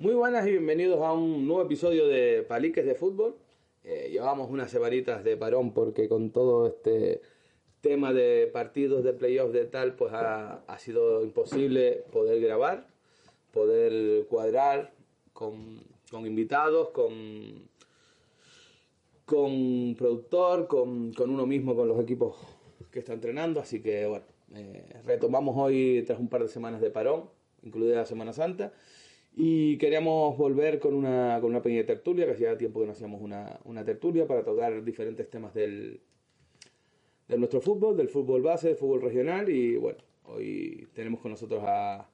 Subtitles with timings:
[0.00, 3.36] Muy buenas y bienvenidos a un nuevo episodio de Paliques de Fútbol.
[3.84, 7.20] Eh, llevamos unas semanitas de parón porque con todo este
[7.82, 12.86] tema de partidos de playoffs de tal, pues ha, ha sido imposible poder grabar,
[13.52, 14.94] poder cuadrar
[15.34, 17.68] con, con invitados, con,
[19.26, 22.38] con productor, con, con uno mismo, con los equipos
[22.90, 23.60] que está entrenando.
[23.60, 27.28] Así que bueno, eh, retomamos hoy tras un par de semanas de parón,
[27.62, 28.72] incluida la Semana Santa.
[29.32, 33.22] Y queríamos volver con una, con una pequeña tertulia, que hacía tiempo que no hacíamos
[33.22, 36.00] una, una tertulia para tocar diferentes temas del,
[37.28, 39.48] de nuestro fútbol, del fútbol base, del fútbol regional.
[39.48, 42.08] Y bueno, hoy tenemos con nosotros a,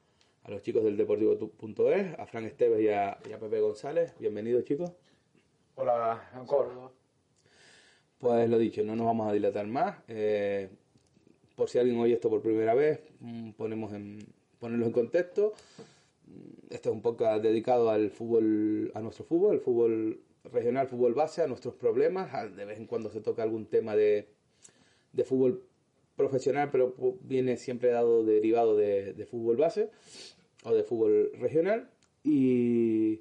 [0.47, 4.15] a los chicos del Deportivo.es, a Fran Esteves y a, y a Pepe González.
[4.21, 4.93] Bienvenidos, chicos.
[5.75, 6.93] Hola, Ancor.
[8.19, 9.99] Pues lo dicho, no nos vamos a dilatar más.
[10.09, 10.69] Eh,
[11.57, 14.19] por si alguien oye esto por primera vez, mm, ponemos en,
[14.61, 15.53] ponerlos en contexto.
[16.71, 21.43] Esto es un poco dedicado al fútbol, a nuestro fútbol, el fútbol regional, fútbol base,
[21.43, 22.57] a nuestros problemas.
[22.57, 24.29] De vez en cuando se toca algún tema de,
[25.13, 25.63] de fútbol
[26.17, 29.91] profesional, pero viene siempre dado derivado de, de fútbol base
[30.65, 31.91] o de fútbol regional.
[32.25, 33.21] Y,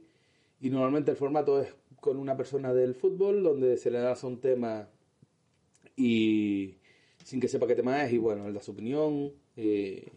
[0.60, 4.40] y normalmente el formato es con una persona del fútbol, donde se le lanza un
[4.40, 4.90] tema
[5.96, 6.76] y
[7.24, 9.34] sin que sepa qué tema es, y bueno, él da su opinión.
[9.56, 10.12] eh,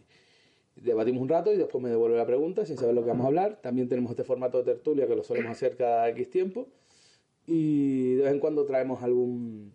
[0.81, 3.27] debatimos un rato y después me devuelve la pregunta sin saber lo que vamos a
[3.27, 3.59] hablar.
[3.61, 6.67] También tenemos este formato de tertulia que lo solemos hacer cada X tiempo.
[7.45, 9.71] Y de vez en cuando traemos algún,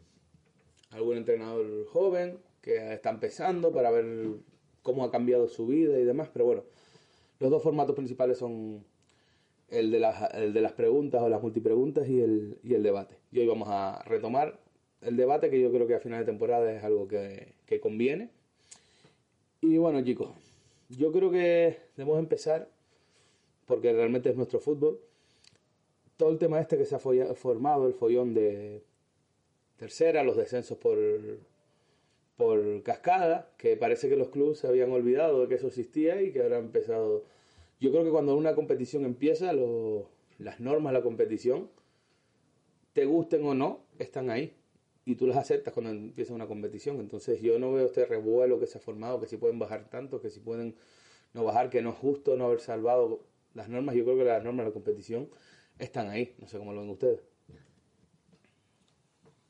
[0.91, 4.29] algún entrenador joven que está empezando para ver
[4.83, 6.29] cómo ha cambiado su vida y demás.
[6.33, 6.65] Pero bueno,
[7.41, 8.85] los dos formatos principales son
[9.69, 13.17] el de las, el de las preguntas o las multipreguntas y el, y el debate.
[13.33, 14.61] Y hoy vamos a retomar
[15.01, 18.31] el debate que yo creo que a final de temporada es algo que, que conviene.
[19.61, 20.31] Y bueno, chicos,
[20.89, 22.69] yo creo que debemos empezar,
[23.67, 25.01] porque realmente es nuestro fútbol,
[26.17, 28.83] todo el tema este que se ha formado, el follón de
[29.77, 30.99] tercera, los descensos por,
[32.37, 36.33] por cascada, que parece que los clubes se habían olvidado de que eso existía y
[36.33, 37.25] que ahora han empezado...
[37.81, 39.53] Yo creo que cuando una competición empieza,
[40.39, 41.69] las normas de la competición,
[42.93, 44.55] te gusten o no, están ahí.
[45.05, 46.99] Y tú las aceptas cuando empieza una competición.
[47.01, 50.21] Entonces yo no veo este revuelo que se ha formado, que si pueden bajar tanto,
[50.21, 50.77] que si pueden
[51.35, 53.21] no bajar, que no es justo no haber salvado
[53.55, 53.95] las normas.
[53.95, 55.29] Yo creo que las normas de la competición
[55.79, 56.35] están ahí.
[56.39, 57.21] No sé cómo lo ven ustedes.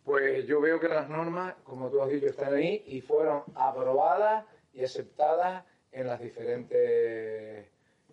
[0.05, 4.45] Pues yo veo que las normas, como tú has dicho, están ahí y fueron aprobadas
[4.75, 7.67] y aceptadas en las diferentes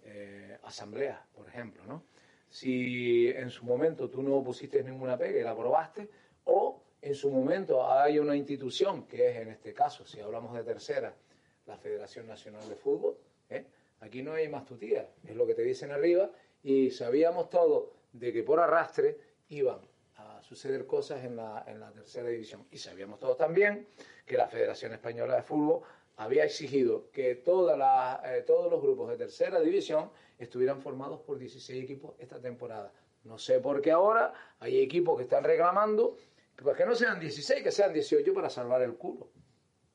[0.03, 2.03] eh, asambleas, por ejemplo, ¿no?
[2.50, 6.09] Si en su momento tú no pusiste ninguna pega y la aprobaste,
[6.46, 10.64] o en su momento hay una institución, que es en este caso, si hablamos de
[10.64, 11.14] tercera,
[11.66, 13.18] la Federación Nacional de Fútbol,
[13.50, 13.66] ¿eh?
[14.02, 16.30] aquí no hay más tutía, es lo que te dicen arriba,
[16.64, 19.18] y sabíamos todos de que por arrastre
[19.50, 19.80] iban
[20.18, 22.66] a suceder cosas en la, en la tercera división.
[22.72, 23.88] Y sabíamos todos también
[24.26, 25.82] que la Federación Española de Fútbol
[26.18, 31.40] había exigido que todas las, eh, todos los grupos de tercera división estuvieran formados por
[31.40, 32.92] 16 equipos esta temporada.
[33.24, 36.18] No sé por qué ahora hay equipos que están reclamando
[36.63, 39.29] pues que no sean 16, que sean 18 para salvar el culo.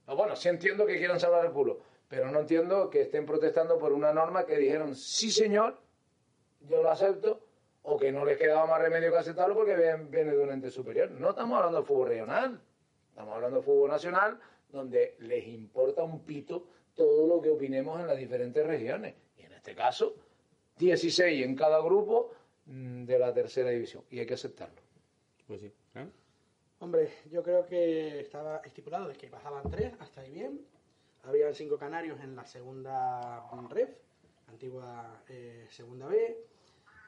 [0.07, 3.79] No, bueno, sí entiendo que quieran salvar el culo, pero no entiendo que estén protestando
[3.79, 5.81] por una norma que dijeron, sí señor,
[6.61, 7.47] yo lo acepto,
[7.83, 10.71] o que no les quedaba más remedio que aceptarlo porque viene, viene de un ente
[10.71, 11.11] superior.
[11.13, 12.61] No estamos hablando de fútbol regional,
[13.11, 18.09] estamos hablando de fútbol nacional, donde les importa un pito todo lo que opinemos en
[18.09, 19.15] las diferentes regiones.
[19.39, 20.17] Y en este caso,
[20.79, 22.33] 16 en cada grupo
[22.65, 24.83] mm, de la tercera división, y hay que aceptarlo.
[25.47, 25.73] Pues sí.
[26.87, 30.65] Hombre, yo creo que estaba estipulado de que bajaban tres, hasta ahí bien.
[31.25, 33.91] habían cinco canarios en la segunda ref,
[34.47, 36.47] antigua eh, segunda B.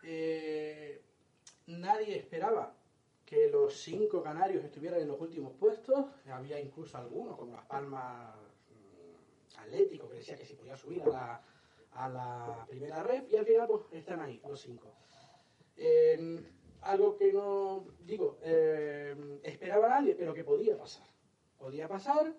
[0.02, 1.00] Eh,
[1.68, 2.74] nadie esperaba
[3.24, 6.06] que los cinco canarios estuvieran en los últimos puestos.
[6.28, 11.06] Había incluso algunos, como Las Palmas mm, Atlético, que decía que si podía subir a
[11.08, 11.42] la,
[11.92, 13.28] a la primera red.
[13.30, 14.92] Y al final, pues están ahí, los cinco.
[15.76, 16.42] Eh,
[16.88, 21.06] algo que no digo, eh, esperaba nadie, pero que podía pasar.
[21.58, 22.34] Podía pasar.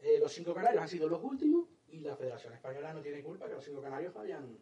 [0.00, 3.46] Eh, los cinco canarios han sido los últimos y la Federación Española no tiene culpa
[3.46, 4.58] que los cinco canarios hayan,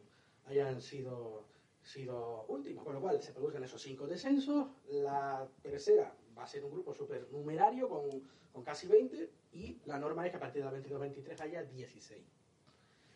[0.47, 1.45] hayan sido,
[1.83, 2.85] sido últimos.
[2.85, 4.67] Con lo cual se producen esos cinco descensos.
[4.89, 8.21] La tercera va a ser un grupo supernumerario con,
[8.53, 12.25] con casi 20 y la norma es que a partir de la 22-23 haya 16.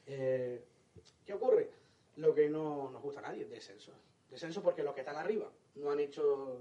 [0.06, 0.64] Eh,
[1.26, 1.70] ¿Qué ocurre?
[2.14, 3.92] Lo que no nos gusta a nadie, descenso.
[4.30, 6.60] Descenso porque los que están arriba no han hecho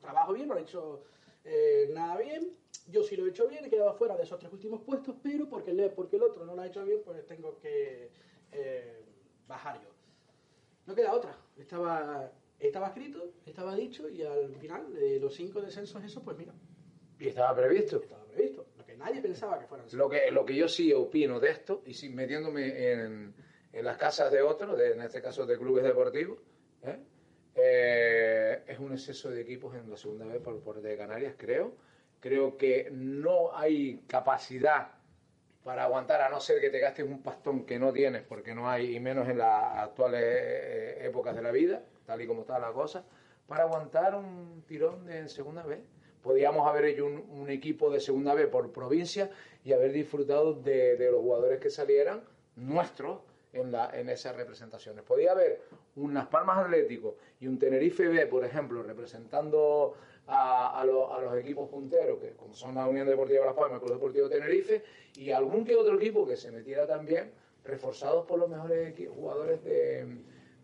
[0.00, 1.04] trabajo bien, no han hecho
[1.44, 2.56] eh, nada bien.
[2.88, 5.48] Yo sí lo he hecho bien, he quedado fuera de esos tres últimos puestos, pero
[5.48, 8.10] porque el, porque el otro no lo ha hecho bien, pues tengo que
[8.52, 9.04] eh,
[9.46, 9.88] bajar yo.
[10.86, 11.36] No queda otra.
[11.56, 16.52] Estaba, estaba escrito, estaba dicho y al final de los cinco descensos esos, pues mira.
[17.18, 18.00] Y estaba previsto.
[18.02, 18.66] Estaba previsto.
[18.76, 21.82] Lo que nadie pensaba que fueran Lo que, lo que yo sí opino de esto,
[21.84, 23.34] y si metiéndome en,
[23.72, 26.38] en las casas de otros, de, en este caso de clubes deportivos,
[26.82, 26.98] ¿eh?
[27.54, 31.74] Eh, es un exceso de equipos en la segunda vez por, por de Canarias, creo.
[32.20, 34.92] Creo que no hay capacidad
[35.64, 38.68] para aguantar, a no ser que te gastes un pastón que no tienes, porque no
[38.68, 42.58] hay, y menos en las actuales eh, épocas de la vida, tal y como está
[42.58, 43.04] la cosa,
[43.46, 45.80] para aguantar un tirón de segunda vez.
[46.22, 49.30] Podríamos haber hecho un, un equipo de segunda vez por provincia
[49.64, 52.22] y haber disfrutado de, de los jugadores que salieran,
[52.56, 53.20] nuestros,
[53.52, 55.04] en, la, en esas representaciones.
[55.04, 55.62] Podía haber
[55.96, 59.94] unas Palmas Atlético y un Tenerife B, por ejemplo, representando
[60.26, 63.74] a, a, lo, a, los equipos punteros, que como son la Unión Deportiva Las Palmas,
[63.74, 64.82] el Club Deportivo Tenerife,
[65.16, 67.32] y algún que otro equipo que se metiera también,
[67.64, 70.06] reforzados por los mejores jugadores de,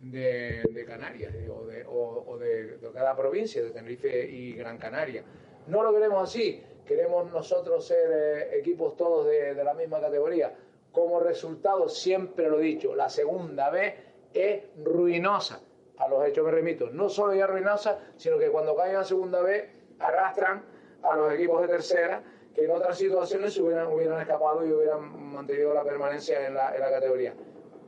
[0.01, 4.79] de, de Canarias o, de, o, o de, de, cada provincia, de Tenerife y Gran
[4.79, 5.25] Canaria.
[5.67, 10.55] No lo queremos así, queremos nosotros ser eh, equipos todos de, de la misma categoría
[10.97, 13.97] como resultado, siempre lo he dicho, la segunda vez
[14.33, 15.61] es ruinosa.
[15.99, 16.89] A los hechos me remito.
[16.89, 20.65] No solo ya ruinosa, sino que cuando caen a segunda vez arrastran
[21.03, 22.23] a los equipos de tercera
[22.55, 26.75] que en otras situaciones se hubieran, hubieran escapado y hubieran mantenido la permanencia en la,
[26.75, 27.35] en la categoría.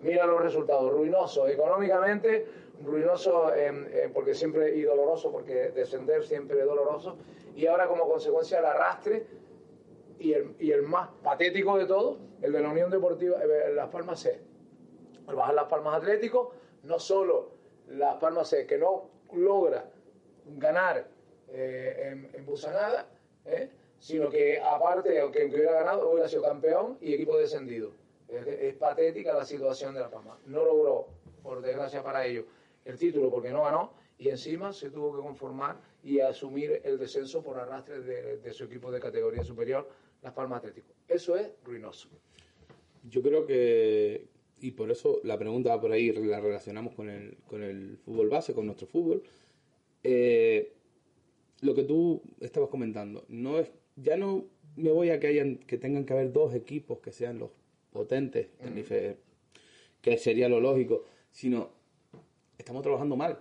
[0.03, 2.47] Mira los resultados, ruinoso económicamente,
[2.85, 7.17] ruinoso eh, eh, porque siempre y doloroso, porque descender siempre es doloroso,
[7.57, 9.27] y ahora como consecuencia el arrastre
[10.19, 13.89] y el, y el más patético de todo, el de la Unión Deportiva eh, Las
[13.89, 14.41] Palmas C.
[15.27, 16.53] Al bajar Las Palmas Atlético,
[16.85, 17.53] no solo
[17.89, 19.91] Las Palmas C, que no logra
[20.57, 21.07] ganar
[21.49, 23.09] eh, en, en Busanada,
[23.45, 27.93] eh, sino que aparte, aunque hubiera ganado, hubiera sido campeón y equipo descendido.
[28.29, 30.39] Es, es, patética la situación de La Palmas.
[30.47, 31.09] No logró,
[31.43, 32.45] por desgracia para ellos,
[32.85, 37.43] el título porque no ganó y encima se tuvo que conformar y asumir el descenso
[37.43, 39.89] por arrastre de, de su equipo de categoría superior,
[40.23, 40.95] Las Palmas Atlético.
[41.07, 42.09] Eso es ruinoso.
[43.09, 44.29] Yo creo que,
[44.61, 48.29] y por eso la pregunta va por ahí, la relacionamos con el, con el fútbol
[48.29, 49.23] base, con nuestro fútbol.
[50.03, 50.73] Eh,
[51.61, 54.45] lo que tú estabas comentando, no es, ya no
[54.77, 57.51] me voy a que hayan, que tengan que haber dos equipos que sean los
[57.91, 58.81] potentes, mm.
[60.01, 61.71] que sería lo lógico, sino
[62.59, 63.41] estamos trabajando mal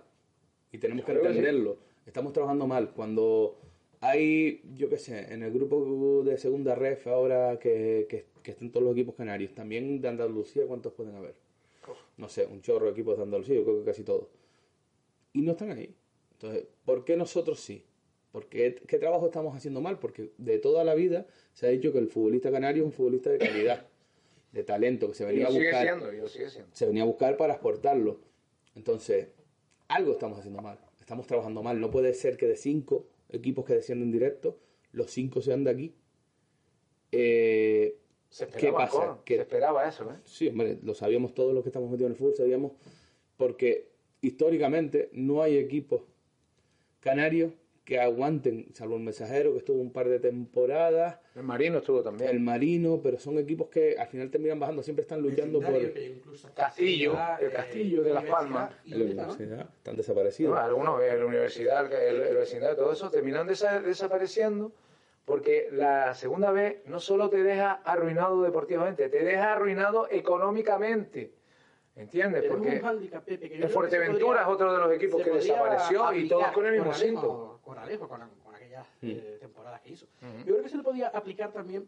[0.72, 1.78] y tenemos que entenderlo.
[2.06, 2.90] Estamos trabajando mal.
[2.92, 3.58] Cuando
[4.00, 8.70] hay, yo qué sé, en el grupo de segunda ref ahora que, que, que están
[8.70, 11.34] todos los equipos canarios, también de Andalucía, ¿cuántos pueden haber?
[12.16, 14.28] No sé, un chorro de equipos de Andalucía, yo creo que casi todos.
[15.32, 15.94] Y no están ahí.
[16.32, 17.84] Entonces, ¿por qué nosotros sí?
[18.32, 19.98] Porque, ¿Qué trabajo estamos haciendo mal?
[19.98, 23.30] Porque de toda la vida se ha dicho que el futbolista canario es un futbolista
[23.30, 23.86] de calidad,
[24.52, 25.82] de talento, que se venía a buscar.
[25.82, 26.70] Siendo, sigue siendo.
[26.74, 28.20] Se venía a buscar para exportarlo.
[28.74, 29.28] Entonces,
[29.88, 30.78] algo estamos haciendo mal.
[31.00, 31.80] Estamos trabajando mal.
[31.80, 34.58] No puede ser que de cinco equipos que descienden directo,
[34.92, 35.94] los cinco sean de aquí.
[37.12, 39.20] Eh, se ¿Qué pasa?
[39.24, 40.16] Que, se esperaba eso, ¿eh?
[40.24, 42.72] Sí, hombre, lo sabíamos todos los que estamos metidos en el fútbol, sabíamos,
[43.36, 43.88] porque
[44.20, 46.02] históricamente no hay equipos
[47.00, 47.52] canarios
[47.88, 51.20] que aguanten, salvo el mensajero que estuvo un par de temporadas.
[51.34, 52.28] El Marino estuvo también.
[52.28, 55.72] El Marino, pero son equipos que al final terminan bajando, siempre están luchando por.
[56.54, 58.74] Castillo, el Castillo de Las Palmas.
[58.84, 60.54] La universidad, están desaparecidos.
[60.54, 64.70] No, algunos, la universidad, el, el vecindario, todo eso terminan desa desapareciendo
[65.24, 71.32] porque la segunda vez no solo te deja arruinado deportivamente, te deja arruinado económicamente.
[71.96, 72.44] ¿Entiendes?
[72.50, 72.82] Porque
[73.40, 77.47] el Fuerteventura es otro de los equipos que desapareció y todos con el mismo síntoma.
[77.68, 79.06] Con Alejo, con, con aquellas mm.
[79.10, 80.06] eh, temporadas que hizo.
[80.22, 80.38] Mm -hmm.
[80.38, 81.86] Yo creo que se le podía aplicar también,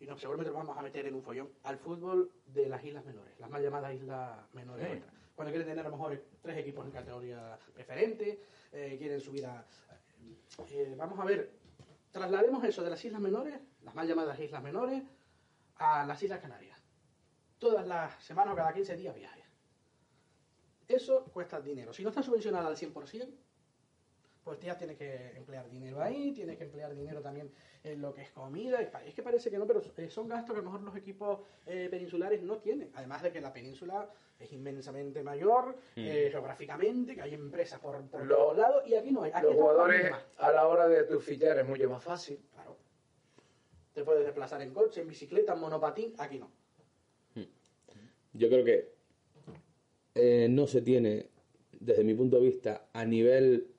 [0.00, 3.04] y no, seguramente nos vamos a meter en un follón, al fútbol de las islas
[3.04, 4.88] menores, las mal llamadas islas menores.
[4.88, 5.14] nuestras.
[5.36, 8.40] Cuando quieren tener a lo mejor tres equipos en categoría preferente,
[8.72, 9.64] eh, quieren subir a...
[10.68, 11.52] eh, vamos a ver,
[12.10, 15.00] traslademos eso de las islas menores, las mal llamadas islas menores,
[15.76, 16.82] a las Islas Canarias.
[17.60, 19.44] Todas las semanas o cada 15 días viajes.
[20.88, 21.92] Eso cuesta dinero.
[21.92, 23.28] Si no está subvencionada al 100%,
[24.50, 27.52] pues ya tienes que emplear dinero ahí, tienes que emplear dinero también
[27.84, 28.80] en lo que es comida.
[29.06, 31.38] Es que parece que no, pero eh, son gastos que a lo mejor los equipos
[31.66, 32.90] eh, peninsulares no tienen.
[32.94, 38.56] Además de que la península es inmensamente mayor eh, geográficamente, que hay empresas por, todos
[38.56, 39.30] lados, y aquí no hay.
[39.32, 42.40] Aquí Los jugadores a la hora de tu fichar es mucho más fácil.
[42.52, 42.76] Claro.
[43.94, 46.50] Te puedes desplazar en coche, en bicicleta, en monopatín, aquí no.
[48.32, 48.92] Yo creo que
[50.16, 51.28] eh, no se tiene,
[51.78, 53.76] desde mi punto de vista, a nivel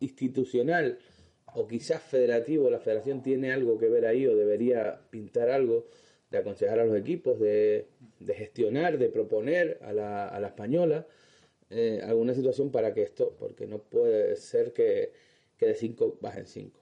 [0.00, 0.98] institucional
[1.54, 5.86] o quizás federativo, la federación tiene algo que ver ahí o debería pintar algo
[6.30, 7.86] de aconsejar a los equipos, de,
[8.20, 11.06] de gestionar, de proponer a la, a la española
[11.70, 15.12] eh, alguna situación para que esto, porque no puede ser que,
[15.56, 16.80] que de 5 bajen 5.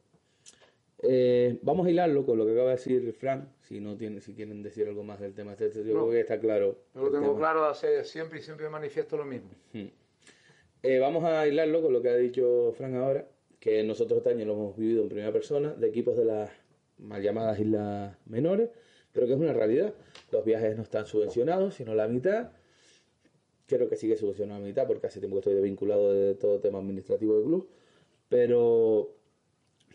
[1.06, 4.34] Eh, vamos a hilarlo con lo que acaba de decir Frank, si no tiene, si
[4.34, 5.52] quieren decir algo más del tema.
[5.52, 6.10] Este, yo creo No.
[6.10, 6.78] que está claro.
[6.94, 7.38] Yo lo tengo tema.
[7.38, 9.50] claro de hacer siempre y siempre manifiesto lo mismo.
[10.86, 13.26] Eh, vamos a hilarlo con lo que ha dicho Frank ahora,
[13.58, 16.50] que nosotros este año lo hemos vivido en primera persona, de equipos de las
[16.98, 18.68] mal llamadas islas menores,
[19.10, 19.94] pero que es una realidad.
[20.30, 22.50] Los viajes no están subvencionados, sino la mitad.
[23.66, 26.80] Creo que sigue subvencionado la mitad, porque hace tiempo que estoy desvinculado de todo tema
[26.80, 27.68] administrativo del club.
[28.28, 29.14] Pero,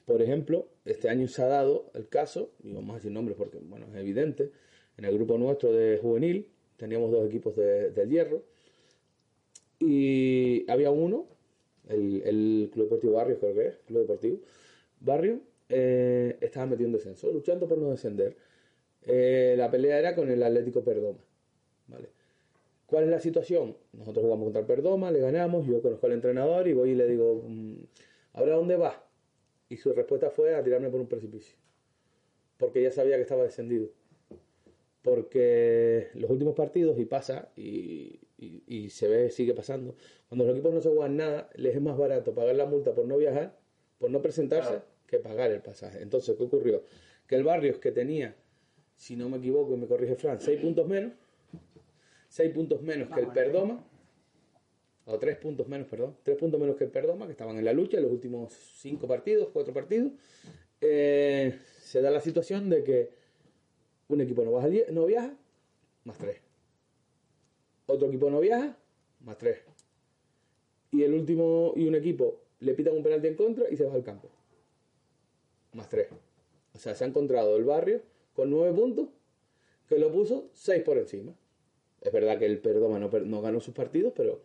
[0.05, 3.59] por ejemplo, este año se ha dado el caso, y vamos a decir nombres porque,
[3.61, 4.49] bueno, es evidente,
[4.97, 8.41] en el grupo nuestro de juvenil teníamos dos equipos de- del hierro,
[9.79, 11.27] y había uno,
[11.87, 14.39] el, Club Deportivo Barrio, creo que es, Club Deportivo
[14.99, 18.35] Barrio, eh, estaba metido en descenso, luchando por no descender.
[19.03, 21.19] Eh, la pelea era con el Atlético Perdoma.
[21.87, 22.09] ¿vale?
[22.85, 23.77] ¿Cuál es la situación?
[23.93, 27.07] Nosotros jugamos contra el Perdoma, le ganamos, yo conozco al entrenador y voy y le
[27.07, 27.75] digo, mm,
[28.33, 28.95] ¿ahora dónde vas?
[29.69, 31.55] Y su respuesta fue a tirarme por un precipicio.
[32.57, 33.89] Porque ya sabía que estaba descendido
[35.01, 39.95] porque los últimos partidos, y pasa, y, y- y se ve, sigue pasando,
[40.27, 43.05] cuando los equipos no se juegan nada, les es más barato pagar la multa por
[43.05, 43.57] no viajar,
[43.97, 46.01] por no presentarse, que pagar el pasaje.
[46.01, 46.83] Entonces, ¿qué ocurrió?
[47.27, 48.35] Que el Barrios que tenía,
[48.95, 51.13] si no me equivoco y me corrige Fran, seis puntos menos,
[52.27, 53.85] seis puntos menos que el Perdoma,
[55.05, 57.73] o tres puntos menos, perdón, tres puntos menos que el Perdoma, que estaban en la
[57.73, 60.11] lucha en los últimos cinco partidos, cuatro partidos,
[60.81, 63.18] eh, se da la situación de que
[64.09, 65.33] un equipo no, baja no viaja,
[66.03, 66.37] más 3.
[67.87, 68.75] Otro equipo no viaja,
[69.21, 69.59] más 3.
[70.91, 73.93] Y el último, y un equipo le pitan un penalti en contra y se va
[73.93, 74.27] al campo.
[75.73, 76.07] Más 3.
[76.73, 78.01] O sea, se ha encontrado el barrio
[78.35, 79.07] con 9 puntos,
[79.87, 81.33] que lo puso 6 por encima.
[82.01, 84.41] Es verdad que el Perdoma no, no ganó sus partidos, pero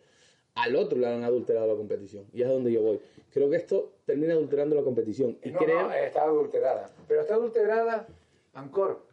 [0.55, 2.25] al otro le han adulterado la competición.
[2.33, 2.99] Y es a donde yo voy.
[3.33, 5.37] Creo que esto termina adulterando la competición.
[5.43, 5.81] Y No, creo...
[5.83, 6.93] no, está adulterada.
[7.07, 8.07] Pero está adulterada,
[8.53, 9.04] Ancor.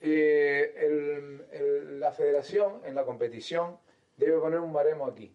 [0.00, 3.78] Eh, el- el- la federación en la competición
[4.16, 5.34] debe poner un baremo aquí.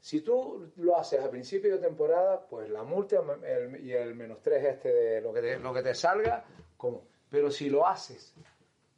[0.00, 4.40] Si tú lo haces a principio de temporada, pues la multa el- y el menos
[4.42, 6.44] 3 este de lo que te, lo que te salga,
[6.76, 7.04] como.
[7.28, 8.34] Pero si lo haces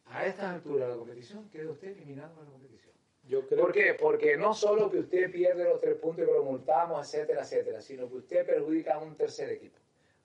[0.07, 2.95] a esta altura de la competición, queda usted eliminado de la competición.
[3.25, 3.95] Yo creo ¿Por qué?
[3.95, 7.81] Porque no solo que usted pierde los tres puntos y que lo multamos, etcétera, etcétera,
[7.81, 9.79] sino que usted perjudica a un tercer equipo.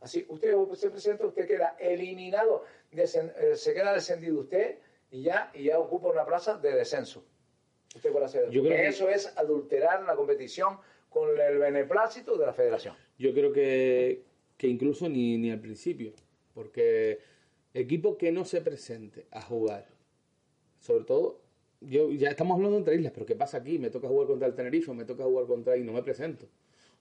[0.05, 4.77] Así, usted se presenta, usted queda eliminado, desen- eh, se queda descendido usted
[5.09, 7.25] y ya, y ya ocupa una plaza de descenso.
[7.95, 10.77] Usted por hacer Yo creo que- eso es adulterar la competición
[11.09, 12.93] con el beneplácito de la federación.
[13.17, 14.21] Yo creo que,
[14.57, 16.13] que incluso ni, ni al principio,
[16.53, 17.17] porque
[17.73, 19.87] equipo que no se presente a jugar,
[20.81, 21.41] sobre todo,
[21.81, 23.79] yo ya estamos hablando entre islas, pero ¿qué pasa aquí?
[23.79, 26.45] Me toca jugar contra el Tenerife, me toca jugar contra y no me presento.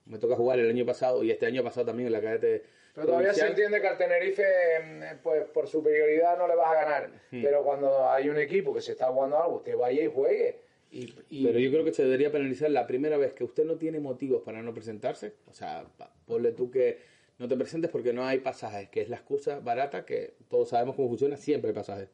[0.05, 2.63] Me toca jugar el año pasado y este año pasado también en la cadete.
[2.95, 6.75] Pero todavía se entiende que al Tenerife, eh, pues por superioridad no le vas a
[6.75, 7.09] ganar.
[7.29, 7.41] Hmm.
[7.43, 10.61] Pero cuando hay un equipo que se está jugando algo, usted vaya y juegue.
[10.91, 13.75] Y, y- Pero yo creo que se debería penalizar la primera vez que usted no
[13.75, 15.33] tiene motivos para no presentarse.
[15.47, 15.85] O sea,
[16.25, 16.99] ponle tú que
[17.37, 20.95] no te presentes porque no hay pasajes, que es la excusa barata que todos sabemos
[20.95, 22.07] cómo funciona, siempre hay pasajes.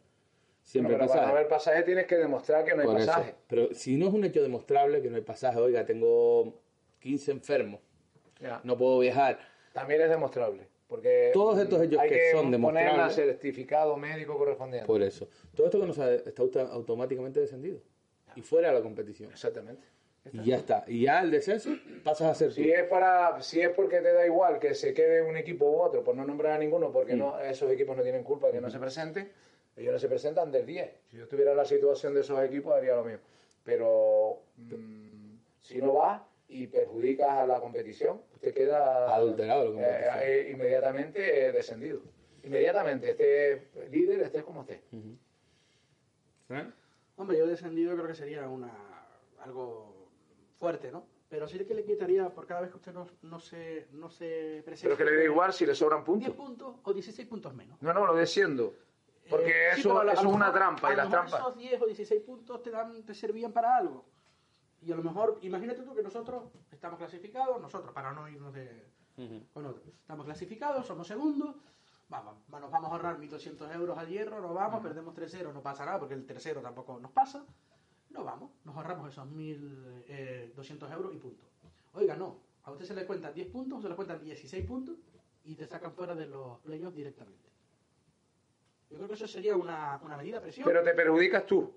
[0.64, 1.28] Siempre Bueno, pero para pasajes.
[1.28, 3.06] no haber pasaje tienes que demostrar que no hay Por eso.
[3.08, 3.36] pasaje.
[3.48, 6.60] Pero si no es un hecho demostrable que no hay pasaje, oiga, tengo
[7.02, 7.82] 15 enfermos,
[8.64, 9.38] no puedo viajar.
[9.74, 10.68] También es demostrable.
[10.92, 14.86] Porque Todos estos hechos hay que que son poner demostrables- el certificado médico correspondiente.
[14.86, 15.30] Por eso.
[15.56, 17.80] Todo esto que nos ha- está auto- automáticamente descendido.
[18.36, 19.32] Y fuera de la competición.
[19.32, 19.88] Exactamente.
[20.34, 20.84] Y ya está.
[20.88, 21.70] Y ya el descenso
[22.04, 22.56] pasas a ser tú.
[22.56, 25.80] Si es para, si es porque te da igual que se quede un equipo u
[25.80, 28.62] otro, por no nombrar a ninguno, porque no, esos equipos no tienen culpa de que
[28.62, 29.32] no se presenten,
[29.78, 30.92] Ellos no se presentan del 10.
[31.10, 33.22] Si yo estuviera en la situación de esos equipos, haría lo mismo.
[33.64, 36.22] Pero mm, si no vas
[36.52, 40.20] y perjudicas a la competición, usted queda Adulterado la eh, competición.
[40.22, 42.02] eh, inmediatamente eh, descendido.
[42.44, 44.84] Inmediatamente, esté líder, estés como esté.
[46.48, 46.74] ¿Fran?
[47.16, 48.72] Hombre, yo descendido creo que sería una
[49.44, 50.10] algo
[50.58, 51.06] fuerte, ¿no?
[51.30, 54.62] Pero sí que le quitaría por cada vez que usted no, no se, no se
[54.66, 54.96] presenta.
[54.96, 56.34] Pero que le da igual si le sobran 10 puntos.
[56.36, 57.82] puntos o 16 puntos menos.
[57.82, 58.74] No, no, lo desciendo.
[59.30, 60.90] Porque Eh, sí, eso, pero a lo- eso es una trampa.
[60.90, 61.40] a Y las mejor trampas.
[61.40, 64.04] Esos 10 o 16 puntos te, dan, te servían para algo.
[64.82, 68.88] Y a lo mejor, imagínate tú que nosotros estamos clasificados, nosotros, para no irnos de,
[69.54, 71.56] con otros, estamos clasificados, somos segundos,
[72.10, 75.62] vamos, va- nos vamos a ahorrar 1.200 euros al hierro, nos vamos, perdemos 3-0, no
[75.62, 77.46] pasa nada, porque el tercero tampoco nos pasa,
[78.10, 81.46] no vamos, nos ahorramos esos 1.200 euros y punto.
[81.94, 84.96] Oiga, no, a usted se le cuentan 10 puntos, se le cuentan 16 puntos
[85.46, 87.50] y te sacan fuera de los playoffs directamente.
[88.90, 90.66] Yo creo que eso sería una, una medida de presión.
[90.68, 91.72] Pero te perjudicas tú.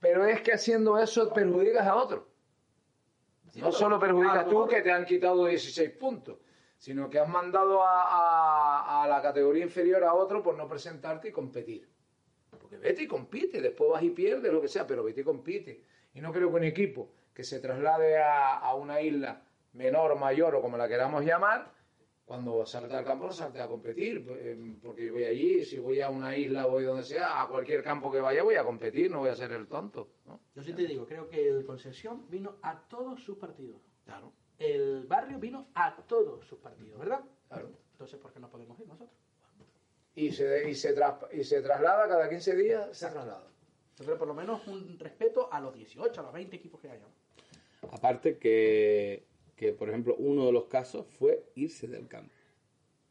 [0.00, 2.28] Pero es que haciendo eso perjudicas a otro.
[3.50, 6.38] Sí, No solo perjudicas tú que te han quitado 16 puntos,
[6.78, 11.28] sino que has mandado a, a- a la categoría inferior a otro por no presentarte
[11.28, 11.88] y competir.
[12.60, 15.82] Porque vete y compite, después vas y pierdes, lo que sea, pero vete y compite.
[16.14, 20.54] Y no creo que un equipo que se traslade a, a una isla menor, mayor
[20.54, 21.72] o como la queramos llamar,
[22.30, 26.00] cuando salte al campo no salte a competir, eh, porque yo voy allí, si voy
[26.00, 29.18] a una isla, voy donde sea, a cualquier campo que vaya voy a competir, no
[29.18, 30.10] voy a ser el tonto.
[30.26, 30.38] ¿no?
[30.54, 33.80] Yo sí te digo, creo que el Concepción vino a todos sus partidos.
[34.04, 37.20] Claro, El barrio vino a todos sus partidos, ¿verdad?
[37.48, 37.68] claro.
[37.94, 39.10] Entonces, ¿por qué no podemos ir nosotros?
[40.14, 43.48] y se, y, se tras- y se traslada cada 15 días, se traslada.
[43.98, 46.90] Yo creo por lo menos un respeto a los 18, a los 20 equipos que
[46.90, 47.08] hayan.
[47.90, 49.24] Aparte que,
[49.60, 52.32] que, por ejemplo, uno de los casos fue irse del campo.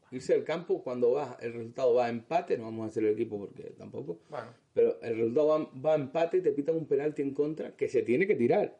[0.09, 3.13] Irse del campo cuando va, el resultado va a empate, no vamos a hacer el
[3.13, 6.87] equipo porque tampoco, Bueno, pero el resultado va, va a empate y te pitan un
[6.87, 8.75] penalti en contra que se tiene que tirar.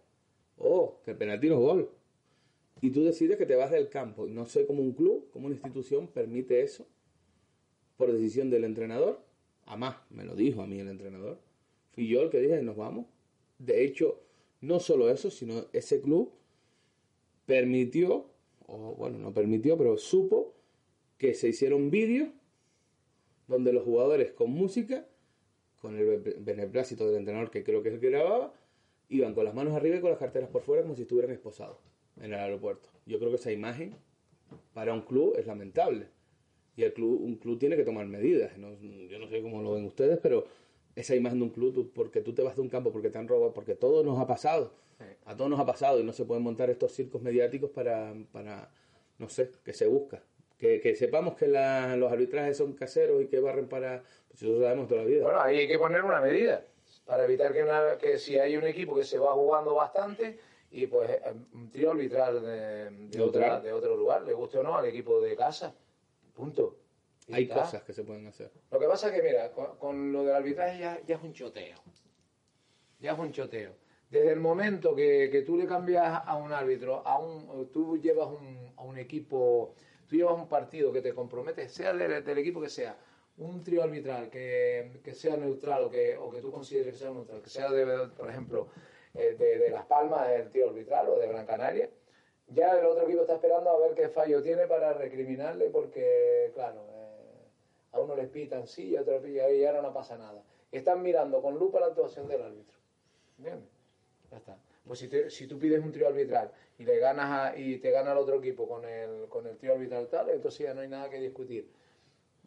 [0.58, 1.92] Oh, que el penalti no es gol.
[2.82, 4.28] Y tú decides que te vas del campo.
[4.28, 6.88] Y no sé cómo un club, como una institución permite eso
[7.98, 9.22] por decisión del entrenador.
[9.68, 11.38] Además, me lo dijo a mí el entrenador.
[11.92, 13.06] Fui yo el que dije, nos vamos.
[13.60, 14.24] De hecho,
[14.60, 16.39] no solo eso, sino ese club
[17.50, 18.30] permitió,
[18.68, 20.54] o bueno, no permitió, pero supo
[21.18, 22.30] que se hicieron vídeos
[23.48, 25.08] donde los jugadores con música,
[25.82, 28.54] con el be- beneplácito del entrenador que creo que es el que grababa,
[29.10, 31.78] iban con las manos arriba y con las carteras por fuera como si estuvieran esposados
[32.18, 32.90] en el aeropuerto.
[33.08, 33.96] Yo creo que esa imagen
[34.74, 36.08] para un club es lamentable.
[36.78, 38.52] Y el club, un club tiene que tomar medidas.
[38.56, 40.46] Yo no sé cómo lo ven ustedes, pero
[40.96, 43.28] esa imagen de un club, porque tú te vas de un campo, porque te han
[43.28, 44.72] robado, porque todo nos ha pasado.
[45.26, 48.70] A todos nos ha pasado y no se pueden montar estos circos mediáticos para, para
[49.18, 50.22] no sé, que se busca.
[50.58, 54.04] Que, que sepamos que la- los arbitrajes son caseros y que barren para...
[54.28, 55.24] Pues eso lo sabemos toda la vida.
[55.24, 56.66] bueno, ahí hay que poner una medida
[57.06, 60.38] para evitar que, una- que si hay un equipo que se va jugando bastante
[60.72, 61.22] y pues eh,
[61.54, 63.26] un tiro arbitral de, otra-
[63.58, 63.62] otra.
[63.62, 65.74] de otro lugar, le guste o no, al equipo de casa.
[66.34, 66.78] Punto.
[67.28, 67.62] Y Hay está.
[67.62, 68.52] cosas que se pueden hacer.
[68.72, 71.32] Lo que pasa es que, mira, con, con lo del arbitraje ya, ya es un
[71.34, 71.78] choteo.
[73.00, 73.72] Ya es un choteo.
[74.10, 78.28] Desde el momento que, que tú le cambias a un árbitro, a un, tú llevas
[78.28, 79.76] un, a un equipo,
[80.08, 82.98] tú llevas un partido que te compromete, sea del, del equipo que sea,
[83.38, 87.12] un trío arbitral que, que sea neutral o que, o que tú consideres que sea
[87.12, 88.68] neutral, que sea, de, por ejemplo,
[89.14, 91.90] eh, de, Las Palmas el trío arbitral o de Gran Canaria,
[92.48, 96.84] ya el otro equipo está esperando a ver qué fallo tiene para recriminarle porque, claro,
[96.90, 97.48] eh,
[97.92, 100.44] a uno les pitan sí y a otro les pitan y ahora no pasa nada.
[100.72, 102.78] Están mirando con lupa la actuación del árbitro.
[104.32, 104.58] Ya está.
[104.86, 107.92] Pues si, te- si tú pides un trío arbitral y le ganas a- y te
[107.92, 110.88] gana el otro equipo con el, con el trío arbitral tal, entonces ya no hay
[110.88, 111.70] nada que discutir.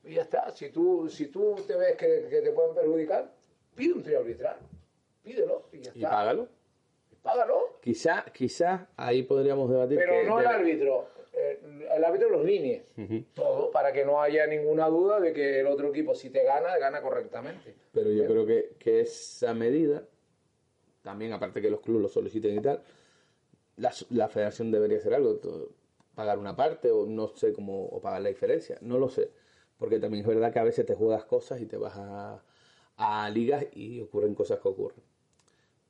[0.05, 0.51] Y ya está.
[0.51, 3.31] Si tú, si tú te ves que, que te pueden perjudicar,
[3.77, 4.57] pide un trío arbitral.
[5.23, 5.99] Pídelo y ya está.
[5.99, 6.49] Y págalo.
[7.23, 7.79] Págalo.
[7.81, 11.61] Quizá, quizá ahí podríamos debatir Pero que no el árbitro, eh,
[11.95, 12.83] el árbitro los líneas.
[13.35, 16.77] Todo, para que no haya ninguna duda de que el otro equipo, si te gana,
[16.79, 17.75] gana correctamente.
[17.93, 20.03] Pero yo creo que, que esa medida,
[21.03, 22.83] también aparte que los clubes lo soliciten y tal,
[23.77, 25.41] la, la federación debería hacer algo,
[26.15, 29.31] pagar una parte o no sé cómo, o pagar la diferencia, no lo sé.
[29.79, 32.43] Porque también es verdad que a veces te juegas cosas y te vas a,
[32.97, 35.03] a ligas y ocurren cosas que ocurren.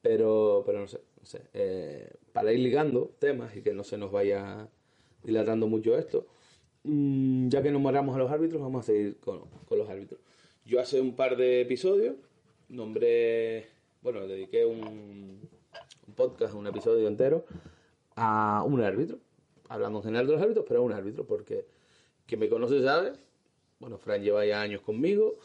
[0.02, 1.42] Pero, pero no sé, no sé.
[1.52, 4.68] Eh, para ir ligando temas y que no se nos vaya
[5.22, 6.26] dilatando mucho esto,
[6.84, 10.20] mm, ya que nombramos a los árbitros, vamos a seguir con, con los árbitros.
[10.64, 12.16] Yo hace un par de episodios
[12.68, 13.66] nombré,
[14.02, 15.48] bueno, dediqué un,
[16.06, 17.44] un podcast, un episodio entero
[18.16, 19.18] a un árbitro,
[19.68, 21.66] hablando en general de los árbitros, pero a un árbitro, porque
[22.26, 23.12] quien me conoce sabe,
[23.78, 25.36] bueno, Fran lleva ya años conmigo,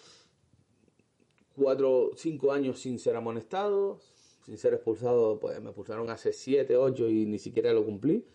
[1.56, 4.00] cuatro, cinco años sin ser amonestado,
[4.46, 8.26] sin ser expulsado, pues me expulsaron hace siete, ocho y ni siquiera lo cumplí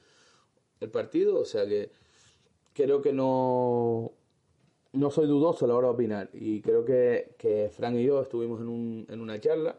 [0.80, 1.90] el partido, o sea que
[2.74, 4.12] creo que no,
[4.92, 8.20] no soy dudoso a la hora de opinar y creo que, que Frank y yo
[8.20, 9.78] estuvimos en, un, en una charla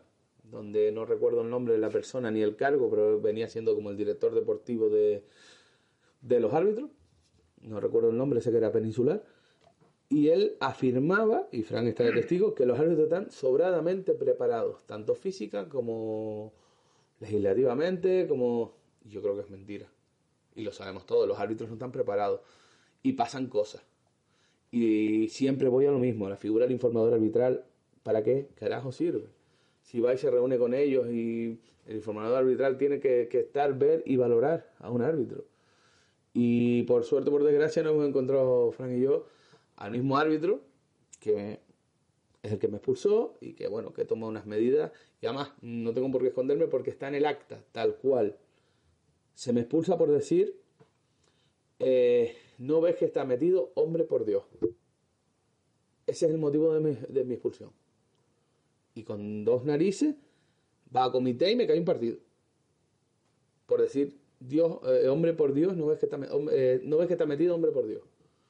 [0.54, 3.90] donde no recuerdo el nombre de la persona ni el cargo, pero venía siendo como
[3.90, 5.24] el director deportivo de,
[6.22, 6.92] de los árbitros,
[7.62, 9.24] no recuerdo el nombre, sé que era peninsular,
[10.10, 15.16] y él afirmaba, y Frank está de testigo, que los árbitros están sobradamente preparados, tanto
[15.16, 16.54] física como
[17.20, 18.74] legislativamente, como...
[19.06, 19.88] Yo creo que es mentira.
[20.56, 22.42] Y lo sabemos todos, los árbitros no están preparados.
[23.02, 23.82] Y pasan cosas.
[24.72, 27.66] Y siempre voy a lo mismo, la figura del informador arbitral,
[28.04, 29.28] ¿para qué carajo sirve?
[29.84, 34.02] Si va y se reúne con ellos y el informador arbitral tiene que, estar, ver
[34.06, 35.46] y valorar a un árbitro.
[36.34, 39.28] Y por suerte, por desgracia, nos hemos encontrado, Frank y yo,
[39.76, 40.62] al mismo árbitro,
[41.20, 41.60] que
[42.42, 44.92] es el que me expulsó y que, bueno, que toma unas medidas.
[45.22, 48.38] Y además, no tengo por qué esconderme porque está en el acta, tal cual.
[49.36, 50.60] Se me expulsa por decir,
[51.80, 54.44] eh, no ves que está metido, hombre por Dios.
[56.08, 57.72] Ese es el motivo de mi expulsión.
[58.96, 60.16] Y con dos narices,
[60.96, 62.18] va a comité y me cae un partido.
[63.66, 66.20] Por decir, Dios, eh, hombre por Dios, no ves, que está,
[66.52, 68.04] eh, no ves que está metido, hombre por Dios.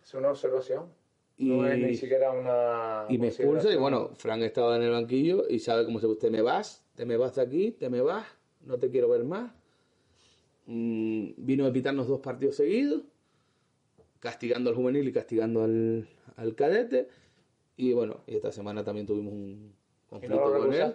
[0.04, 0.88] Es una observación.
[1.38, 3.06] Y, no es ni siquiera una.
[3.10, 6.30] y me expulsa y bueno, Frank estaba en el banquillo y sabe cómo se te
[6.30, 8.28] me vas, te me vas de aquí, te me vas,
[8.62, 9.52] no te quiero ver más.
[10.68, 13.02] Mm, vino a pitarnos dos partidos seguidos,
[14.20, 17.08] castigando al juvenil y castigando al, al cadete.
[17.78, 19.83] Y bueno, y esta semana también tuvimos un ¿Y
[20.14, 20.94] conflicto no con él.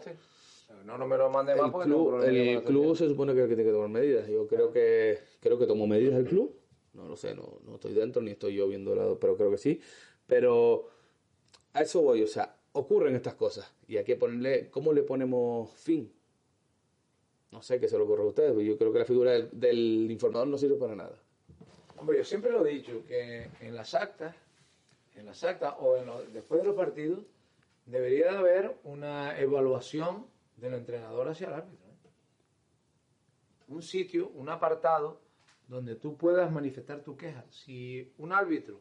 [0.84, 3.32] No, no me lo mande más El porque tengo club, con el club se supone
[3.34, 4.28] que es el que tiene que tomar medidas.
[4.28, 6.54] Yo creo que creo que tomó medidas el club.
[6.94, 9.58] No lo sé, no, no estoy dentro ni estoy yo viendo lado, pero creo que
[9.58, 9.80] sí.
[10.26, 10.88] Pero
[11.72, 15.70] a eso voy, o sea, ocurren estas cosas y hay que ponerle, ¿cómo le ponemos
[15.70, 16.12] fin?
[17.50, 19.48] No sé qué se le ocurre a ustedes, pero yo creo que la figura del,
[19.52, 21.16] del informador no sirve para nada.
[21.98, 24.34] Hombre, yo siempre lo he dicho, que en las actas,
[25.16, 27.20] en las actas o en los- después de los partidos,
[27.88, 31.88] debería de haber una evaluación del entrenador hacia el árbitro.
[31.88, 31.96] ¿eh?
[33.68, 35.20] Un sitio, un apartado
[35.66, 37.44] donde tú puedas manifestar tu queja.
[37.50, 38.80] Si un árbitro,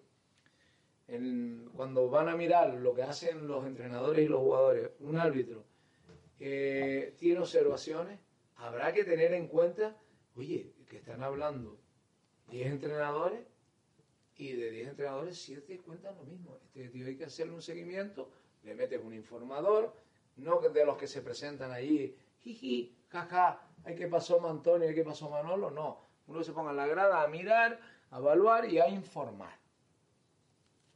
[1.74, 5.64] cuando van a mirar lo que hacen los entrenadores y los jugadores, un árbitro
[6.40, 8.20] eh, tiene observaciones,
[8.56, 9.98] habrá que tener en cuenta,
[10.36, 11.80] oye, que están hablando
[12.50, 13.46] 10 entrenadores
[14.36, 16.58] y de 10 entrenadores 7 cuentan lo mismo.
[16.76, 18.30] Este hay que hacerle un seguimiento,
[18.68, 19.94] le metes un informador,
[20.36, 25.06] no de los que se presentan allí, jiji, jaja, hay que pasó Antonio, hay que
[25.06, 26.02] pasó Manolo, no.
[26.28, 27.80] Uno se ponga en la grada a mirar,
[28.12, 29.58] a evaluar y a informar.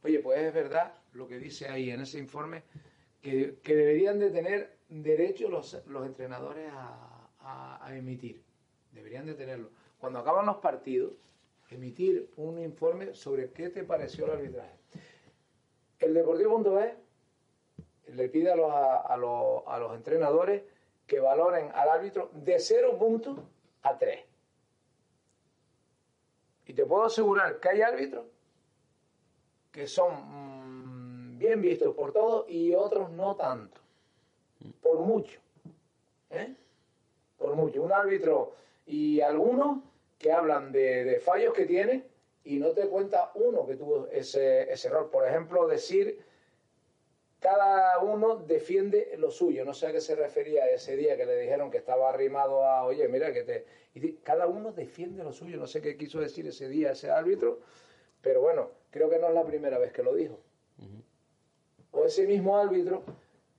[0.04, 2.62] Oye, pues es verdad lo que dice ahí en ese informe,
[3.22, 8.42] que, que deberían de tener derecho los, los entrenadores a, a- emitir.
[8.92, 9.70] Deberían de tenerlo.
[9.98, 11.14] Cuando acaban los partidos,
[11.70, 14.76] emitir un informe sobre qué te pareció el arbitraje.
[16.00, 16.94] El Deportivo.es
[18.14, 20.62] le pide a los, a, los, a los entrenadores
[21.06, 23.38] que valoren al árbitro de 0 puntos
[23.82, 24.24] a 3.
[26.66, 28.24] Y te puedo asegurar que hay árbitros
[29.70, 33.80] que son mm, bien vistos por todos y otros no tanto.
[34.80, 35.40] Por mucho.
[36.30, 36.54] ¿eh?
[37.38, 37.82] Por mucho.
[37.82, 38.54] Un árbitro
[38.86, 39.78] y algunos
[40.18, 42.06] que hablan de, de fallos que tiene
[42.44, 45.10] y no te cuenta uno que tuvo ese, ese error.
[45.10, 46.24] Por ejemplo, decir
[47.42, 49.64] cada uno defiende lo suyo.
[49.64, 52.84] No sé a qué se refería ese día que le dijeron que estaba arrimado a,
[52.84, 53.66] oye, mira que te...
[53.94, 55.56] Y cada uno defiende lo suyo.
[55.56, 57.58] No sé qué quiso decir ese día ese árbitro,
[58.20, 60.38] pero bueno, creo que no es la primera vez que lo dijo.
[61.90, 63.02] O ese mismo árbitro,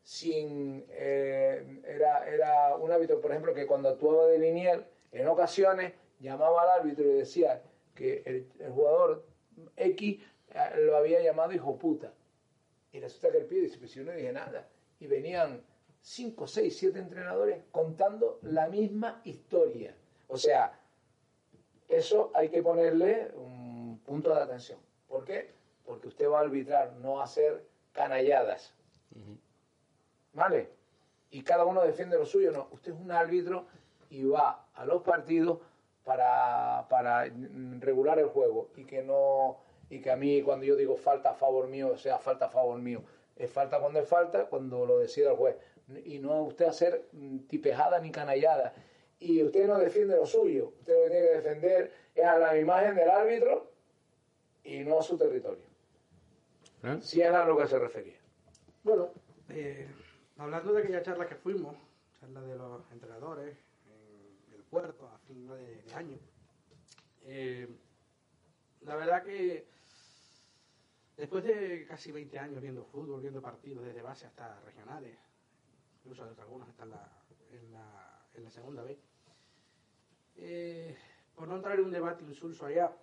[0.02, 5.91] sin, eh, era, era un árbitro, por ejemplo, que cuando actuaba de lineal, en ocasiones
[6.19, 7.62] llamaba al árbitro y decía
[7.93, 9.26] que el, el jugador
[9.76, 12.13] X eh, lo había llamado hijo puta.
[12.93, 14.67] Y resulta que el pibe dice, pues si yo no dije nada.
[14.99, 15.62] Y venían
[15.99, 19.95] cinco, seis, siete entrenadores contando la misma historia.
[20.27, 20.79] O sea,
[21.89, 24.79] eso hay que ponerle un punto de atención.
[25.08, 25.51] ¿Por qué?
[25.86, 28.73] Porque usted va a arbitrar, no a hacer canalladas.
[30.34, 30.69] ¿Vale?
[31.32, 32.51] Y cada uno defiende lo suyo.
[32.51, 33.65] No, usted es un árbitro
[34.12, 35.60] y va a los partidos
[36.03, 37.25] para, para
[37.79, 39.62] regular el juego y que no
[39.93, 42.79] y que a mí cuando yo digo falta a favor mío, sea, falta a favor
[42.79, 43.03] mío,
[43.36, 45.56] es falta cuando es falta, cuando lo decida el juez.
[46.06, 48.73] Y no usted hacer mm, tipejada ni canallada.
[49.19, 52.58] Y usted no defiende lo suyo, usted lo que tiene que defender es a la
[52.58, 53.71] imagen del árbitro
[54.63, 55.63] y no a su territorio.
[57.01, 58.17] Si es a lo que se refería.
[58.84, 59.12] Bueno,
[59.49, 59.88] eh,
[60.38, 61.75] hablando de aquella charla que fuimos,
[62.19, 63.56] charla de los entrenadores
[64.47, 66.17] en el puerto a fin de, de año,
[67.25, 67.67] eh,
[68.82, 69.65] la verdad que
[71.17, 75.17] después de casi 20 años viendo fútbol, viendo partidos desde base hasta regionales,
[75.99, 78.97] incluso algunos hasta en la, en la, en la segunda vez,
[80.38, 80.95] eh,
[81.36, 82.95] por no entrar en un debate insulso allá,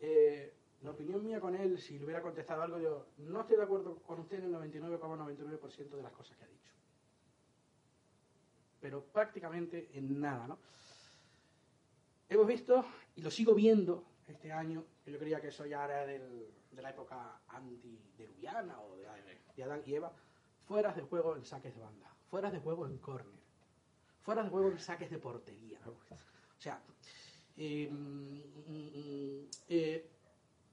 [0.00, 3.62] eh, la opinión mía con él, si le hubiera contestado algo, yo no estoy de
[3.62, 6.72] acuerdo con usted en el 99,99% de las cosas que ha dicho.
[8.80, 10.58] Pero prácticamente en nada, ¿no?
[12.28, 16.06] Hemos visto, y lo sigo viendo este año, que yo creía que eso ya era
[16.06, 19.06] del, de la época antideluviana o de,
[19.56, 20.12] de Adán y Eva,
[20.66, 23.40] fueras de juego en saques de banda, fueras de juego en córner,
[24.22, 25.78] fuera de juego en saques de portería.
[25.86, 26.80] O sea,
[27.56, 30.10] eh, mm, eh,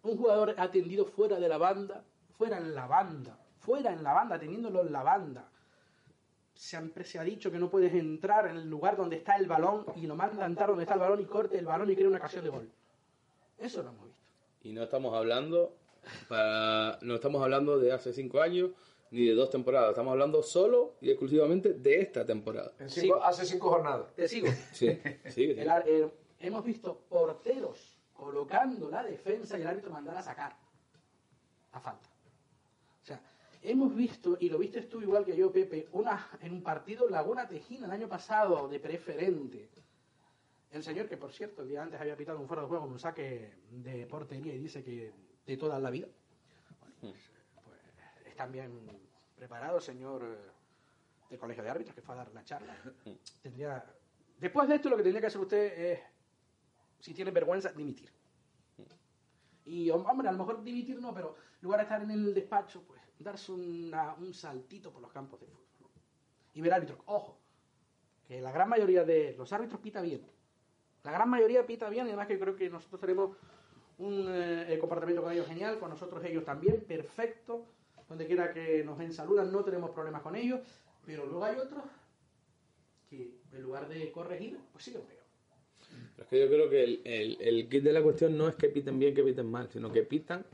[0.03, 2.03] un jugador atendido fuera de la banda,
[2.37, 5.49] fuera en la banda, fuera en la banda, teniéndolo en la banda.
[6.53, 9.85] Siempre se ha dicho que no puedes entrar en el lugar donde está el balón
[9.95, 12.07] y lo manda a entrar donde está el balón y corte el balón y crea
[12.07, 12.71] una ocasión de gol.
[13.63, 14.23] Eso lo hemos visto.
[14.63, 15.75] Y no estamos hablando
[16.27, 18.71] para, no estamos hablando de hace cinco años
[19.11, 22.73] ni de dos temporadas, estamos hablando solo y exclusivamente de esta temporada.
[22.79, 24.13] En cinco- hace cinco jornadas.
[24.15, 24.47] Te sigo.
[24.71, 24.99] Sí,
[25.29, 30.57] sí, El hemos visto porteros colocando la defensa y el árbitro mandar a sacar
[31.73, 32.09] a falta.
[33.01, 33.21] O sea,
[33.61, 37.47] hemos visto, y lo viste tú igual que yo, Pepe, una, en un partido Laguna
[37.47, 39.69] Tejina el año pasado de preferente.
[40.73, 42.97] El señor, que por cierto, el día antes había pitado un fuera de juego, un
[42.97, 45.13] saque de portería y dice que
[45.45, 46.07] de toda la vida.
[46.79, 47.31] Bueno, pues,
[47.63, 47.79] pues,
[48.25, 48.71] es también
[49.35, 50.49] preparado el señor eh,
[51.29, 52.75] del colegio de árbitros que fue a dar la charla.
[53.43, 53.85] Tendría,
[54.39, 55.99] después de esto, lo que tendría que hacer usted es,
[56.99, 58.11] si tiene vergüenza, dimitir.
[59.65, 62.81] Y, hombre, a lo mejor dimitir no, pero en lugar de estar en el despacho,
[62.87, 65.91] pues darse un saltito por los campos de fútbol.
[66.55, 66.99] Y ver árbitros.
[67.05, 67.37] Ojo,
[68.27, 70.32] que la gran mayoría de los árbitros pita bien.
[71.03, 73.35] La gran mayoría pita bien, y además que yo creo que nosotros tenemos
[73.97, 77.65] un eh, comportamiento con ellos genial, con nosotros ellos también, perfecto.
[78.07, 80.59] Donde quiera que nos ven saludan, no tenemos problemas con ellos.
[81.05, 81.83] Pero luego hay otros
[83.09, 85.21] que en lugar de corregir, pues siguen peor.
[86.15, 88.55] Pero es que yo creo que el, el, el kit de la cuestión no es
[88.55, 90.45] que piten bien, que piten mal, sino que pitan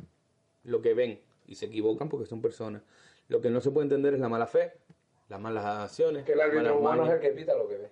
[0.63, 2.81] lo que ven y se equivocan porque son personas.
[3.27, 4.73] Lo que no se puede entender es la mala fe,
[5.27, 6.25] las malas acciones.
[6.25, 7.89] Que el árbitro humano es el que pita lo que ve.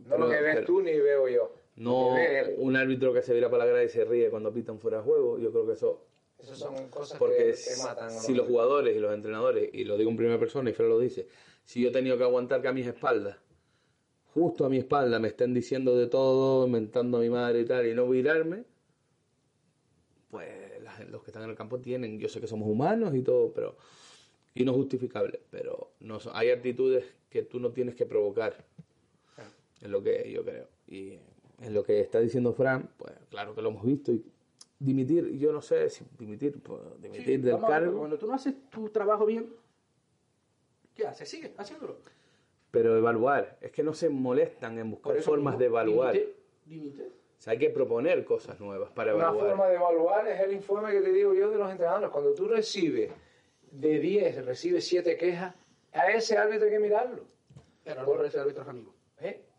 [0.00, 1.54] No Pero- lo que ves pero- tú ni veo yo.
[1.76, 2.14] No
[2.58, 5.04] un árbitro que se vira para la grada y se ríe cuando pitan fuera de
[5.04, 5.38] juego.
[5.38, 6.04] Yo creo que eso.
[6.38, 8.10] Esas son cosas Porque que, matan.
[8.10, 10.98] si los jugadores y los entrenadores, y lo digo en primera persona, y Fred lo
[10.98, 11.28] dice,
[11.64, 13.38] si yo he tenido que aguantar que a mis espaldas,
[14.34, 17.86] justo a mi espalda, me estén diciendo de todo, inventando a mi madre y tal,
[17.86, 18.64] y no virarme,
[20.30, 20.48] pues
[21.08, 23.76] los que están en el campo tienen, yo sé que somos humanos y todo, pero
[24.54, 28.64] y no justificable, pero no hay actitudes que tú no tienes que provocar.
[29.80, 30.68] Es lo que yo creo.
[30.86, 31.18] Y
[31.60, 34.12] en lo que está diciendo Fran, pues claro que lo hemos visto.
[34.12, 34.24] Y
[34.78, 38.34] dimitir, yo no sé si dimitir, pues dimitir Sí, del vamos cargo, Cuando tú no
[38.34, 39.52] haces tu trabajo bien,
[40.94, 41.28] ¿qué haces?
[41.28, 41.96] Sigue haciéndolo.
[42.70, 43.56] pero evaluar.
[43.60, 46.18] Es que no se molestan en buscar eso formas de evaluar.
[46.64, 47.02] Dimite.
[47.38, 49.48] O sea, hay que proponer cosas nuevas para Una evaluar.
[49.48, 52.10] forma de evaluar es el informe que te digo yo de los entrenadores.
[52.10, 53.12] Cuando tú recibes
[53.70, 55.54] de 10, recibes 7 quejas,
[55.92, 57.22] a ese árbitro hay que mirarlo.
[57.84, 58.93] Pero no, ese árbitro es amigo.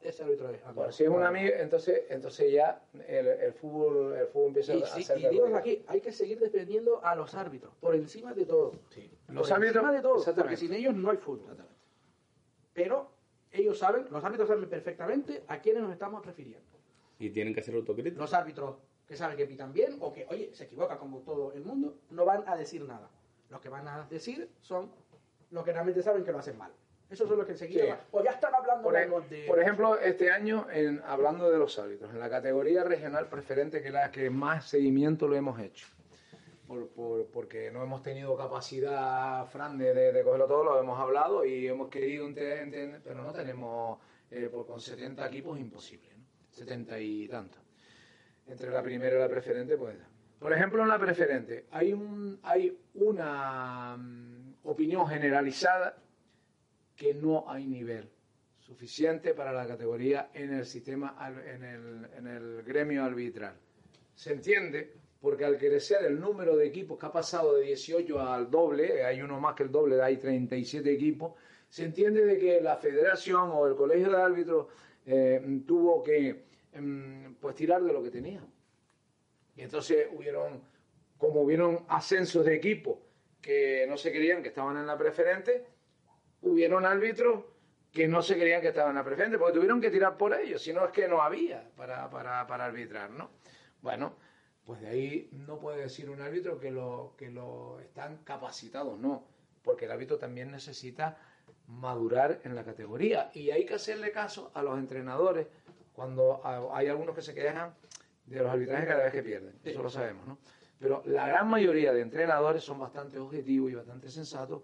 [0.06, 0.60] Ese árbitro es.
[0.74, 4.84] Bueno, si es un amigo, entonces, entonces ya el, el fútbol, el fútbol empieza Y,
[4.84, 8.34] a sí, ser y digo aquí, hay que seguir defendiendo a los árbitros, por encima
[8.34, 8.74] de todo.
[9.30, 11.58] Los por árbitros- encima de todo, porque sin ellos no hay fútbol.
[12.74, 13.10] Pero
[13.52, 16.66] ellos saben, los árbitros saben perfectamente a quiénes nos estamos refiriendo.
[17.20, 18.20] Y tienen que ser autocríticos.
[18.20, 18.76] Los árbitros
[19.08, 22.26] que saben que pitan bien o que, oye, se equivoca como todo el mundo, no
[22.26, 23.10] van a decir nada.
[23.50, 24.92] Los que van a decir son
[25.52, 26.72] los que realmente saben que lo hacen mal.
[27.16, 27.92] Esos son los que enseguida Sí.
[28.12, 29.46] O ya están hablando Por, de...
[29.48, 33.88] por ejemplo, este año, en, hablando de los árbitros, en la categoría regional preferente, que
[33.88, 35.88] es la que más seguimiento lo hemos hecho,
[36.68, 41.00] por- por- porque no hemos tenido capacidad, Fran, de, de- de cogerlo todo, lo hemos
[41.00, 43.98] hablado y hemos querido entender, pero no tenemos,
[44.30, 46.26] eh, por- con 70 equipos, imposible, ¿no?
[46.52, 47.62] 70 y tantos.
[48.48, 49.96] Entre la primera y la preferente, pues...
[50.38, 55.96] Por ejemplo, en la preferente hay, un, hay una mm, opinión generalizada
[56.96, 58.10] que no hay nivel
[58.60, 63.56] suficiente para la categoría en el sistema, en el, en el gremio arbitral.
[64.16, 68.50] Se entiende porque al crecer el número de equipos que ha pasado de 18 al
[68.50, 71.34] doble, hay uno más que el doble, hay 37 equipos,
[71.68, 74.68] se entiende de que la federación o el colegio de árbitros
[75.06, 78.42] eh, tuvo que em, pues tirar de lo que tenía.
[79.56, 80.62] Y entonces hubieron,
[81.18, 82.98] como hubieron ascensos de equipos
[83.42, 85.66] que no se querían, que estaban en la preferente,
[86.46, 87.44] hubieron árbitros
[87.92, 90.74] que no se creían que estaban a preferente, porque tuvieron que tirar por ellos, si
[90.74, 93.32] no es que no había para, para, para arbitrar, ¿no?
[93.82, 94.16] Bueno,
[94.66, 99.26] pues de ahí no puede decir un árbitro que lo, que lo están capacitados, no,
[99.64, 101.18] porque el árbitro también necesita
[101.68, 105.48] madurar en la categoría y hay que hacerle caso a los entrenadores
[105.94, 106.42] cuando
[106.74, 107.74] hay algunos que se quejan
[108.26, 110.38] de los arbitrajes cada vez que pierden, eso lo sabemos, ¿no?
[110.78, 114.62] Pero la gran mayoría de entrenadores son bastante objetivos y bastante sensatos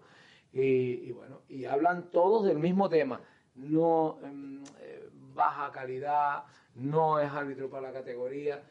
[0.52, 3.20] y, bueno, y hablan todos del mismo tema,
[3.54, 8.62] no em, eh, baja calidad, no es árbitro para la categoría,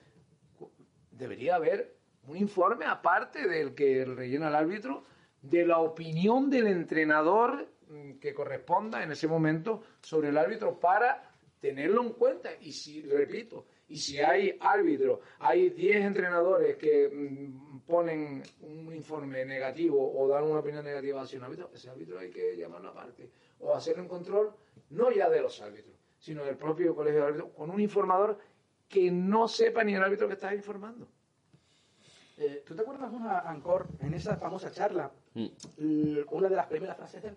[1.12, 1.96] debería haber
[2.28, 5.04] un informe aparte del que rellena el árbitro
[5.42, 11.32] de la opinión del entrenador mm, que corresponda en ese momento sobre el árbitro para
[11.60, 12.50] tenerlo en cuenta.
[12.62, 19.44] Y si, repito, y si hay árbitros, hay 10 entrenadores que mm, ponen un informe
[19.46, 23.30] negativo o dan una opinión negativa hacia un árbitro, ese árbitro hay que llamarlo aparte
[23.60, 24.54] o hacer un control,
[24.92, 28.40] no ya de los árbitros, sino del propio colegio de árbitros, con un informador
[28.88, 31.08] que no sepa ni el árbitro que está informando.
[32.38, 35.12] Eh, ¿Tú te acuerdas una Ancor en esa famosa charla?
[35.34, 35.48] Mm.
[36.32, 37.36] Una de las primeras frases de él,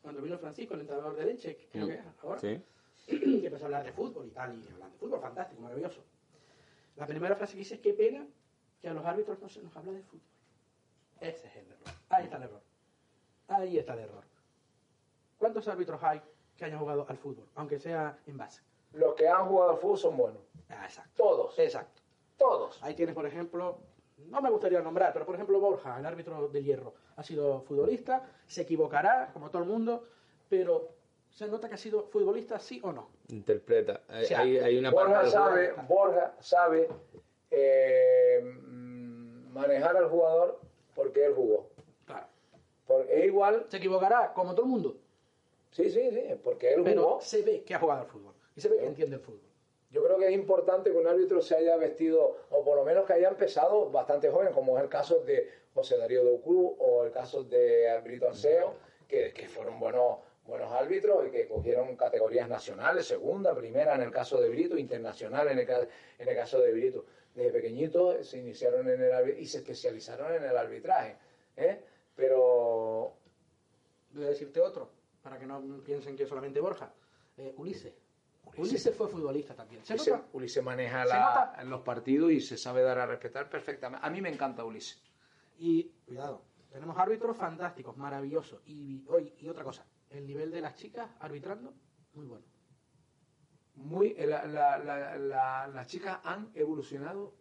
[0.00, 1.88] cuando vino Francisco, el entrenador de Leche, que creo Mm.
[1.88, 2.62] que es ahora, Sí.
[3.40, 6.02] que empezó a hablar de fútbol y tal, y hablando de fútbol, fantástico, maravilloso.
[6.96, 8.26] La primera frase que dice es: Qué pena
[8.80, 10.26] que a los árbitros no se nos habla de fútbol.
[11.20, 11.94] Ese es el error.
[12.08, 12.62] Ahí está el error.
[13.48, 14.24] Ahí está el error.
[15.38, 16.20] ¿Cuántos árbitros hay
[16.56, 18.62] que hayan jugado al fútbol, aunque sea en base?
[18.92, 20.42] Los que han jugado al fútbol son buenos.
[20.68, 21.12] Ah, exacto.
[21.16, 21.58] Todos.
[21.58, 22.02] Exacto.
[22.36, 22.82] Todos.
[22.82, 23.78] Ahí tienes, por ejemplo,
[24.28, 28.26] no me gustaría nombrar, pero por ejemplo Borja, el árbitro de hierro, ha sido futbolista,
[28.46, 30.08] se equivocará, como todo el mundo,
[30.48, 30.99] pero
[31.30, 33.08] se nota que ha sido futbolista, sí o no.
[33.28, 34.02] Interpreta.
[34.08, 36.88] Hay, O sea, hay- hay una Borja parte sabe, Borja sabe
[37.50, 38.40] eh,
[39.52, 40.60] manejar al jugador
[40.94, 41.68] porque él jugó.
[42.06, 42.26] Claro.
[42.86, 44.96] Porque es igual, Se equivocará, como todo el mundo,
[45.70, 47.20] sí, sí, sí, porque él pero jugó.
[47.20, 49.40] se ve que ha jugado al fútbol y se ve que entiende el fútbol.
[49.90, 53.06] Yo creo que es importante que un árbitro se haya vestido, o por lo menos
[53.06, 57.10] que haya empezado bastante joven, como es el caso de José Darío Doucruz o el
[57.10, 58.74] caso de Brito Arceo,
[59.08, 64.10] que, que fueron buenos, buenos árbitros y que cogieron categorías nacionales, segunda, primera en el
[64.10, 65.68] caso de Brito, internacional en el,
[66.18, 67.04] en el caso de Brito.
[67.34, 71.16] Desde pequeñitos se iniciaron en el y se especializaron en el arbitraje.
[71.56, 71.80] ¿eh?
[72.16, 73.14] Pero
[74.12, 74.90] Voy a decirte otro,
[75.22, 76.92] para que no piensen que es solamente Borja.
[77.36, 77.94] Eh, Ulises.
[78.56, 79.84] Ulises fue futbolista también.
[79.84, 80.26] ¿Se Ulises, nota?
[80.32, 81.64] Ulises maneja ¿Se la- nota?
[81.64, 84.04] los partidos y se sabe dar a respetar perfectamente.
[84.04, 85.00] A mí me encanta Ulises.
[85.60, 88.60] Y cuidado, tenemos árbitros fantásticos, maravillosos.
[88.66, 91.72] Y, hoy y otra cosa, el nivel de las chicas arbitrando,
[92.14, 92.44] muy bueno.
[93.76, 97.32] muy la- la- la- la- las chicas han evolucionado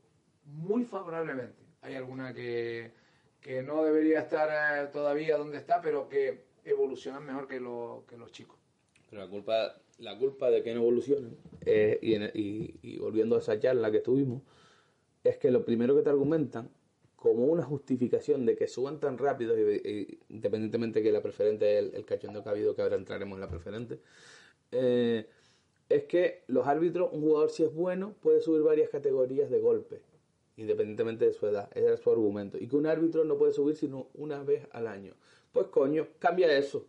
[0.46, 1.62] muy favorablemente.
[1.82, 2.94] Hay alguna que,
[3.42, 4.48] que no debería estar
[4.86, 8.58] eh, todavía donde está, pero que evolucionan mejor que, lo- que los chicos.
[9.10, 13.40] Pero la culpa, la culpa de que no evolucionen, eh, y, y- y volviendo a
[13.40, 14.42] esa charla que tuvimos,
[15.24, 16.70] es que lo primero que te argumentan,
[17.20, 19.56] como una justificación de que suban tan rápido,
[20.30, 23.50] independientemente que la preferente, el, el cachondeo que ha habido, que ahora entraremos en la
[23.50, 24.00] preferente,
[24.72, 25.28] eh,
[25.90, 30.02] es que los árbitros, un jugador si es bueno, puede subir varias categorías de golpe,
[30.56, 31.70] independientemente de su edad.
[31.74, 32.58] Ese era su argumento.
[32.58, 35.14] Y que un árbitro no puede subir sino una vez al año.
[35.52, 36.86] Pues coño, cambia eso.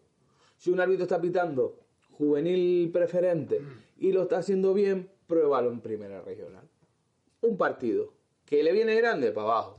[0.59, 1.77] Si un árbitro está pitando
[2.13, 3.61] juvenil preferente
[3.99, 6.69] y lo está haciendo bien, pruébalo en primera regional.
[7.41, 8.13] Un partido.
[8.45, 9.79] Que le viene grande, para abajo.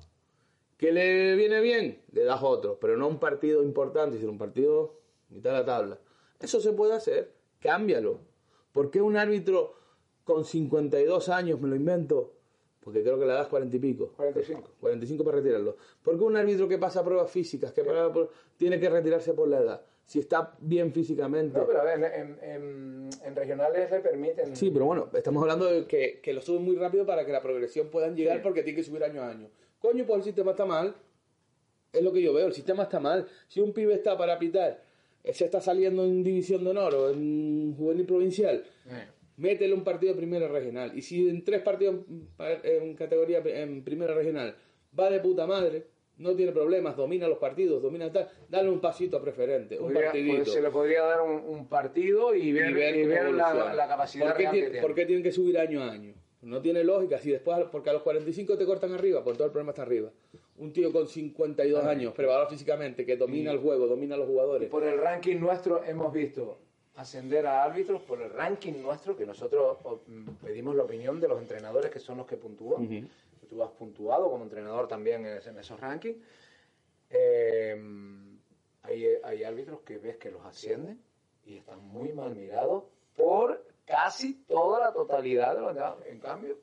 [0.81, 2.79] Que le viene bien, le das otro.
[2.81, 4.95] Pero no un partido importante, sino un partido
[5.29, 5.99] mitad de la tabla.
[6.39, 7.31] Eso se puede hacer.
[7.59, 8.19] Cámbialo.
[8.71, 9.75] ¿Por qué un árbitro
[10.23, 12.33] con 52 años, me lo invento?
[12.79, 14.13] Porque creo que la edad es 40 y pico.
[14.17, 14.71] 45.
[14.79, 15.77] 45 para retirarlo.
[16.01, 18.11] ¿Por qué un árbitro que pasa pruebas físicas, que para-
[18.57, 19.85] tiene que retirarse por la edad?
[20.03, 21.59] Si está bien físicamente.
[21.59, 24.55] No, pero a ver, en, en- en regionales le permiten.
[24.55, 27.41] Sí, pero bueno, estamos hablando de que, que lo suben muy rápido para que la
[27.43, 28.43] progresión puedan llegar Sí.
[28.43, 29.47] porque tiene que subir año a año.
[29.81, 30.95] Coño, pues el sistema está mal.
[31.91, 33.27] Es lo que yo veo, el sistema está mal.
[33.47, 34.81] Si un pibe está para pitar,
[35.23, 39.07] eh, se está saliendo en división de honor o en juvenil provincial, Eh.
[39.37, 40.91] métele un partido de primera regional.
[40.97, 44.55] Y si en tres partidos en pa- en categoría en primera regional
[44.97, 49.17] va de puta madre, no tiene problemas, domina los partidos, domina tal, dale un pasito
[49.17, 50.35] a preferente, un Podría- partidito.
[50.37, 53.33] pues se le podría dar un, un partido y ver, y ver, y cómo ver
[53.33, 54.87] la, capacidad ¿Por qué, real tiene, que tiene.
[54.87, 56.13] por qué tienen que subir año a año?
[56.41, 57.19] No tiene lógica.
[57.19, 60.09] Si después, porque a los 45 te cortan arriba, pues todo el problema está arriba.
[60.57, 64.31] Un tío con 52 años, preparado físicamente, que domina el juego, domina a los Y
[64.31, 64.69] jugadores.
[64.69, 66.57] por el ranking nuestro hemos visto
[66.95, 69.77] ascender a árbitros, por el ranking nuestro, que nosotros
[70.07, 73.09] mm, pedimos la opinión de los entrenadores que son los que puntúan.
[73.49, 76.17] Tú has puntuado como entrenador también en esos rankings.
[77.09, 77.75] Eh,
[78.83, 80.99] hay, hay árbitros que ves que los ascienden
[81.45, 82.83] y están muy mal mirados
[83.15, 85.95] por casi toda la totalidad de los demás.
[86.07, 86.57] En cambio,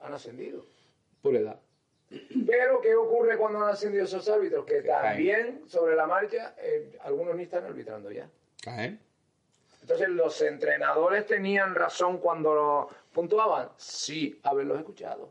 [0.00, 0.64] han ascendido.
[1.22, 1.58] Por edad.
[2.46, 4.64] Pero, ¿qué ocurre cuando han ascendido esos árbitros?
[4.66, 5.02] Que Que caen.
[5.02, 8.28] también, sobre la marcha, eh, algunos ni están arbitrando ya.
[8.62, 9.00] Caen.
[9.80, 13.70] Entonces, ¿los entrenadores tenían razón cuando lo puntuaban?
[13.76, 15.30] Sí, haberlos escuchado.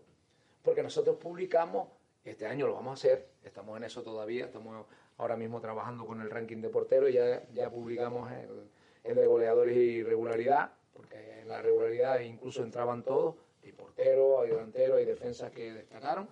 [0.64, 1.88] Porque nosotros publicamos,
[2.26, 4.86] este año lo vamos a hacer, estamos en eso todavía, estamos
[5.18, 8.70] ahora mismo trabajando con el ranking de porteros, ya, ya publicamos el,
[9.04, 14.50] el de goleadores y regularidad, porque en la regularidad incluso entraban todos, hay porteros, hay
[14.50, 16.28] delanteros, hay defensas que destacaron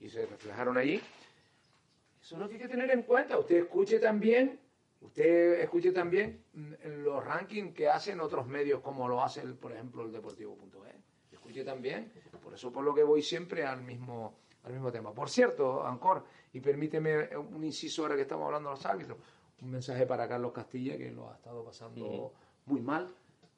[0.00, 1.00] y se reflejaron allí.
[2.20, 3.38] Eso es lo que hay que tener en cuenta.
[3.38, 4.58] Usted escuche también,
[5.00, 6.72] usted escuche también mm,
[7.02, 10.94] los rankings que hacen otros medios, como lo hace, el, por ejemplo, el Deportivo.es.
[11.32, 15.12] Escuche también, por eso por lo que voy siempre al mismo, al mismo tema.
[15.12, 19.18] Por cierto, Ancor, y permíteme un inciso ahora que estamos hablando de los árbitros,
[19.60, 22.32] un mensaje para Carlos Castilla, que lo ha estado pasando
[22.66, 23.12] muy mal.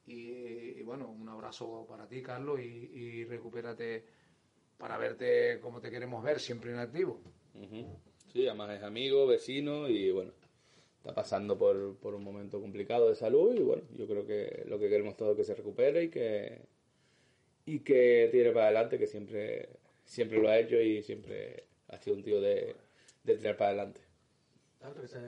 [0.07, 4.05] Y, bueno, un abrazo para ti, Carlos, y, recupérate
[4.77, 7.21] para verte como te queremos ver, siempre en activo.
[8.31, 10.33] Sí, además es amigo, vecino y bueno,
[10.97, 14.77] está pasando por, por un momento complicado de salud y bueno, yo creo que lo
[14.77, 16.59] que queremos todos es que se recupere y que
[17.65, 19.69] y que tire para adelante, que siempre
[20.03, 22.75] siempre lo ha hecho y siempre ha sido un tío de,
[23.23, 24.01] de tirar para adelante.
[24.85, 25.19] Claro, que, se,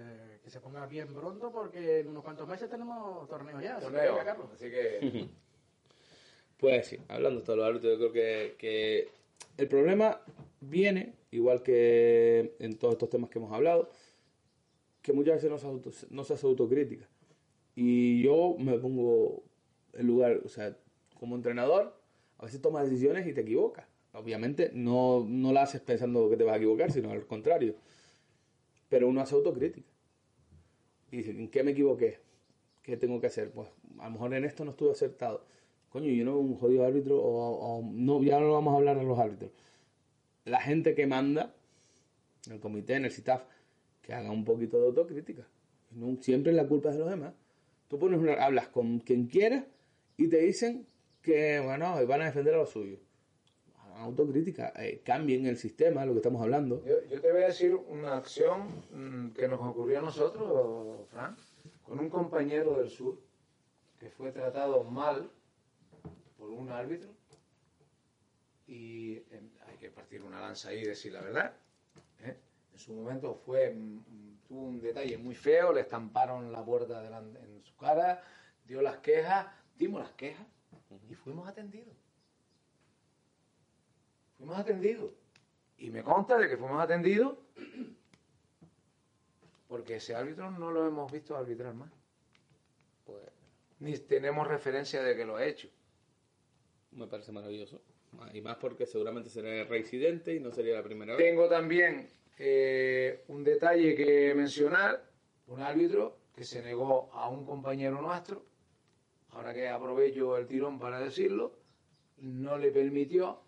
[0.44, 3.78] que se ponga bien pronto porque en unos cuantos meses tenemos torneos ya.
[3.78, 4.50] así que Torneo, Carlos.
[4.54, 5.28] así que
[6.58, 9.08] Pues sí, hablando de todos los árbitros, yo creo que, que
[9.58, 10.22] el problema
[10.62, 13.90] viene, igual que en todos estos temas que hemos hablado,
[15.02, 17.08] que muchas veces no se, auto- no se hace autocrítica.
[17.76, 19.44] Y yo me pongo
[19.94, 20.76] en lugar, o sea,
[21.20, 21.96] como entrenador,
[22.40, 23.86] a veces tomas decisiones y te equivocas.
[24.14, 27.76] Obviamente no, no la haces pensando que te vas a equivocar, sino al contrario.
[28.90, 29.90] Pero uno hace autocrítica.
[31.12, 32.20] Y dice, ¿en qué me equivoqué?
[32.84, 33.52] ¿Qué tengo que hacer?
[33.52, 33.70] Pues
[34.00, 35.46] a lo mejor en esto no estuve acertado.
[35.90, 39.18] Coño, yo no un jodido árbitro, o, no, ya no vamos a hablar de los
[39.18, 39.52] árbitros.
[40.46, 41.54] La gente que manda,
[42.46, 43.44] en el comité, en el CITAF,
[44.02, 45.48] que haga un poquito de autocrítica.
[45.92, 47.34] No siempre la culpa es de los demás.
[47.88, 49.64] Tú pones una, hablas con quien quieras
[50.18, 50.86] y te dicen
[51.22, 53.00] que, bueno, van a defender a lo suyo.
[53.98, 56.84] Autocrítica, eh, cambien el sistema, lo que estamos hablando.
[56.86, 61.36] yo, te voy a decir una acción mm, que nos ocurrió a nosotros, Fran,
[61.84, 63.18] con un compañero del sur
[64.00, 65.30] que fue tratado mal
[66.38, 67.10] por un árbitro
[68.68, 71.54] y eh, hay que partir una lanza ahí y decir la verdad.
[72.24, 72.38] ¿eh?
[72.74, 77.40] En su momento fue mm, tuvo un detalle muy feo, le estamparon la puerta delante,
[77.40, 78.24] en su cara,
[78.66, 80.46] dio las quejas, dimos las quejas
[81.10, 81.96] y fuimos atendidos.
[84.48, 85.12] Fuimos atendidos.
[85.78, 87.38] Y me consta de que fuimos atendidos
[89.68, 91.92] porque ese árbitro no lo hemos visto arbitrar más.
[93.04, 93.24] Pues
[93.80, 95.68] Ni tenemos referencia de que lo ha hecho.
[96.92, 97.82] me parece maravilloso.
[98.34, 101.26] Y más porque seguramente será reincidente y no sería la primera vez.
[101.26, 105.12] Tengo también eh, un detalle que mencionar,
[105.48, 108.46] un árbitro que se negó a un compañero nuestro,
[109.32, 111.52] ahora que aprovecho el tirón para decirlo,
[112.20, 113.46] no le permitió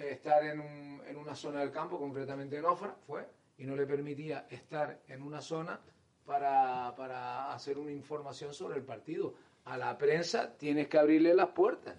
[0.00, 3.26] estar en, un- en una zona del campo, concretamente en Ofra, fue,
[3.58, 5.80] y no le permitía estar en una zona
[6.24, 9.34] para, para hacer una información sobre el partido.
[9.64, 11.96] A la prensa tienes que abrirle las puertas.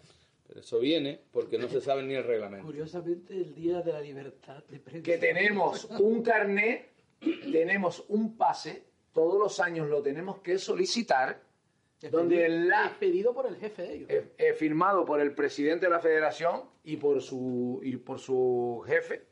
[0.47, 2.65] Pero eso viene porque no se sabe ni el reglamento.
[2.65, 5.03] Curiosamente, el día de la libertad de prensa.
[5.03, 6.89] que tenemos un carnet,
[7.51, 8.83] tenemos un pase,
[9.13, 11.39] todos los años lo tenemos que solicitar,
[12.07, 14.09] donde la Es pedido por el jefe de ellos.
[14.09, 18.83] eh, eh, firmado por el presidente de la federación y por su y por su
[18.87, 19.25] jefe,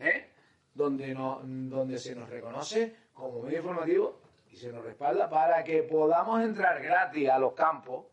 [0.00, 0.30] ¿eh?
[0.74, 5.82] donde no, donde se nos reconoce como medio informativo y se nos respalda para que
[5.84, 8.06] podamos entrar gratis a los campos,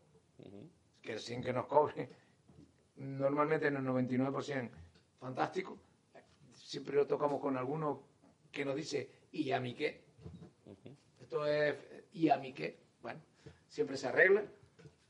[1.02, 2.08] que sin que nos cobren,
[2.96, 4.70] normalmente en el 99%
[5.18, 5.78] fantástico.
[6.52, 8.02] Siempre lo tocamos con alguno
[8.52, 10.04] que nos dice, ¿y a mí qué?
[11.20, 11.74] Esto es,
[12.12, 12.78] ¿y a mí qué?
[13.70, 14.44] Siempre se arregla.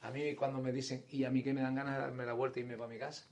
[0.03, 2.35] A mí cuando me dicen, ¿y a mí qué me dan ganas de darme la
[2.35, 3.27] vuelta y irme para mi casa?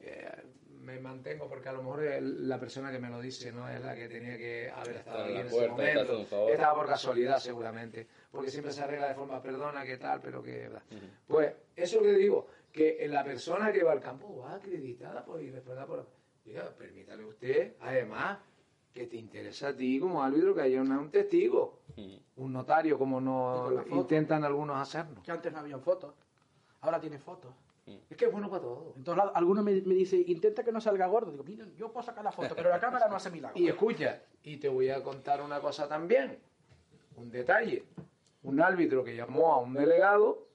[0.00, 0.42] Eh,
[0.80, 3.94] me mantengo porque a lo mejor la persona que me lo dice no es la
[3.94, 6.48] que tenía que haber estado ahí en ese momento.
[6.48, 10.68] Estaba por casualidad seguramente, porque siempre se arregla de forma perdona, que tal, pero que...
[11.26, 15.50] Pues eso que digo, que la persona que va al campo va acreditada por y
[15.50, 16.06] respaldada por...
[16.44, 18.38] Diga, permítale usted, además,
[18.92, 21.77] que te interesa a ti como árbitro que haya un testigo,
[22.36, 25.22] un notario, como no intentan algunos hacernos.
[25.24, 26.14] Que antes no habían fotos.
[26.80, 27.52] Ahora tiene fotos.
[28.10, 28.92] Es que es bueno para todo.
[28.96, 31.30] En todos lados, alguno me, me dice, intenta que no salga gordo.
[31.30, 33.58] Digo, miren, yo puedo sacar la foto, pero la cámara no hace milagros.
[33.60, 36.38] Y escucha, y te voy a contar una cosa también,
[37.16, 37.84] un detalle.
[38.42, 40.46] Un árbitro que llamó a un delegado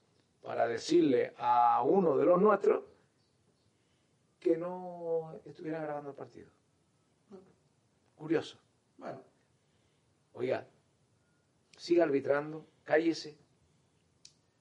[0.42, 2.84] para decirle a uno de los nuestros
[4.38, 6.48] que no estuviera grabando el partido.
[8.14, 8.58] Curioso.
[8.96, 9.20] Bueno,
[10.34, 10.66] Oiga,
[11.84, 13.36] siga arbitrando, cállese.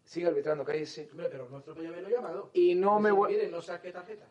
[0.03, 1.07] Siga arbitrando, cállese.
[1.11, 2.49] hombre, pero nuestro podía haberlo llamado.
[2.53, 3.33] Y no me Dice, voy...
[3.33, 4.27] Miren, no saque tarjeta.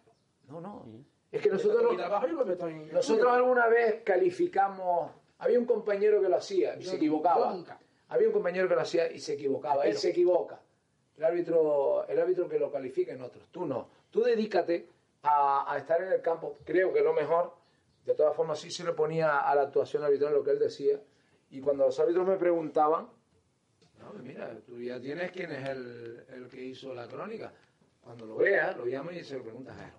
[0.49, 0.84] No, no.
[1.30, 1.82] Es que nosotros...
[1.82, 2.93] No- lo.
[2.93, 5.11] Nosotros alguna vez calificamos.
[5.38, 7.55] Había un compañero que lo hacía y Yo- se equivocaba.
[7.55, 7.80] nunca.
[8.09, 9.84] Había un compañero que lo hacía y se equivocaba.
[9.84, 10.61] Él Pero- se equivoca.
[11.16, 13.49] El árbitro, el árbitro que lo califica en otros.
[13.51, 13.88] Tú no.
[14.11, 14.86] Tú dedícate
[15.22, 16.59] a, a estar en el campo.
[16.64, 17.55] Creo que lo mejor.
[18.05, 21.01] De todas formas, sí se le ponía a la actuación arbitral lo que él decía.
[21.53, 23.09] Y cuando los árbitros me preguntaban,
[24.01, 27.53] no, pues mira, tú ya tienes quién es el, el que hizo la crónica.
[28.01, 29.93] Cuando lo veas, lo llamas y se lo preguntas a él.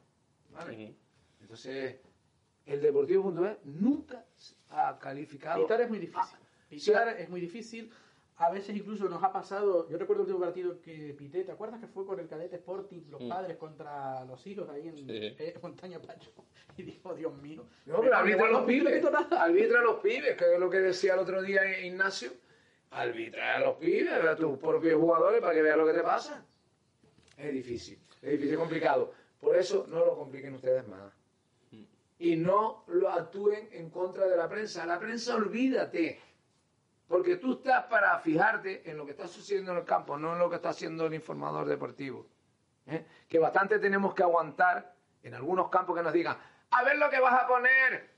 [0.52, 0.96] ¿Vale?
[1.42, 1.98] Entonces,
[2.66, 4.26] el Deportivo.es nunca
[4.70, 5.62] ha calificado.
[5.62, 6.22] Pitar es muy difícil.
[6.24, 6.40] Ah,
[6.70, 7.92] Pitar es muy difícil.
[8.38, 11.80] A veces incluso nos ha pasado, yo recuerdo el último partido que pité, ¿te acuerdas
[11.80, 13.30] que fue con el cadete Sporting, los Mm.
[13.30, 15.06] padres contra los hijos ahí en Sí.
[15.40, 16.32] eh, Montaña Pacho?
[16.76, 17.66] Y dijo, Dios mío.
[17.86, 19.06] No, pero arbitra a los pibes.
[19.32, 22.32] Arbitra a los pibes, que es lo que decía el otro día Ignacio.
[22.90, 26.44] Arbitra a los pibes, a tus propios jugadores para que vean lo que te pasa.
[27.38, 29.14] Es difícil, es difícil, es complicado.
[29.40, 31.14] Por eso no lo compliquen ustedes más.
[32.20, 34.86] Y no lo actúen en contra de la prensa.
[34.86, 36.20] La prensa, olvídate.
[37.08, 40.40] Porque tú estás para fijarte en lo que está sucediendo en el campo, no en
[40.40, 42.28] lo que está haciendo el informador deportivo.
[42.88, 43.06] ¿eh?
[43.28, 46.38] Que bastante tenemos que aguantar en algunos campos que nos digan,
[46.72, 48.10] a ver lo que vas a poner.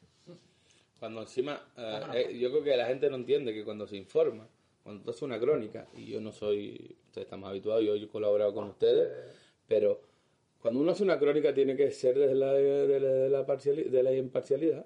[0.99, 4.47] Cuando encima, eh, eh, yo creo que la gente no entiende que cuando se informa,
[4.81, 8.07] cuando tú haces una crónica, y yo no soy, ustedes están más habituados, yo he
[8.07, 9.09] colaborado con ustedes,
[9.67, 9.99] pero
[10.61, 13.89] cuando uno hace una crónica tiene que ser desde la, de la, de la parciali-
[13.89, 14.85] de la imparcialidad.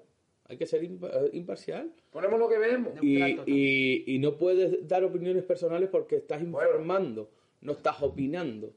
[0.50, 0.90] Hay que ser eh,
[1.32, 1.92] imparcial.
[2.10, 2.92] Ponemos lo que vemos.
[3.00, 7.30] Y, y, y no puedes dar opiniones personales porque estás informando,
[7.60, 8.74] no estás opinando.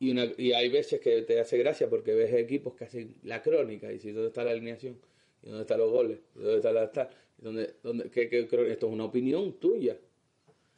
[0.00, 3.42] Y, una, y hay veces que te hace gracia porque ves equipos que hacen la
[3.42, 4.98] crónica y si dónde está la alineación,
[5.42, 8.86] y dónde están los goles, y dónde está la tal, y dónde, dónde, qué- esto
[8.86, 9.98] es una opinión tuya.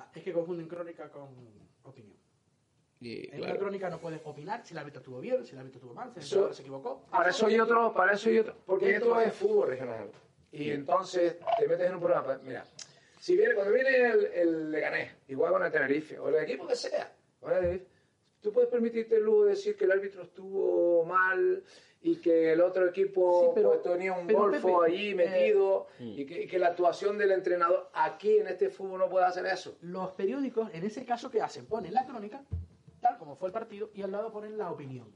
[0.01, 1.29] Ah, Es que confunden crónica con
[1.85, 2.17] opinión.
[3.01, 5.59] Y, En claro, una crónica no puedes opinar si el árbitro estuvo bien, si el
[5.61, 7.03] árbitro estuvo mal, si el entrenador se equivocó.
[7.11, 8.55] Para eso hay otro, para eso hay otro.
[8.66, 10.11] Porque Esto es fútbol regional.
[10.53, 12.26] Y entonces te metes en un programa.
[12.26, 12.64] pues, Mira,
[13.18, 16.76] si viene, cuando viene el, el Leganés, igual con el Tenerife, o el equipo que
[16.76, 17.11] sea,
[18.40, 21.62] tú puedes permitirte el lujo de decir que el árbitro estuvo mal
[22.03, 25.14] y que el otro equipo Sí, pero- pues, tenía un pero, golfo Pepe, allí eh,
[25.14, 29.26] metido y, que, y que la actuación del entrenador aquí en este fútbol no puede
[29.26, 29.76] hacer eso.
[29.82, 31.66] Los periódicos, en ese caso, ¿qué hacen?
[31.66, 32.42] Ponen la crónica,
[33.01, 35.09] tal como fue el partido, y al lado ponen la opinión.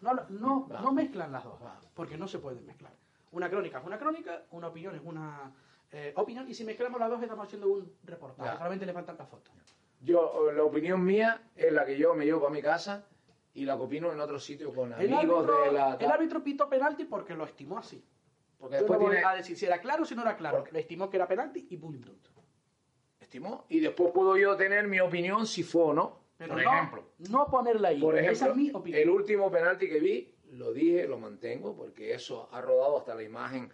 [0.00, 1.58] No, no, no mezclan las dos,
[1.94, 2.92] porque no se pueden mezclar.
[3.32, 5.52] Una crónica es una crónica, una opinión es una
[5.90, 8.50] eh, opinión, y si mezclamos las dos estamos haciendo un reportaje.
[8.50, 8.56] Ya.
[8.56, 9.52] Solamente le faltan las fotos.
[10.00, 13.06] Yo, la opinión mía es la que yo me llevo para mi casa
[13.54, 15.94] y la que opino en otro sitio con El amigos árbitro, de la...
[15.94, 18.04] el árbitro pitó penalti porque lo estimó así.
[18.58, 20.58] Porque después no tiene- a decir si era claro o si no era claro.
[20.58, 22.12] Porque- Le estimó que era penalti y punto.
[23.20, 26.21] estimó y después puedo yo tener mi opinión si fue o no.
[26.48, 28.00] Pero por no, ejemplo, no ponerla ahí.
[28.00, 29.02] por ejemplo, Esa es mi opinión.
[29.02, 33.22] el último penalti que vi, lo dije, lo mantengo, porque eso ha rodado hasta la
[33.22, 33.70] imagen.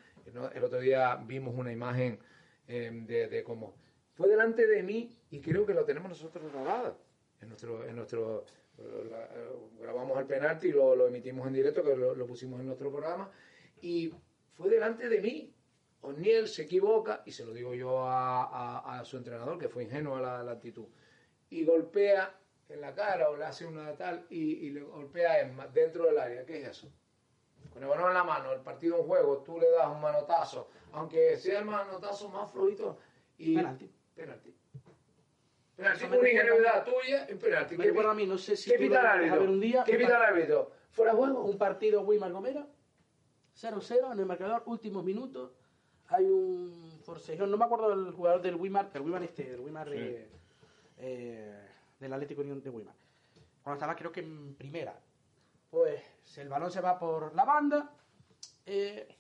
[0.55, 2.19] El otro día vimos una imagen
[2.67, 3.75] eh, de, de cómo
[4.15, 6.99] fue delante de mí y creo que lo tenemos nosotros grabado.
[7.41, 8.45] En nuestro, en nuestro
[9.11, 9.29] la-
[9.81, 12.91] grabamos el penalti y lo, lo emitimos en directo, que lo, lo pusimos en nuestro
[12.91, 13.31] programa,
[13.81, 14.13] y
[14.55, 15.55] fue delante de mí.
[16.01, 19.83] O'Neill se equivoca, y se lo digo yo a, a- a su entrenador, que fue
[19.85, 20.87] ingenuo a la, la actitud,
[21.51, 22.39] y golpea
[22.69, 26.05] en la cara o le hace una tal y, y le golpea en, ma- dentro
[26.05, 26.45] del área.
[26.45, 26.93] ¿Qué es eso?
[27.73, 30.69] Con el balón en la mano, el partido en juego, tú le das un manotazo,
[30.93, 32.99] aunque sea el manotazo más flojito,
[33.37, 33.91] y Penalti.
[34.15, 34.55] penalti.
[35.77, 37.77] Penalti por ingenuidad tuya, en penalti.
[37.77, 39.45] me ¿Qué recuerda a mí, no sé si ¿Qué pita el árbitro?
[39.45, 40.73] un día, ¿Qué pita el árbitro?
[40.91, 41.45] ¿Fuera de juego?
[41.45, 42.67] Un partido Weimar Gomera,
[43.55, 45.53] 0-0 en el marcador, últimos minutos.
[46.09, 49.89] Hay un forcejón, no me acuerdo del jugador del Weimar, del Weimar este, del Weimar
[49.91, 50.29] de,
[50.97, 52.95] eh, del Atlético Unión de Weimar.
[53.63, 54.99] Cuando estaba creo que en primera.
[55.71, 56.03] Pues
[56.37, 57.91] el balón se va por la banda,
[58.65, 59.17] eh,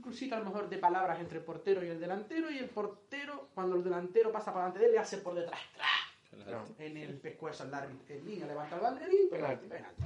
[0.00, 3.48] crucito a lo mejor de palabras entre el portero y el delantero, y el portero,
[3.54, 5.60] cuando el delantero pasa por delante de él, le hace por detrás,
[6.78, 8.14] en el pescuezo al árbitro.
[8.14, 9.66] En línea levanta el banderín, Penalti.
[9.68, 10.04] penalti.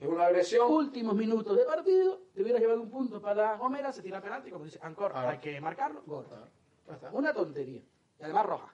[0.00, 0.70] Es una agresión.
[0.70, 4.64] Últimos minutos de partido, te hubieras llevado un punto para Gomera, se tira penalti, como
[4.64, 5.30] dice Ancor, Ah.
[5.30, 6.26] hay que marcarlo, gol.
[6.90, 7.10] Está.
[7.12, 7.82] Una tontería.
[8.18, 8.73] Y además roja.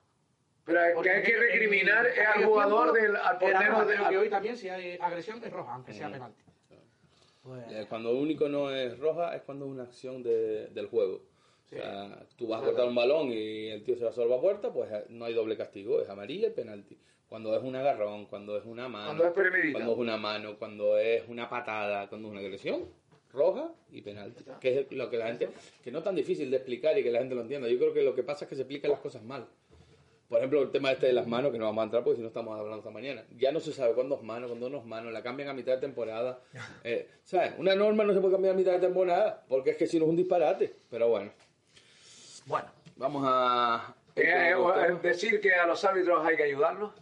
[0.70, 3.84] Pero es que Porque hay que en- recriminar en es al jugador del al portero
[3.84, 6.42] de- que al- hoy también si hay agresión es roja, aunque sea penalti.
[7.42, 11.22] Pues, Eh, Cuando único no es roja es cuando es una acción de- del juego.
[11.64, 14.40] O sea, tú vas a cortar un balón y el tío se va solo a
[14.40, 16.98] puerta, pues eh, no hay doble castigo, es amarilla y penalti.
[17.28, 19.72] Cuando es un agarrón, cuando es una mano, Cuando es premeditado.
[19.72, 22.88] cuando es una mano, cuando es una patada, cuando es una agresión,
[23.32, 24.42] roja y penalti.
[24.60, 25.48] Que es lo que la gente,
[25.84, 27.68] que no es tan difícil de explicar y que la gente lo entienda.
[27.68, 29.46] Yo creo que lo que pasa es que se explican las cosas mal.
[30.30, 32.22] Por ejemplo, el tema este de las manos, que no vamos a entrar porque si
[32.22, 33.24] no estamos hablando esta mañana.
[33.36, 35.72] Ya no se sabe cuándo es mano, cuándo no es mano, la cambian a mitad
[35.72, 36.38] de temporada.
[36.84, 37.54] Eh, ¿Sabes?
[37.58, 40.04] Una norma no se puede cambiar a mitad de temporada porque es que si no
[40.04, 40.72] es un disparate.
[40.88, 41.32] Pero bueno,
[42.46, 43.92] Bueno, vamos a...
[44.14, 46.92] eh, eh, decir que a los árbitros hay que ayudarlos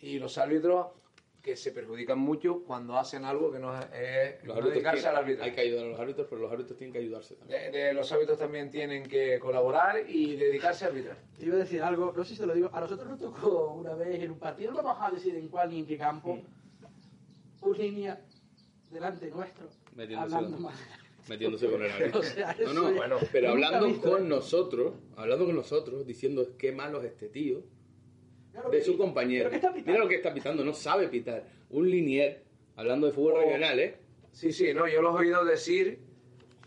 [0.00, 0.88] y los árbitros
[1.48, 5.22] que se perjudican mucho cuando hacen algo que no es, Los no dedicarse tienen- al
[5.24, 5.50] arbitraje.
[5.50, 7.72] hay que ayudar a los árbitros, pero los árbitros tienen que ayudarse también.
[7.72, 11.16] De- de- los árbitros también tienen que colaborar y dedicarse a arbitrar.
[11.38, 13.72] te iba a decir algo, no sé si te lo digo, a nosotros nos tocó
[13.74, 16.38] una vez en un partido, no vamos a decir en cuál ni en qué campo,
[17.62, 18.20] un línea
[18.90, 20.74] delante nuestro, Metiéndose hablando con- mal.
[21.28, 22.20] metiéndose con el árbitro.
[22.20, 24.28] O sea, no, no, bueno, pero hablando visto, con ¿eh?
[24.28, 27.62] nosotros, hablando con nosotros, diciendo qué malo es este tío,
[28.52, 28.98] Claro de su sí.
[28.98, 29.50] compañero.
[29.86, 31.44] Mira lo que está pitando, no sabe pitar.
[31.70, 32.42] Un linier,
[32.76, 33.40] hablando de fútbol Oh.
[33.40, 33.96] regional, ¿eh?
[34.32, 35.98] Sí, sí, no, yo los he oído decir,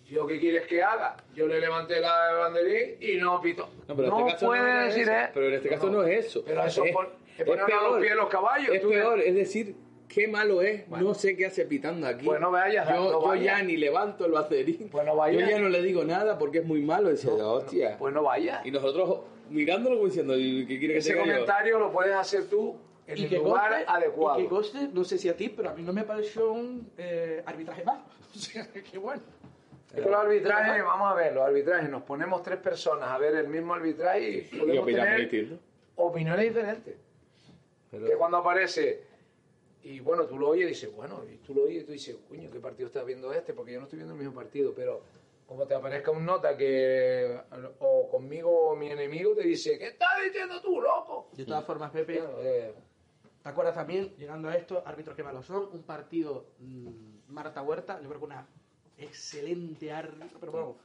[0.10, 1.18] yo qué quieres que haga.
[1.34, 3.70] Yo le levanté la banderín y no pito.
[3.88, 5.12] No, pero este caso puede no decir, eso.
[5.12, 5.30] ¿eh?
[5.34, 6.44] Pero en este caso no, es eso.
[6.46, 6.96] Pero eso es,
[7.38, 9.28] te es ponen a los pies los caballos, Es tú peor, ves.
[9.28, 9.76] es decir,
[10.10, 10.88] qué malo es.
[10.90, 12.26] No sé qué hace pitando aquí.
[12.26, 13.46] Pues no vayas, yo, no yo vayas.
[13.46, 14.90] ya ni levanto el bacerín.
[14.90, 15.42] Pues no vayas.
[15.44, 17.10] Yo ya no le digo nada porque es muy malo.
[17.10, 17.96] Dice, hostia.
[17.98, 18.62] Pues no vaya.
[18.66, 19.22] Y nosotros
[19.52, 21.32] mirándolo como diciendo, ¿y ¿qué quiere que Ese diga yo?
[21.32, 22.76] comentario lo puedes hacer tú
[23.08, 24.40] en Y el que, lugar conste, adecuado.
[24.40, 26.90] y que conste, no sé si a ti, pero a mí no me pareció un
[26.98, 28.02] eh, arbitraje malo.
[28.36, 29.22] O sea, qué bueno.
[29.94, 33.36] Es que los arbitrajes, vamos a ver, los arbitrajes, nos ponemos tres personas a ver
[33.36, 35.60] el mismo arbitraje y Y tener distinto.
[35.96, 36.96] opiniones diferentes.
[37.92, 39.02] Pero- Que cuando aparece,
[39.84, 42.16] y bueno, tú lo oyes y dices, bueno, y tú lo oyes y tú dices,
[42.30, 43.52] coño, ¿qué partido estás viendo este?
[43.54, 45.02] Porque yo no estoy viendo el mismo partido, pero
[45.52, 47.38] como te aparezca un nota que,
[47.80, 51.28] o conmigo o mi enemigo, te dice, ¿qué estás diciendo tú, loco?
[51.34, 52.74] De todas formas, Pepe, Claro, eh,
[53.44, 55.68] ¿te acuerdas también, llegando a esto, árbitros que malos son?
[55.74, 56.88] Un partido mm,
[57.34, 58.48] Marta Huerta, yo creo que una
[58.98, 60.76] excelente árbitro, pero bueno,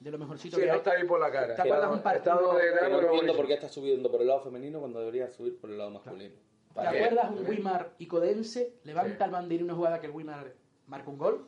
[0.00, 0.78] de lo mejorcito sí, que no hay.
[0.78, 1.54] está ahí por la cara.
[1.54, 2.34] ¿Te acuerdas un partido?
[2.34, 5.60] Estado de- no entiendo por qué está subiendo por el lado femenino cuando debería subir
[5.60, 6.34] por el lado masculino.
[6.68, 7.04] ¿Te ¿Para qué?
[7.04, 8.72] acuerdas un Wimar y Codense?
[8.84, 10.54] Levanta el banderín una jugada que el Wimar
[10.86, 11.46] marca un gol,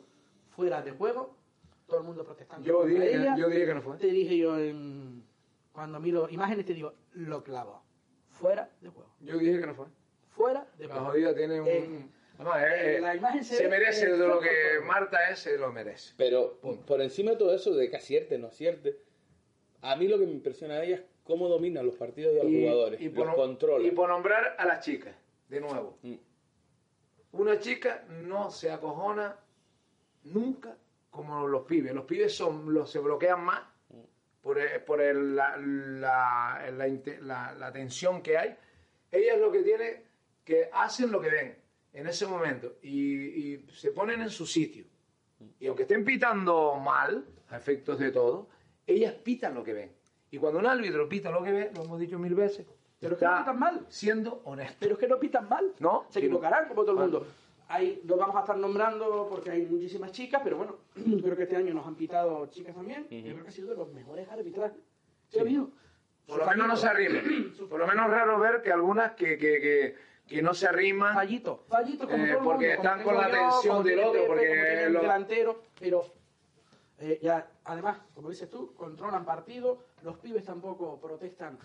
[0.55, 1.36] fuera de juego,
[1.87, 2.65] todo el mundo protestando.
[2.65, 3.35] Yo dije, ella.
[3.35, 3.97] que, yo dije que no fue.
[3.97, 5.23] Te dije yo en...
[5.71, 7.83] cuando miro imágenes, te digo, lo clavo.
[8.29, 9.09] Fuera de juego.
[9.21, 9.87] Yo dije que no fue.
[10.29, 11.09] Fuera de La juego.
[11.09, 11.67] jodida tiene un...
[11.67, 14.49] Eh, Además, eh, en la imagen se merece el de lo que.
[14.85, 16.13] Marta es, se lo merece.
[16.17, 18.99] Pero por encima de todo eso, de que acierte, no acierte,
[19.81, 22.43] a mí lo que me impresiona de ella es cómo domina los partidos y a
[22.43, 23.87] los jugadores, y por, los controla.
[23.87, 25.15] y por nombrar a las chicas,
[25.49, 25.97] de nuevo.
[26.03, 26.15] Mm.
[27.31, 29.39] Una chica no se acojona
[30.23, 30.77] nunca
[31.17, 31.93] como los pibes.
[31.93, 33.61] Los pibes son los se bloquean más
[34.41, 36.71] por, por el- la, la,
[37.21, 38.55] la la- tensión que hay.
[39.11, 40.03] Ellas lo que tienen
[40.45, 41.57] que hacen lo que ven
[41.93, 43.15] en ese momento y,
[43.55, 44.85] y se ponen en su sitio.
[45.59, 48.47] Y aunque estén pitando mal, a efectos de todo,
[48.85, 49.91] ellas pitan lo que ven.
[50.31, 52.65] Y cuando un árbitro pita lo que ve, lo hemos dicho mil veces,
[52.99, 53.85] Pero es que no pitan mal.
[53.89, 54.77] siendo honesto.
[54.79, 55.73] Pero es que no pitan mal.
[55.79, 56.05] No.
[56.09, 57.27] Se equivocarán como todo el mundo.
[57.69, 60.77] Hay, no vamos a estar nombrando porque hay muchísimas chicas, pero bueno,
[61.21, 63.07] creo que este año nos han pitado chicas también.
[63.09, 64.77] Yo creo que ha sido de los mejores arbitrajes.
[65.29, 65.69] ¿Sí, amigo?
[66.25, 67.23] Por lo menos no se arriman.
[67.69, 69.95] Por lo menos es raro ver que algunas que, que, que,
[70.27, 71.13] que no se arriman.
[71.13, 74.27] Fallito, fallito como Eh, todo porque mundo, como están con tengo la como del otro,
[74.27, 76.05] porque como tiene el lo- delantero, pero
[76.99, 81.57] eh, ya, además, como dices tú, controlan partidos, los pibes tampoco protestan.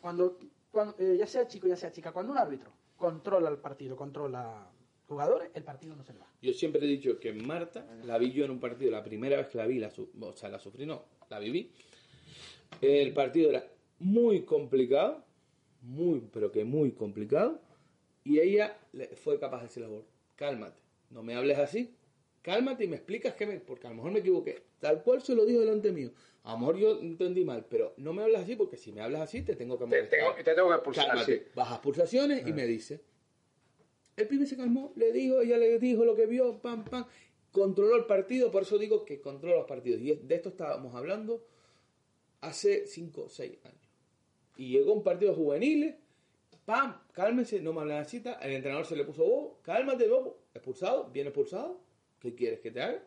[0.00, 0.38] Cuando,
[0.72, 4.66] cuando eh, ya sea chico, ya sea chica, cuando un árbitro controla el partido, controla
[5.10, 6.26] jugadores, el partido no se le va.
[6.40, 9.48] Yo siempre he dicho que Marta la vi yo en un partido, la primera vez
[9.48, 11.70] que la vi, la su- o sea, la sufrí, no, la viví.
[12.80, 13.66] El partido era
[13.98, 15.24] muy complicado,
[15.82, 17.60] muy, pero que muy complicado,
[18.24, 18.78] y ella
[19.16, 20.04] fue capaz de decir la voz,
[20.36, 20.80] cálmate,
[21.10, 21.94] no me hables así,
[22.42, 25.34] cálmate y me explicas que me, porque a lo mejor me equivoqué, tal cual se
[25.34, 26.12] lo dijo delante mío,
[26.44, 29.20] a lo mejor yo entendí mal, pero no me hables así porque si me hablas
[29.22, 31.06] así te tengo que Te tengo, te tengo que expulsar.
[31.08, 31.36] Cálmate.
[31.38, 31.42] sí.
[31.54, 33.02] Bajas pulsaciones y me dice.
[34.16, 37.06] El pibe se calmó, le dijo, ella le dijo lo que vio, pam, pam.
[37.52, 40.00] Controló el partido, por eso digo que controla los partidos.
[40.02, 41.44] Y de esto estábamos hablando
[42.42, 43.88] hace 5 o 6 años.
[44.56, 45.94] Y llegó un partido de juveniles,
[46.64, 48.36] pam, cálmense, no me hablan así, tal.
[48.42, 51.80] el entrenador se le puso, oh, cálmate, loco, expulsado, bien expulsado,
[52.20, 53.02] ¿qué quieres que te haga?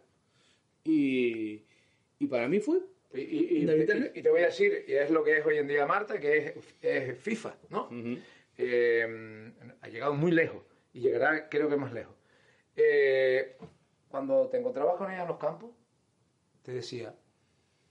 [0.84, 1.62] Y,
[2.20, 2.80] y para mí fue
[3.14, 4.12] Y, y- y- ¿De internet?
[4.16, 6.38] y te voy a decir, y es lo que es hoy en día Marta, que
[6.38, 7.90] es, es FIFA, ¿no?
[8.58, 9.52] Eh,
[9.82, 10.64] ha llegado muy lejos
[10.94, 12.16] y llegará, creo que más lejos.
[12.76, 13.58] Eh,
[14.10, 15.72] cuando te encontrabas con ella en los campos,
[16.64, 17.14] te decía,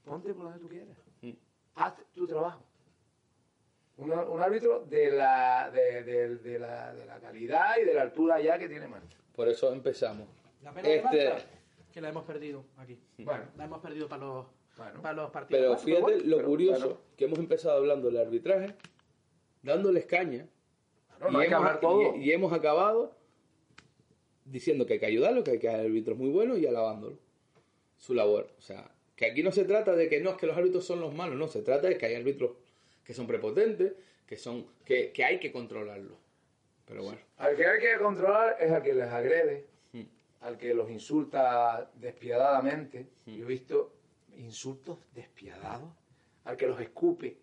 [0.03, 0.97] ponte por donde tú quieras,
[1.75, 2.63] haz tu trabajo.
[3.97, 8.01] Un, un árbitro de la, de, de- de la, de la calidad y de la
[8.01, 9.15] altura ya que tiene Marta.
[9.35, 10.27] Por eso empezamos.
[10.63, 11.45] La pena de Este, Marta,
[11.93, 12.99] que la hemos perdido aquí.
[13.19, 14.47] Bueno, La hemos perdido para los,
[14.77, 15.01] Bueno.
[15.01, 15.61] para los partidos.
[15.61, 17.01] pero fíjate lo pero, curioso bueno.
[17.15, 18.73] que hemos empezado hablando del arbitraje,
[19.61, 20.47] dándoles caña,
[21.23, 22.15] no, no y, hay que hemos, hablar todo.
[22.17, 23.15] y- y hemos acabado
[24.45, 27.17] diciendo que hay que ayudarlo, que hay que árbitros muy buenos y alabándolo.
[27.97, 28.49] Su labor.
[28.57, 30.99] O sea, que aquí no se trata de que no, es que los árbitros son
[30.99, 32.51] los malos, no, se trata de que hay árbitros
[33.05, 33.93] que son prepotentes,
[34.27, 36.17] que son que, que hay que controlarlos.
[36.85, 39.65] Pero bueno, Al que hay que controlar es al que les agrede,
[40.41, 43.07] al que los insulta despiadadamente.
[43.25, 43.93] Yo he visto
[44.37, 45.89] insultos despiadados,
[46.43, 47.37] al que los escupe,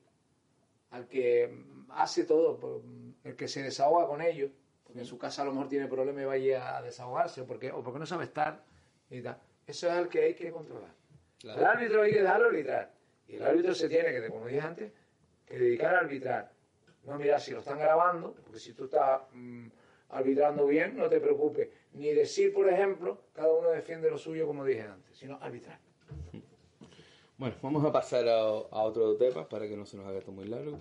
[0.91, 2.83] al que hace todo,
[3.25, 4.51] el que se desahoga con ellos,
[4.85, 7.71] porque en su casa a lo mejor tiene problemas y vaya a desahogarse, o porque,
[7.71, 8.65] o porque no sabe estar
[9.09, 9.39] y tal.
[9.67, 10.91] Eso es al que hay que controlar.
[11.39, 11.61] Claro.
[11.61, 12.93] El árbitro hay que dejarlo arbitrar.
[13.29, 14.93] Y el árbitro se tiene que, como dije antes,
[15.47, 16.53] que dedicar a arbitrar.
[17.05, 19.69] No mirar si lo están grabando, porque si tú estás mm,
[20.11, 21.69] arbitrando bien, no te preocupes.
[21.93, 25.79] Ni decir, por ejemplo, cada uno defiende lo suyo, como dije antes, sino arbitrar.
[27.41, 30.31] Bueno, vamos a pasar a, a otro tema para que no se nos haga esto
[30.31, 30.79] muy largo.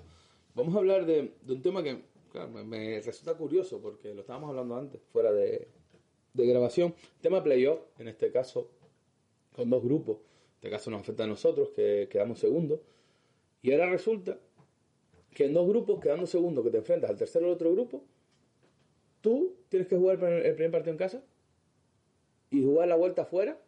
[0.55, 2.01] Vamos a hablar de, de un tema que
[2.33, 5.69] claro, me, me resulta curioso porque lo estábamos hablando antes, fuera de,
[6.33, 6.93] de grabación.
[7.21, 8.69] Tema playoff, en este caso,
[9.55, 10.17] con dos grupos.
[10.17, 12.81] En este caso nos afecta a nosotros, que quedamos segundos.
[13.61, 14.37] Y ahora resulta
[15.33, 18.03] que en dos grupos, quedando segundo, que te enfrentas al tercero del otro grupo,
[19.21, 21.23] tú tienes que jugar el primer partido en casa
[22.51, 23.61] y jugar la vuelta afuera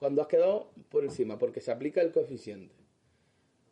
[0.00, 2.74] cuando has quedado por encima, porque se aplica el coeficiente.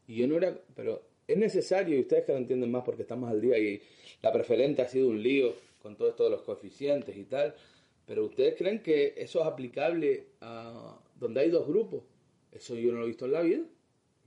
[0.06, 3.20] Y yo no era, pero es necesario, y ustedes que lo entienden más porque están
[3.20, 3.82] más al día, y
[4.22, 5.52] la preferente ha sido un lío
[5.82, 7.54] con todo esto de los coeficientes y tal,
[8.06, 12.02] pero ustedes creen que eso es aplicable a donde hay dos grupos.
[12.52, 13.64] Eso yo no lo he visto en la vida.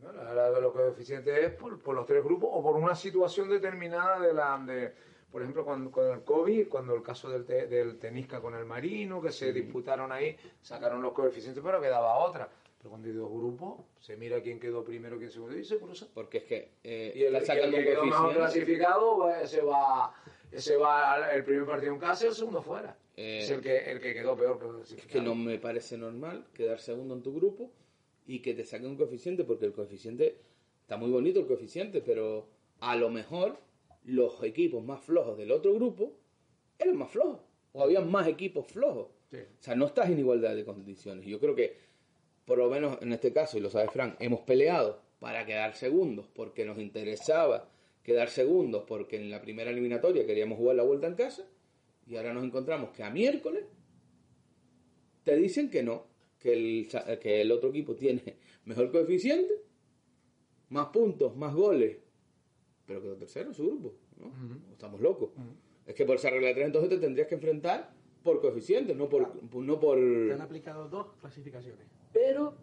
[0.02, 0.12] ¿no?
[0.12, 4.34] La- Lo coeficiente es por, por los tres grupos o por una situación determinada de
[4.34, 4.64] la...
[4.66, 8.54] De, por ejemplo, cuando, con el COVID, cuando el caso del, te- del tenisca con
[8.56, 12.50] el marino, que se disputaron ahí, sacaron los coeficientes, pero quedaba otra.
[12.78, 16.08] Pero cuando hay dos grupos, se mira quién quedó primero, quién segundo y se cruza.
[16.14, 19.44] Porque es que eh, Y el, está y el sacando que quedó mejor clasificado, pues,
[19.44, 20.14] ese va,
[20.52, 22.98] ese va el primer partido en casa y el segundo fuera.
[23.18, 25.12] Eh, es el que, el que quedó peor Es clasificado.
[25.14, 27.70] que no me parece normal quedar segundo en tu grupo
[28.26, 30.38] y que te saquen un coeficiente, porque el coeficiente
[30.82, 32.48] está muy bonito el coeficiente, pero
[32.80, 33.58] a lo mejor
[34.04, 36.18] los equipos más flojos del otro grupo
[36.78, 37.42] eran más flojos,
[37.74, 39.10] o había más equipos flojos.
[39.30, 39.38] Sí.
[39.38, 41.26] O sea, no estás en igualdad de condiciones.
[41.26, 41.78] Yo creo que,
[42.46, 46.28] por lo menos en este caso, y lo sabe Frank, hemos peleado para quedar segundos,
[46.34, 47.70] porque nos interesaba
[48.04, 51.48] quedar segundos, porque en la primera eliminatoria queríamos jugar la vuelta en casa,
[52.08, 53.66] y ahora nos encontramos que a miércoles
[55.24, 56.08] te dicen que no,
[56.40, 56.88] que el,
[57.20, 59.54] que el otro equipo tiene mejor coeficiente,
[60.70, 61.98] más puntos, más goles,
[62.92, 63.94] pero quedó tercero en su grupo.
[64.18, 64.32] ¿no?
[64.72, 65.30] Estamos locos.
[65.86, 67.90] Es que por esa regla de tres entonces te tendrías que enfrentar
[68.24, 69.32] por coeficiente, no por...
[69.56, 71.88] No por Se han aplicado dos clasificaciones.
[72.14, 72.54] Pero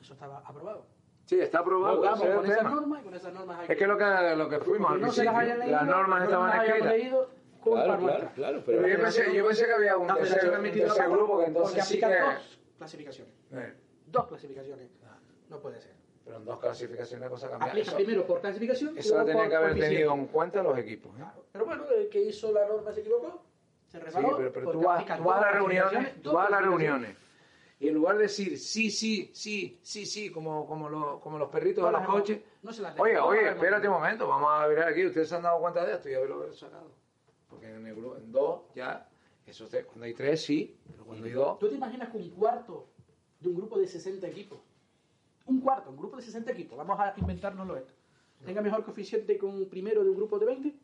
[0.00, 0.86] eso estaba aprobado.
[1.24, 2.04] Sí, está aprobado.
[2.04, 4.36] Ese es con el esas normas y con esas normas hay Es que lo que,
[4.36, 6.66] lo que fuimos al no se las principio, hayan leído, las normas no estaban las
[6.68, 6.92] escritas.
[6.92, 7.30] leído,
[7.64, 8.94] Claro, claro, claro, Pero pero...
[8.94, 12.10] yo pensé, yo pensé que había un La tercer, grupo que porque entonces sí aplican
[12.10, 12.18] que...
[12.18, 13.34] dos clasificaciones.
[13.52, 13.74] Eh,
[14.06, 14.90] Dos clasificaciones.
[15.48, 15.93] No puede ser.
[16.24, 17.68] Pero en dos clasificaciones la cosa cambia.
[17.68, 21.12] Aplica Eso, primero por clasificación eso lo por que haber tenido en cuenta los equipos.
[21.18, 21.24] ¿eh?
[21.52, 23.42] Pero bueno, el que hizo la norma se equivocó.
[23.88, 24.36] Se Sí, reparó.
[24.36, 27.16] pero, pero tú, vas, aplican tú vas a las reuniones, tú vas a las reuniones
[27.80, 31.50] y en lugar de decir sí, sí, sí, sí, sí, como, como, los, como los
[31.50, 32.40] perritos de los coches.
[32.62, 35.42] no se las oye, oye, espérate un momento, vamos a ver aquí, ustedes se han
[35.42, 36.90] dado cuenta de esto y haberlo sacado.
[37.50, 39.06] Porque en, el en dos ya,
[39.46, 42.30] eso te- cuando hay tres sí, pero cuando hay dos, ¿Tú te imaginas que un
[42.30, 42.86] cuarto
[43.40, 44.60] de un grupo de 60 equipos,
[45.46, 47.92] un cuarto, un grupo de 60 equipos, vamos a inventárnoslo esto,
[48.44, 50.74] tenga mejor coeficiente que un primero de un grupo de 20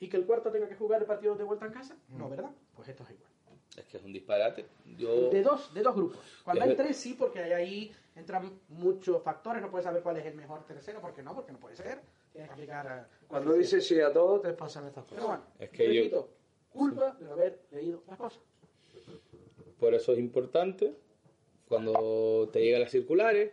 [0.00, 1.96] y que el cuarto tenga que jugar el partido de vuelta en casa?
[2.08, 2.50] No, ¿verdad?
[2.74, 3.30] Pues esto es igual.
[3.76, 4.66] Es que es un disparate.
[4.98, 5.30] Yo...
[5.30, 6.18] De dos, de dos grupos.
[6.44, 10.18] Cuando Es hay tres, sí, porque hay ahí entran muchos factores, no puedes saber cuál
[10.18, 11.34] es el mejor tercero, ¿por qué no?
[11.34, 12.00] Porque no puede ser.
[12.32, 13.06] Tienes que aplicar.
[13.10, 15.38] eh, cuando dices sí a todo, te pasan estas Pero cosas.
[15.40, 16.28] bueno, Es que yo-
[16.70, 18.42] culpa de no haber leído las cosas.
[19.78, 20.94] Por eso es importante,
[21.68, 23.52] cuando te llegan las circulares,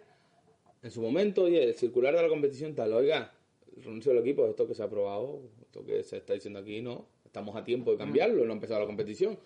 [0.81, 3.33] en su momento, oye, el circular de la competición tal, oiga,
[3.75, 6.81] el renuncio del equipo, esto que se ha aprobado, esto que se está diciendo aquí,
[6.81, 9.37] no, estamos a tiempo de cambiarlo, no ha empezado la competición.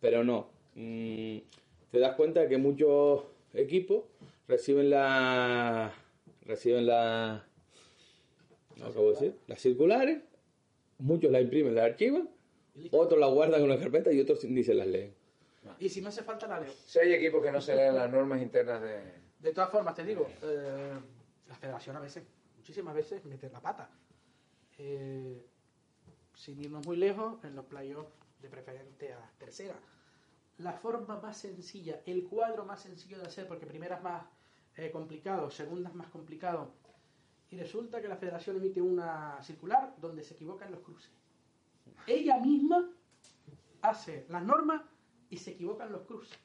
[0.00, 1.38] Pero no, mm,
[1.90, 3.22] te das cuenta que muchos
[3.54, 4.04] equipos
[4.48, 5.94] reciben la,
[6.44, 7.42] reciben las,
[8.76, 10.18] no acabo de decir, las circulares,
[10.98, 12.28] muchos las imprimen, las archivan,
[12.90, 15.14] otros las guardan en una carpeta y otros ni se las leen.
[15.78, 16.72] Y si me hace falta la leo.
[16.86, 19.21] Si hay equipos que no se leen las normas internas de...
[19.42, 20.98] De todas formas, te digo, eh,
[21.48, 22.24] la federación a veces,
[22.56, 23.90] muchísimas veces, mete la pata.
[24.78, 25.44] Eh,
[26.34, 29.74] sin irnos muy lejos, en los playoffs de preferente a tercera.
[30.58, 34.24] La forma más sencilla, el cuadro más sencillo de hacer, porque primera es más
[34.76, 36.72] eh, complicado, segunda es más complicado,
[37.50, 41.10] y resulta que la federación emite una circular donde se equivocan los cruces.
[42.06, 42.88] Ella misma
[43.82, 44.82] hace las normas
[45.28, 46.38] y se equivocan los cruces.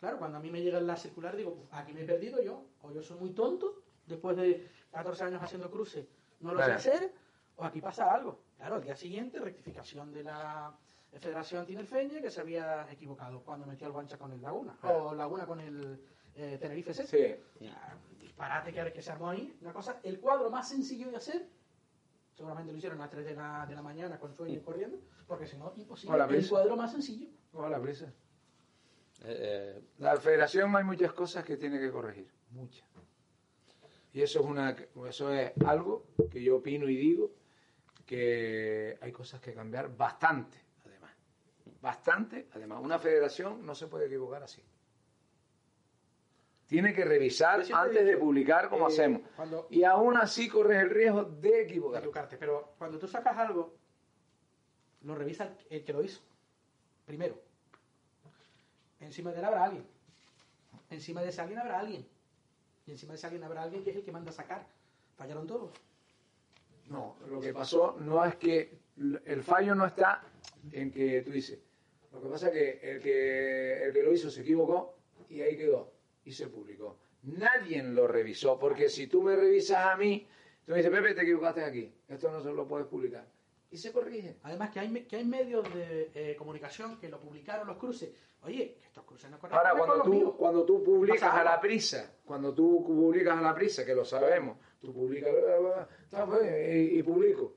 [0.00, 2.64] Claro, cuando a mí me llega la circular digo, pues, aquí me he perdido yo,
[2.82, 6.06] o yo soy muy tonto, después de 14 años haciendo cruces,
[6.40, 7.12] no lo sé hacer,
[7.56, 8.40] o aquí pasa algo.
[8.56, 10.72] Claro, al día siguiente, rectificación de la
[11.18, 15.46] Federación Tinerfeña que se había equivocado cuando metió el Guancha con el Laguna, o Laguna
[15.46, 16.00] con el
[16.36, 17.06] eh, Tenerife C.
[17.06, 17.66] Sí.
[18.20, 19.56] Disparate que, que se armó ahí.
[19.60, 21.48] Una cosa, el cuadro más sencillo de hacer,
[22.34, 24.98] seguramente lo hicieron a las 3 de la, de la mañana con sueño y corriendo,
[25.26, 26.12] porque si no, imposible.
[26.44, 27.28] El cuadro más sencillo.
[27.52, 28.12] Hola, Brisa.
[29.24, 32.86] Eh, La federación hay muchas cosas que tiene que corregir, muchas.
[34.12, 34.76] Y eso es una,
[35.08, 37.30] eso es algo que yo opino y digo
[38.06, 41.12] que hay cosas que cambiar bastante, además,
[41.80, 42.80] bastante, además.
[42.82, 44.62] Una federación no se puede equivocar así.
[46.66, 49.22] Tiene que revisar antes de publicar como eh, hacemos.
[49.36, 52.00] cuando- Y aún así corres el riesgo de equivocar.
[52.00, 52.36] equivocarte.
[52.36, 53.74] Pero cuando tú sacas algo,
[55.02, 56.20] lo revisa el que lo hizo.
[57.06, 57.40] Primero.
[59.00, 59.86] Encima de él habrá alguien.
[60.90, 62.06] Encima de ese alguien habrá alguien.
[62.86, 64.66] Y encima de ese alguien habrá alguien que es el que manda a sacar.
[65.16, 65.70] Fallaron todos.
[66.88, 68.78] No, lo que pasó no es que
[69.26, 70.22] el fallo no está
[70.72, 71.58] en que tú dices.
[72.12, 74.96] Lo que pasa es que que, el que lo hizo se equivocó
[75.28, 75.92] y ahí quedó
[76.24, 76.98] y se publicó.
[77.22, 80.26] Nadie lo revisó, porque si tú me revisas a mí,
[80.64, 83.26] tú me dices, Pepe, te equivocaste aquí, esto no se lo puedes publicar.
[83.70, 84.36] Y se corrige.
[84.42, 88.10] Además que hay, que hay medios de eh, comunicación que lo publicaron los cruces.
[88.42, 90.30] Oye, que estos cruces no corresponden Ahora, con cuando los míos.
[90.32, 94.04] tú, cuando tú publicas a la prisa, cuando tú publicas a la prisa, que lo
[94.04, 97.54] sabemos, tú publicas bla, bla, bla, está, pues, y, y publico.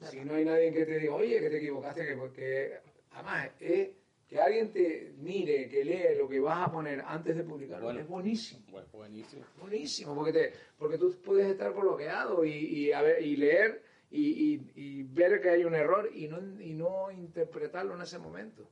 [0.00, 2.78] Si no hay nadie que te diga, oye, que te equivocaste, que porque
[3.12, 3.90] además es
[4.28, 8.00] que alguien te mire, que lee lo que vas a poner antes de publicarlo, Bueno.
[8.00, 8.62] es buenísimo.
[8.70, 9.44] bueno, buenísimo.
[9.60, 13.82] Buenísimo, porque, te, porque tú puedes estar bloqueado y, y, a ver, y leer
[14.16, 18.68] y, ver que hay un error y no, y no interpretarlo en ese momento.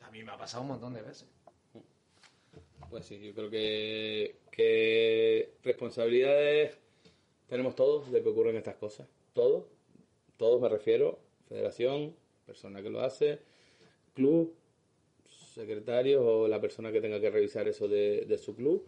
[0.00, 1.28] A mí me ha pasado un montón de veces.
[2.90, 6.78] Pues sí, yo creo que, que responsabilidades
[7.48, 9.08] tenemos todos de que ocurren estas cosas.
[9.32, 9.64] Todos,
[10.36, 11.18] todos me refiero,
[11.48, 12.14] federación,
[12.46, 13.40] persona que lo hace,
[14.14, 14.54] club,
[15.24, 18.86] secretario o la persona que tenga que revisar eso de su club.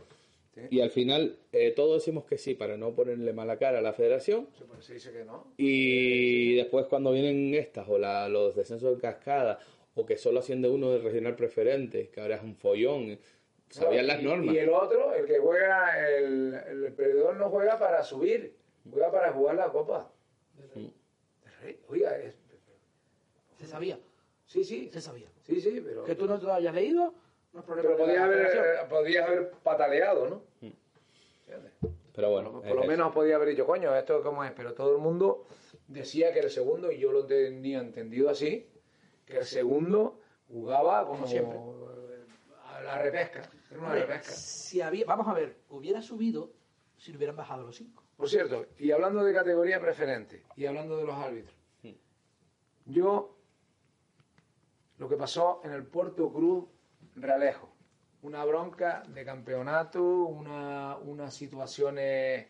[0.71, 3.93] Y al final eh, todos decimos que sí para no ponerle mala cara a la
[3.93, 4.49] federación.
[4.53, 5.53] Se se dice que no.
[5.57, 9.59] Y después cuando vienen estas o la- los descensos de cascada
[9.95, 13.19] o que solo asciende uno del regional preferente, que ahora es un follón,
[13.69, 14.55] sabían las Y- normas.
[14.55, 18.55] Y el otro, el que juega, el, el perdedor no juega para subir,
[18.91, 20.11] juega para jugar la copa.
[20.75, 20.87] Mm.
[21.89, 22.37] Oiga, es-
[23.59, 23.99] Se sabía.
[24.47, 25.27] sí, sí, Se sabía.
[25.43, 27.13] sí, sí, pero, Que tú no te lo hayas leído,
[27.53, 27.97] no es problema.
[27.97, 30.43] pero de la podías haber, eh, podías haber pataleado, ¿no?
[31.61, 31.97] Fíjate.
[32.15, 32.89] Pero bueno, por lo eso.
[32.91, 35.47] menos podía haber dicho, coño, esto cómo es, pero todo el mundo
[35.87, 38.69] decía que el segundo, y yo lo tenía entendido así,
[39.25, 41.57] que el segundo jugaba como siempre.
[41.59, 42.25] eh,
[42.67, 44.33] a la repesca, era una Hombre, repesca.
[44.33, 46.51] si había, vamos a ver, hubiera subido
[46.97, 48.03] si hubieran bajado los cinco.
[48.17, 51.55] Por cierto, y hablando de categoría preferente, y hablando de los árbitros,
[52.87, 53.37] yo,
[54.99, 56.65] lo que pasó en el Puerto Cruz
[57.15, 57.69] Realejo,
[58.23, 62.47] una bronca de campeonato, una, unas situaciones,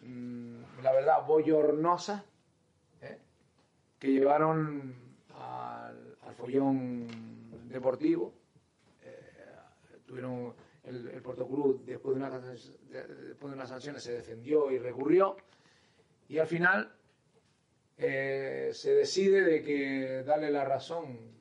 [0.00, 2.22] mm, la verdad, bollornosas,
[3.00, 3.18] ¿eh?
[3.98, 4.94] que llevaron
[5.38, 7.06] al, al follón
[7.68, 8.34] deportivo.
[9.02, 9.56] Eh,
[10.06, 10.54] tuvieron
[10.84, 14.78] el, el Puerto Cruz, después de, una, de- después de unas sanciones, se defendió y
[14.78, 15.36] recurrió.
[16.28, 16.92] Y al final
[17.96, 21.33] eh, se decide de que darle la razón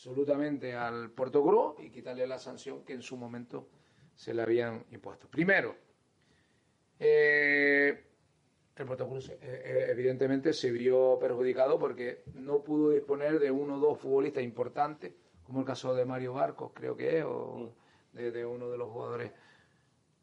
[0.00, 3.68] absolutamente al Puerto Cruz y quitarle la sanción que en su momento
[4.14, 5.28] se le habían impuesto.
[5.28, 5.76] Primero,
[6.98, 8.02] eh,
[8.76, 13.76] el Puerto Cruz eh, eh, evidentemente se vio perjudicado porque no pudo disponer de uno
[13.76, 15.12] o dos futbolistas importantes,
[15.44, 17.74] como el caso de Mario Barcos, creo que es, o
[18.14, 19.32] de, de uno de los jugadores.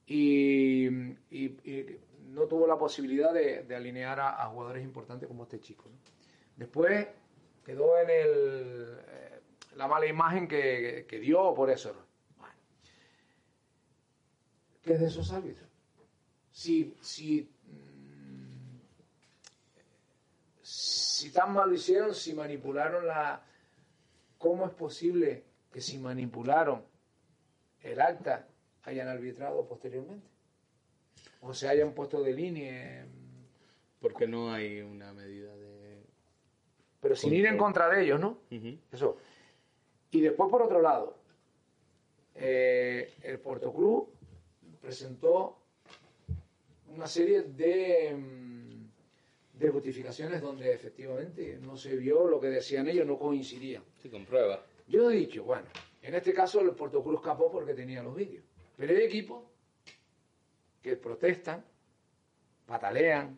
[0.08, 0.88] Y,
[1.30, 2.00] y- y
[2.30, 5.84] no tuvo la posibilidad de, de alinear a, a jugadores importantes como este chico.
[5.88, 5.98] ¿no?
[6.56, 7.08] Después
[7.64, 8.98] quedó en el,
[9.78, 11.96] la mala imagen que, que dio por eso.
[12.38, 12.54] Bueno.
[14.84, 15.70] ¿qué es de esos árbitros?
[16.52, 18.80] Si, si, mm,
[20.64, 23.44] si tan mal lo hicieron, si manipularon la...
[24.40, 26.84] ¿Cómo es posible que si manipularon
[27.82, 28.48] el acta
[28.84, 30.28] hayan arbitrado posteriormente?
[31.42, 33.08] O se hayan puesto de línea...
[34.00, 36.04] Porque no hay una medida de...
[37.00, 38.40] Pero sin ir en contra de ellos, ¿no?
[38.92, 39.18] Eso.
[40.12, 41.18] Y después, por otro lado,
[42.36, 44.06] eh, el Puerto Cruz
[44.80, 45.58] presentó
[46.96, 53.06] una serie de, mm, de justificaciones donde efectivamente no se vio lo que decían ellos,
[53.06, 53.84] no coincidían.
[54.02, 54.60] Sí, con pruebas.
[54.88, 55.68] Yo he dicho, bueno,
[56.02, 58.46] en este caso el Puerto Cruz escapó porque tenía los vídeos.
[58.78, 59.44] Pero hay equipos
[60.82, 61.66] que protestan,
[62.66, 63.38] patalean,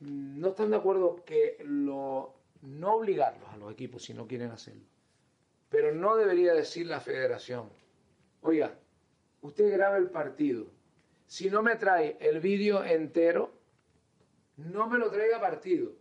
[0.00, 4.91] no están de acuerdo que lo, no obligarlos a los equipos si no quieren hacerlo.
[5.72, 7.70] Pero no debería decir la federación,
[8.42, 8.78] oiga,
[9.40, 10.66] usted graba el partido,
[11.26, 13.50] si no me trae el vídeo entero,
[14.58, 15.92] no me lo traiga partido.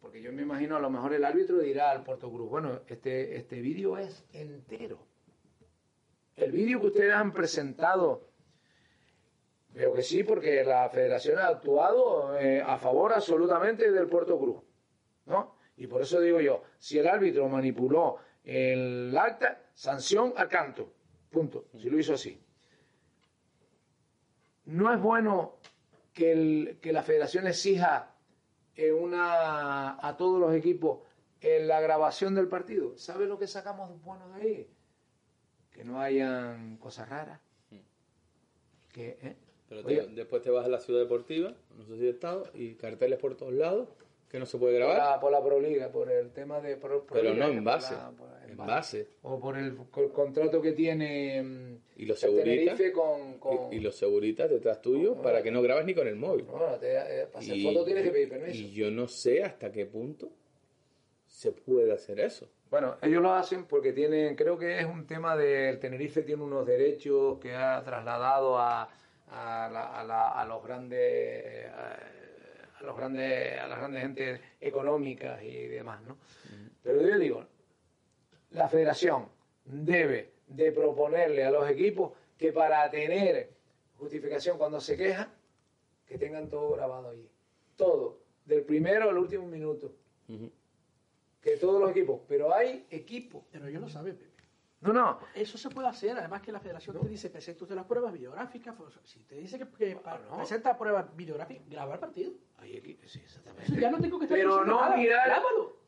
[0.00, 3.36] Porque yo me imagino a lo mejor el árbitro dirá al Puerto Cruz, bueno, este,
[3.36, 5.06] este vídeo es entero.
[6.34, 8.30] El vídeo que ustedes han presentado,
[9.74, 14.62] veo que sí, porque la federación ha actuado eh, a favor absolutamente del Puerto Cruz.
[15.26, 15.58] ¿no?
[15.76, 18.16] Y por eso digo yo, si el árbitro manipuló
[18.50, 20.92] el acta, sanción al canto.
[21.30, 21.66] Punto.
[21.78, 22.40] Si lo hizo así.
[24.64, 25.56] No es bueno
[26.12, 28.14] que, el- que la federación exija
[28.74, 31.00] eh, una, a todos los equipos
[31.40, 32.96] en la grabación del partido.
[32.96, 34.70] ¿Sabes lo que sacamos bueno de ahí?
[35.70, 37.40] Que no hayan cosas raras.
[38.92, 39.36] Que, ¿eh?
[39.68, 42.74] Pero te- después te vas a la ciudad deportiva, no sé si he estado, y
[42.76, 43.88] carteles por todos lados,
[44.28, 45.12] que no se puede por grabar.
[45.14, 48.10] la, por la Proliga, por el tema de Pro- Pero no en por base, la-
[48.10, 49.08] por- en base.
[49.22, 53.38] O por el, co- contrato que tiene mm, Y los el seguritas, Tenerife con...
[53.38, 56.46] con y, y los seguritas detrás tuyo para que no grabes ni con el móvil.
[56.80, 58.58] Te- eh, para hacer Y- foto tienes que pedir permiso.
[58.58, 60.30] Y yo no sé hasta qué punto
[61.26, 62.48] se puede hacer eso.
[62.70, 66.66] Bueno, ellos lo hacen porque tienen, creo que es un tema del Tenerife tiene unos
[66.66, 68.82] derechos que ha trasladado a,
[69.30, 71.66] a, la- a a los grandes
[72.78, 76.16] a, los grandes a las grandes gentes económicas y demás, ¿no?
[76.82, 77.46] Pero yo digo,
[78.50, 79.28] la Federación
[79.64, 83.50] debe de proponerle a los equipos que para tener
[83.96, 85.28] justificación cuando se quejan,
[86.06, 87.28] que tengan todo grabado allí.
[87.76, 89.92] Todo, del primero al último minuto.
[91.40, 92.20] Que todos los equipos.
[92.28, 93.44] Pero hay equipos.
[93.50, 94.27] Pero ellos lo saben, Pepe.
[94.80, 95.18] No, no.
[95.34, 98.76] Eso se puede hacer, además que la federación te dice, presenta usted las pruebas videográficas.
[98.76, 100.36] pues, si te dice que, que no.
[100.36, 102.32] presenta pruebas videográficas, graba el partido.
[102.58, 103.72] Hay equipos, sí, exactamente.
[103.72, 105.26] Eso ya no tengo que estar Pero no nada, mirar.
[105.28, 105.78] grábalo.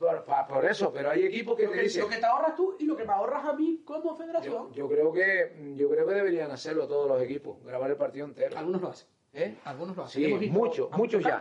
[0.48, 2.02] Por, eso, pero hay equipos que Lo te que, dicen.
[2.02, 4.72] lo que te ahorras tú y lo que me ahorras a mí como federación.
[4.72, 8.58] yo creo que yo creo que deberían hacerlo todos los equipos, grabar el partido entero.
[8.58, 9.08] Algunos lo hacen.
[9.32, 9.56] ¿Eh?
[9.64, 10.40] Algunos lo hacen.
[10.40, 11.40] Sí, muchos, muchos ya.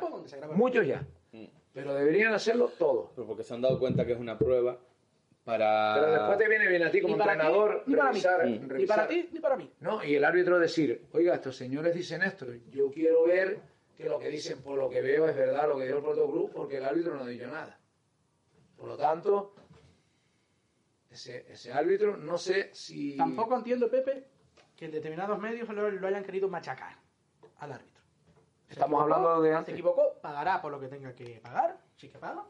[0.53, 1.05] Muchos ya.
[1.73, 3.11] Pero deberían hacerlo todos.
[3.15, 4.77] Pero porque se han dado cuenta que es una prueba
[5.49, 5.93] para...
[5.95, 8.13] Pero después te viene bien a ti como Ni para ti, entrenador ni para mí.
[8.13, 8.95] revisar, Ni revisar.
[8.97, 9.71] para ti ni para mí.
[9.79, 13.59] No, y el árbitro decir, oiga, estos señores dicen esto, yo quiero ver
[13.97, 16.51] que lo que dicen, por lo que veo, es verdad lo que dijo el Cruz,
[16.53, 17.79] porque el árbitro no ha dicho nada.
[18.77, 19.53] Por lo tanto,
[21.09, 23.17] ese, ese árbitro, no sé si...
[23.17, 24.25] Tampoco entiendo, Pepe,
[24.75, 26.95] que en determinados medios lo, lo hayan querido machacar
[27.57, 28.03] al árbitro.
[28.67, 29.73] Se Estamos equivocó, hablando de Se antes.
[29.73, 32.43] equivocó, pagará por lo que tenga que pagar, sí que paga.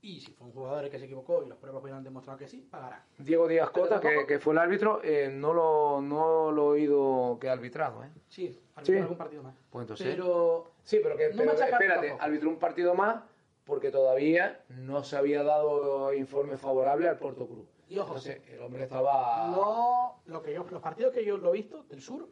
[0.00, 2.66] Y si fue un jugador que se equivocó y las pruebas hubieran demostrado que sí,
[2.70, 3.04] pagará.
[3.18, 7.38] Diego Díaz Cota, que, que fue el árbitro, eh, no, lo, no lo he oído
[7.40, 8.04] que ha arbitrado.
[8.04, 8.08] ¿eh?
[8.28, 9.00] Sí, arbitró Sí.
[9.02, 9.54] algún partido más.
[9.70, 13.22] Pues entonces- Pero Sí, pero que No pero machacar espérate, arbitró un partido más
[13.64, 17.66] porque todavía no se había dado informe favorable al Puerto Cruz.
[17.88, 18.08] Y ojo.
[18.08, 19.48] Entonces, el hombre estaba...
[19.48, 22.28] no, lo que yo, los partidos que yo lo he visto del sur,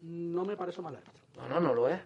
[0.00, 1.22] no me parece mal árbitro.
[1.36, 2.00] No, no, no lo es.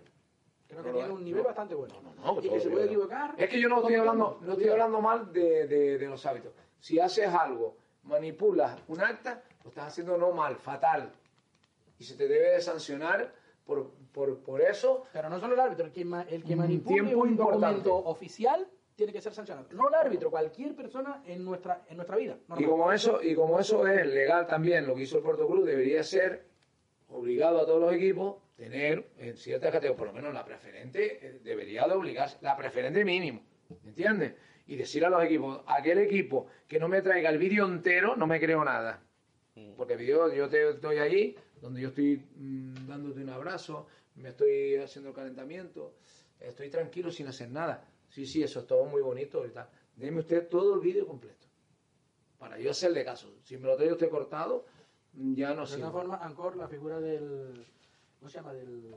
[0.71, 1.47] Creo No que tiene un nivel no.
[1.49, 1.95] bastante bueno.
[2.25, 3.35] No, y que se puede equivocar.
[3.37, 6.53] Es que yo no estoy hablando, no estoy hablando mal de, de- de los hábitos.
[6.79, 11.13] Si haces algo, manipulas un acta, lo estás haciendo no mal, fatal.
[11.99, 13.33] Y se te debe de sancionar
[13.67, 15.05] por, por, por eso.
[15.13, 17.67] Pero no solo el árbitro, el que, ma- el que manipule tiempo un importante.
[17.67, 19.67] documento oficial tiene que ser sancionado.
[19.73, 22.37] No el árbitro, cualquier persona en nuestra, en nuestra vida.
[22.59, 25.65] Y como eso, y como eso es legal también, lo que hizo el Puerto Cruz
[25.67, 26.47] debería ser
[27.09, 31.41] obligado a todos los equipos tener en ciertas categorías, por lo menos la preferente eh,
[31.43, 33.43] debería de obligarse, la preferente mínimo,
[33.87, 34.35] ¿entiendes?
[34.67, 38.27] Y decir a los equipos, aquel equipo que no me traiga el vídeo entero, no
[38.27, 39.03] me creo nada.
[39.79, 43.87] Porque el vídeo, yo te estoy ahí, donde yo estoy mm, dándote un abrazo,
[44.17, 45.95] me estoy haciendo el calentamiento,
[46.39, 47.89] estoy tranquilo sin hacer nada.
[48.11, 49.69] Sí, sí, eso es todo muy bonito y tal.
[49.97, 51.47] Deme usted todo el vídeo completo
[52.39, 53.35] para yo hacerle caso.
[53.43, 54.67] Si me lo trae usted cortado,
[55.13, 55.81] ya no De sirve.
[55.81, 57.67] todas formas, Ancor, la figura del.
[58.21, 58.53] ¿Cómo se llama?
[58.53, 58.95] Del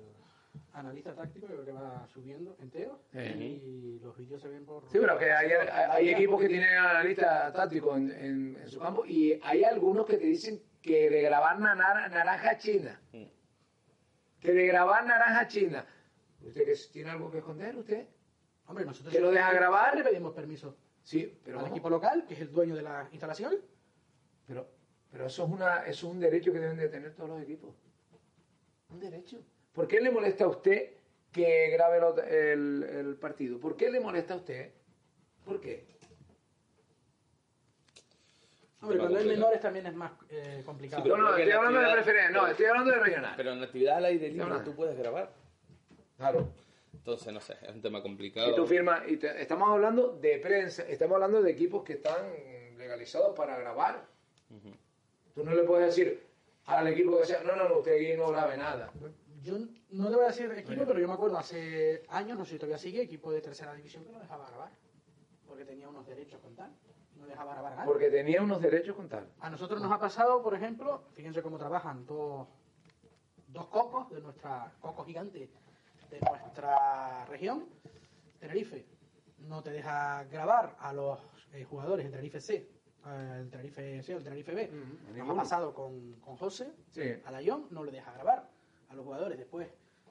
[0.73, 3.01] analista táctico, yo creo que va subiendo entero.
[3.13, 4.83] Y los vídeos se ven por.
[4.89, 9.05] Sí, pero que hay, hay equipos que tienen analista táctico en, en- en su campo
[9.05, 13.01] y hay algunos que te dicen que de grabar na- na- naranja china.
[14.39, 15.85] Que de grabar naranja china.
[16.41, 18.05] ¿Usted que tiene algo que esconder, usted?
[18.67, 19.13] Hombre, nosotros.
[19.13, 19.95] ¿Que lo deja grabar?
[19.95, 23.55] Le pedimos permiso Sí, pero, al equipo local, que es el dueño de la instalación.
[24.45, 24.69] pero,
[25.09, 27.73] pero eso, es una, eso es un derecho que deben de tener todos los equipos.
[28.93, 29.37] Un derecho.
[29.73, 30.91] ¿Por qué le molesta a usted
[31.31, 33.59] que grabe el, ot- el- el partido?
[33.59, 34.71] ¿Por qué le molesta a usted?
[35.43, 35.85] ¿Por qué?
[38.81, 41.01] Hombre, cuando hay menores también es más eh, complicado.
[41.03, 43.33] Sí, pero No, no, estoy la hablando de preferencia, no, estoy hablando de regional.
[43.37, 44.63] Pero en actividad al aire libre No, no.
[44.63, 45.31] tú puedes grabar.
[46.17, 46.49] Claro.
[46.93, 48.51] Entonces, no sé, es un tema complicado.
[48.51, 52.25] Y tú firmas, y te- estamos hablando de prensa, estamos hablando de equipos que están
[52.77, 54.05] legalizados para grabar.
[55.33, 56.21] Tú no le puedes decir
[56.65, 58.91] al equipo que sea, no, no, no, usted aquí no grabe nada.
[59.41, 59.57] Yo
[59.89, 62.57] no te voy a decir equipo, pero yo me acuerdo hace años, no sé si
[62.57, 64.71] todavía sigue, equipo de tercera división que no dejaba grabar.
[65.47, 66.71] Porque tenía unos derechos con tal.
[67.17, 67.91] No dejaba grabar a nadie.
[67.91, 69.27] Porque tenía unos derechos con tal.
[69.39, 72.47] A nosotros nos ha pasado, por ejemplo, fíjense cómo trabajan dos,
[73.47, 75.49] dos cocos de nuestra, coco gigante
[76.09, 77.67] de nuestra región,
[78.39, 78.85] Tenerife.
[79.39, 81.19] No te deja grabar a los
[81.51, 82.69] eh, jugadores, el Tenerife C,
[83.05, 84.71] el Tenerife o el Tenerife B.
[85.17, 87.01] Nos ha pasado con, con José, Sí.
[87.25, 88.49] a Layón, no le deja grabar
[88.89, 89.67] a los jugadores después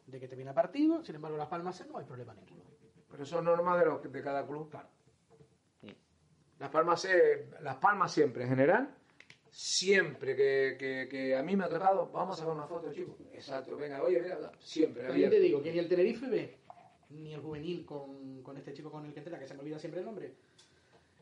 [0.07, 2.63] de que termina el partido, sin embargo Las Palmas C no hay problema ninguno.
[3.11, 4.89] Pero eso es norma de, los, de cada club, claro.
[6.59, 8.95] Las palmas, se- las palmas siempre, en general,
[9.51, 13.17] siempre que, que- que a mí me ha tocado, vamos a sacar una foto, chicos.
[13.33, 15.07] Exacto, venga, oye, mira, siempre.
[15.09, 16.57] También te digo que ni el Tenerife B,
[17.11, 19.79] ni el juvenil con, con este chico con el que entrena, que se me olvida
[19.79, 20.35] siempre el nombre,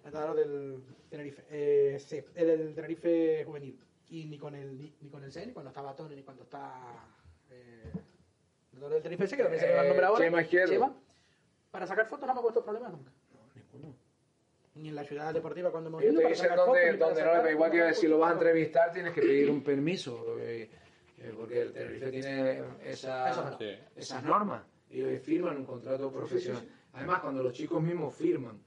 [0.02, 3.78] el entrenador del Tenerife, eh, sí, el del Tenerife juvenil,
[4.08, 6.42] y ni con el ni, ni con el C, ni cuando estaba Tony, ni cuando
[6.44, 7.06] está
[7.50, 7.92] eh,
[8.74, 10.72] el del Tenerife C, que también se me va el nombre Eh, ahora, Chema Izquierdo.
[10.72, 10.94] Chema,
[11.70, 13.12] para sacar fotos no me ha puesto problemas nunca.
[14.74, 16.98] Ni en la ciudad deportiva cuando hemos ido te para dicen sacar donde, fotos, ni
[16.98, 19.62] para donde no le igual que si lo vas a entrevistar tienes que pedir un
[19.62, 20.70] permiso, eh,
[21.18, 23.58] eh, porque el Tenerife tiene esa- Eso no.
[23.58, 23.74] Sí.
[23.96, 24.62] esas normas.
[24.88, 26.66] Ellos firman un contrato profesional.
[26.92, 28.58] Además, cuando los chicos mismos firman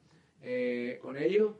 [0.43, 1.53] eh, con ellos,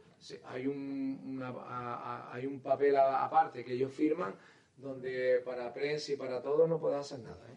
[0.46, 1.96] hay un, una- a-
[2.30, 4.36] a- hay un papel aparte que ellos firman
[4.78, 7.46] donde para prensa y para todo no pueden hacer nada.
[7.50, 7.56] ¿eh?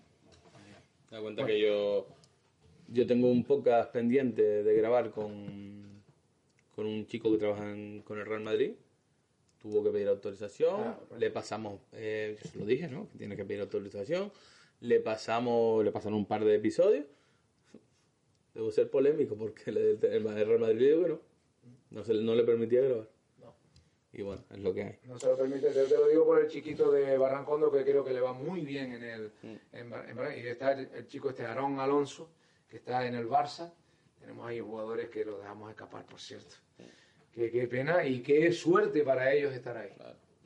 [1.10, 2.06] Da cuenta que yo,
[2.88, 6.02] yo tengo un podcast pendiente de grabar con,
[6.74, 8.72] con un chico que trabaja en- con el Real Madrid.
[9.60, 10.76] Tuvo que pedir autorización.
[10.76, 11.06] Claro.
[11.18, 13.08] Le pasamos, eh, yo se lo dije, ¿no?
[13.10, 14.30] Que tiene que pedir autorización.
[14.80, 17.06] Le pasamos, le pasaron un par de episodios.
[18.56, 21.20] Debo ser polémico porque el, el Real Madrid dijo que no.
[21.90, 23.08] No, se, le- no le permitía grabar.
[24.12, 24.98] Y bueno, es lo que hay.
[25.04, 28.02] No se lo permite, te, te lo digo por el chiquito de Barrancondo que creo
[28.02, 29.32] que le va muy bien en el
[29.74, 32.30] en, Bar- en Barran- y está el, el chico este Aarón Alonso
[32.66, 33.70] que está en el Barça.
[34.18, 36.54] Tenemos ahí jugadores que los dejamos escapar, por cierto.
[37.30, 39.90] Qué, qué pena y qué suerte para ellos estar ahí.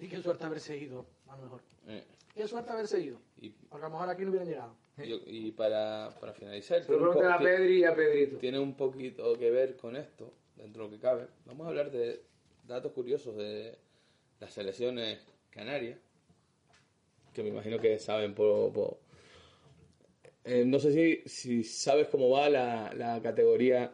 [0.01, 1.61] Y qué suerte haberse ido, a lo mejor.
[1.87, 2.05] Eh,
[2.35, 3.21] Qué suerte haberse ido.
[3.39, 4.75] y, Porque a lo mejor aquí no hubieran llegado.
[5.05, 8.37] Y- y para, para finalizar, Se lo tiene un preguntan a Pedri y a Pedrito.
[8.39, 11.27] tiene un poquito que ver con esto, dentro de lo que cabe.
[11.47, 12.23] Vamos a hablar de
[12.67, 13.77] datos curiosos de
[14.41, 15.19] las selecciones
[15.51, 15.99] canarias,
[17.35, 18.73] que me imagino que saben por...
[18.73, 18.99] por-
[20.45, 23.93] Eh, no sé si, si sabes cómo va la, la categoría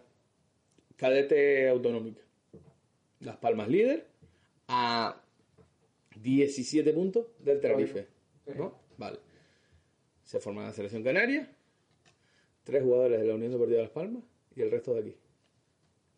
[0.96, 2.22] cadete autonómica.
[3.20, 4.06] Las Palmas líder
[4.68, 5.20] a
[6.20, 8.06] 17 puntos del Tenerife.
[8.56, 8.78] ¿no?
[8.96, 9.18] Vale.
[10.26, 11.48] Se forma la selección canaria,
[12.64, 14.24] tres jugadores de la Unión Deportiva de Las Palmas
[14.56, 15.16] y el resto de aquí.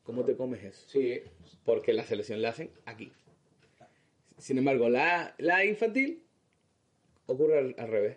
[0.03, 0.89] ¿Cómo te comes eso?
[0.89, 1.21] Sí,
[1.65, 3.13] Porque la selección la hacen aquí.
[4.39, 6.25] Sin embargo, la, la infantil
[7.27, 8.17] ocurre al, al revés.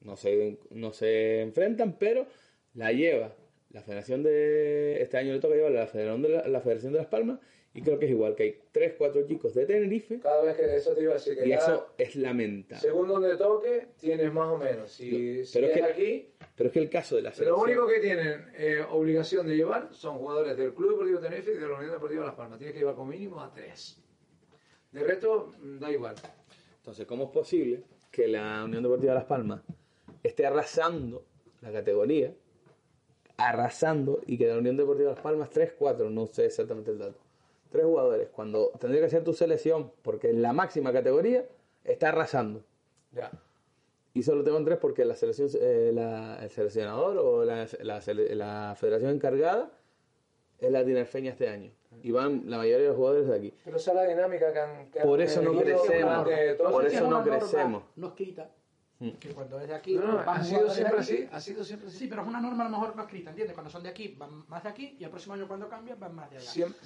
[0.00, 2.26] No se, no se enfrentan, pero
[2.74, 3.36] la lleva
[3.70, 5.00] la federación de...
[5.00, 7.38] Este año le toca llevar la federación de, la, la federación de Las Palmas
[7.72, 10.74] y creo que es igual, que hay tres, cuatro chicos de Tenerife cada vez que
[10.76, 12.80] eso te iba a decir que y eso es lamentable.
[12.80, 14.90] según donde toque, tienes más o menos.
[14.90, 17.60] Si, si Pero es que- aquí, Pero es que el caso de la lo selección...
[17.62, 21.68] único que tienen eh, obligación de llevar son jugadores del Club Deportivo Tenerife y de
[21.68, 22.58] la Unión Deportiva Las Palmas.
[22.58, 24.02] Tienes que llevar como mínimo a tres.
[24.90, 26.16] De resto, mm, da igual.
[26.78, 29.62] Entonces, ¿cómo es posible que la Unión Deportiva Las Palmas
[30.24, 31.24] esté arrasando
[31.60, 32.34] la categoría,
[33.36, 37.18] arrasando, y que la Unión Deportiva Las Palmas 3, 4, no sé exactamente el dato,
[37.70, 41.44] tres jugadores, cuando tendría que ser tu selección, porque en la máxima categoría
[41.84, 42.62] está arrasando?
[43.12, 43.30] Ya.
[44.12, 48.00] Y solo tengo en tres porque la selección, eh, la- el seleccionador o la, la
[48.34, 49.70] la federación encargada
[50.58, 51.70] es la tinerfeña este año.
[52.02, 53.54] Y van la mayoría de los jugadores de aquí.
[53.64, 54.90] Pero esa es la dinámica que han...
[54.90, 56.26] que Por han eso no crecemos,
[56.58, 57.82] todos por eso no crecemos.
[57.96, 58.50] No escrita,
[59.02, 59.12] Mm.
[59.12, 59.94] que cuando es de aquí...
[59.94, 61.12] No, no, van ha sido siempre aquí.
[61.14, 61.96] así, ha sido siempre así.
[61.96, 63.54] Sí, pero es una norma a lo mejor no escrita, ¿entiendes?
[63.54, 66.14] Cuando son de aquí, van más de aquí, y el próximo año cuando cambian, van
[66.14, 66.50] más de allá.
[66.50, 66.78] Siempre-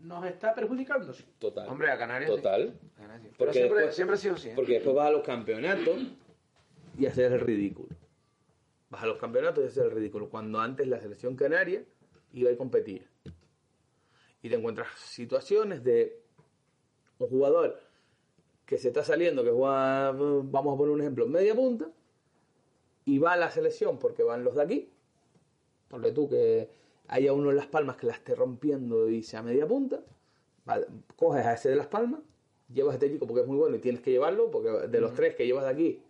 [0.00, 1.12] Nos está perjudicando.
[1.12, 1.24] sí.
[1.38, 1.68] Total.
[1.68, 2.36] Hombre, a Canarias sí.
[2.36, 2.78] Total.
[2.94, 3.28] A Canarias sí.
[3.30, 4.48] Pero Porque siempre, después- siempre ha sido así.
[4.50, 4.52] ¿eh?
[4.54, 5.98] Porque después vas a los campeonatos
[6.98, 7.88] y haces el ridículo.
[8.90, 10.28] Vas a los campeonatos y haces el ridículo.
[10.30, 11.84] Cuando antes la selección canaria
[12.32, 13.02] iba y competía.
[14.42, 16.22] Y te encuentras situaciones de
[17.18, 17.80] un jugador
[18.64, 21.90] que se está saliendo, que juega, vamos a poner un ejemplo, media punta,
[23.04, 24.92] y va a la selección porque van los de aquí.
[25.88, 26.70] Porque tú que
[27.08, 30.00] haya uno en Las Palmas que la esté rompiendo y sea media punta,
[30.68, 30.80] va-
[31.16, 32.20] coges a ese de Las Palmas,
[32.72, 35.14] llevas a este chico porque es muy bueno y tienes que llevarlo, porque de los
[35.14, 36.02] tres que llevas de aquí,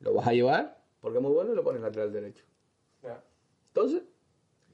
[0.00, 2.44] lo vas a llevar porque es muy bueno y lo pones lateral derecho.
[3.68, 4.02] Entonces,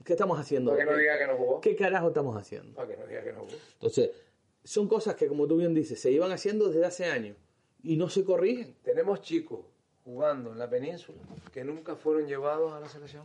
[0.05, 0.71] ¿qué estamos haciendo?
[0.71, 1.61] Para que no ¿Qué- diga que no jugó.
[1.61, 2.75] ¿Qué carajo estamos haciendo?
[2.75, 3.53] Para que no diga que no jugó.
[3.75, 4.11] Entonces,
[4.63, 7.37] son cosas que, como tú bien dices, se iban haciendo desde hace años
[7.83, 8.77] y no se corrigen.
[8.83, 9.61] Tenemos chicos
[10.05, 11.19] jugando en la península
[11.53, 13.25] que nunca fueron llevados a la selección.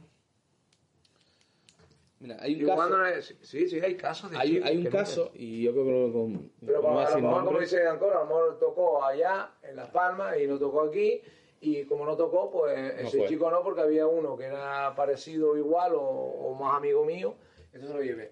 [2.20, 2.98] Mira, hay un caso,
[3.42, 6.52] sí, sí, hay casos de hay, chicos hay un caso y yo creo que con,
[6.66, 9.78] Pero no voy a lo mejor, como dice Ancora, a lo mejor tocó allá, en
[9.78, 11.22] Las Palmas, y no tocó aquí.
[11.62, 13.28] Y como no tocó, pues No ese fue.
[13.28, 17.36] chico no, porque había uno que era parecido igual o, o más amigo mío.
[17.74, 18.32] Entonces lo llevé.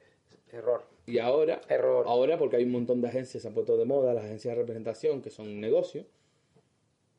[0.52, 0.84] Error.
[1.06, 2.06] Y ahora, Error.
[2.08, 4.62] ahora porque hay un montón de agencias, se han puesto de moda las agencias de
[4.62, 6.06] representación, que son un negocio.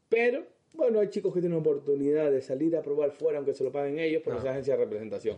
[0.09, 0.45] Pero,
[0.79, 3.99] bueno, hay chicos que tienen oportunidad de salir a probar fuera, aunque se lo paguen
[3.99, 4.45] ellos, porque No.
[4.45, 5.37] es agencia de representación.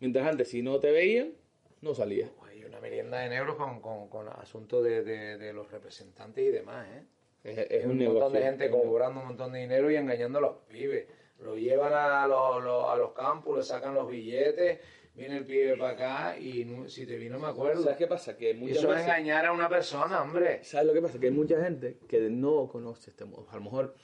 [0.00, 1.32] Mientras antes, si no te veían,
[1.80, 2.28] no salías.
[2.46, 6.50] Hay una merienda de negros con, con, con asuntos de, de, de los representantes y
[6.50, 7.04] demás, ¿eh?
[7.42, 8.38] Es, es un, un, montón negocio.
[8.40, 11.06] de gente cobrando un montón de dinero y engañando a los pibes.
[11.42, 14.78] Lo llevan a los, los- a los campos, le sacan los billetes,
[15.14, 17.82] viene el pibe para acá y no- si te vi no me acuerdo.
[17.82, 18.36] ¿Sabes qué pasa?
[18.36, 19.06] Que Y muchas eso es veces...
[19.08, 20.62] engañar a una persona, hombre.
[20.64, 21.18] ¿Sabes lo que pasa?
[21.18, 23.46] Que hay mucha gente que no conoce este mundo.
[23.50, 23.94] A lo mejor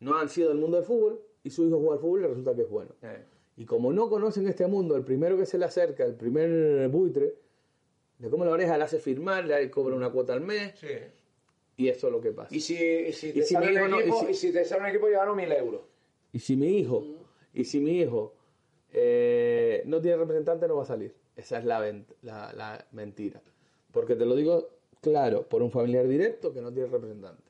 [0.00, 2.54] no han sido del mundo del fútbol y su hijo juega al fútbol y resulta
[2.54, 2.90] que es bueno.
[3.02, 3.24] Eh,
[3.56, 7.34] Y como no conocen este mundo, el primero que se le acerca, el primer buitre,
[8.18, 10.88] le come la oreja, le hace firmar, le cobra una cuota al mes sí.
[11.76, 12.54] y eso es lo que pasa.
[12.54, 14.34] Y si, y si te Y si sale un hijo no- y equipo, si- y
[14.34, 15.82] si te sale un equipo, llevaron mil euros.
[16.32, 17.02] Y si mi hijo,
[17.54, 18.34] y si mi hijo
[18.92, 21.14] eh, no tiene representante, no va a salir.
[21.36, 21.80] Esa es la,
[22.22, 23.40] la, la mentira.
[23.92, 24.68] Porque te lo digo
[25.00, 27.42] claro, por un familiar directo que no tiene representante.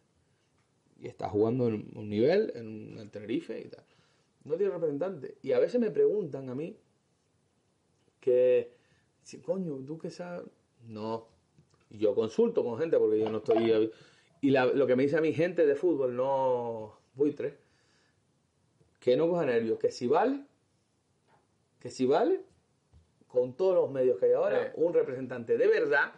[1.01, 3.85] Y está jugando en un nivel, en el Tenerife y tal.
[4.45, 5.39] No tiene representante.
[5.43, 6.77] Y a veces me preguntan a mí
[8.21, 8.73] que,
[9.23, 10.45] si, coño, ¿tú qué sabes?
[10.87, 11.27] No.
[11.91, 13.91] Yo consulto con gente porque yo no estoy...
[14.43, 17.55] Y la- lo que me dice a mi gente de fútbol, no buitres,
[18.99, 20.45] que no coja nervios, que si vale,
[21.79, 22.43] que si vale,
[23.27, 24.81] con todos los medios que hay ahora, Sí.
[24.83, 26.13] un representante de verdad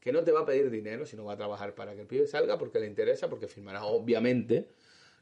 [0.00, 2.26] que no te va a pedir dinero, sino va a trabajar para que el pibe
[2.26, 4.68] salga porque le interesa, porque firmarás, obviamente,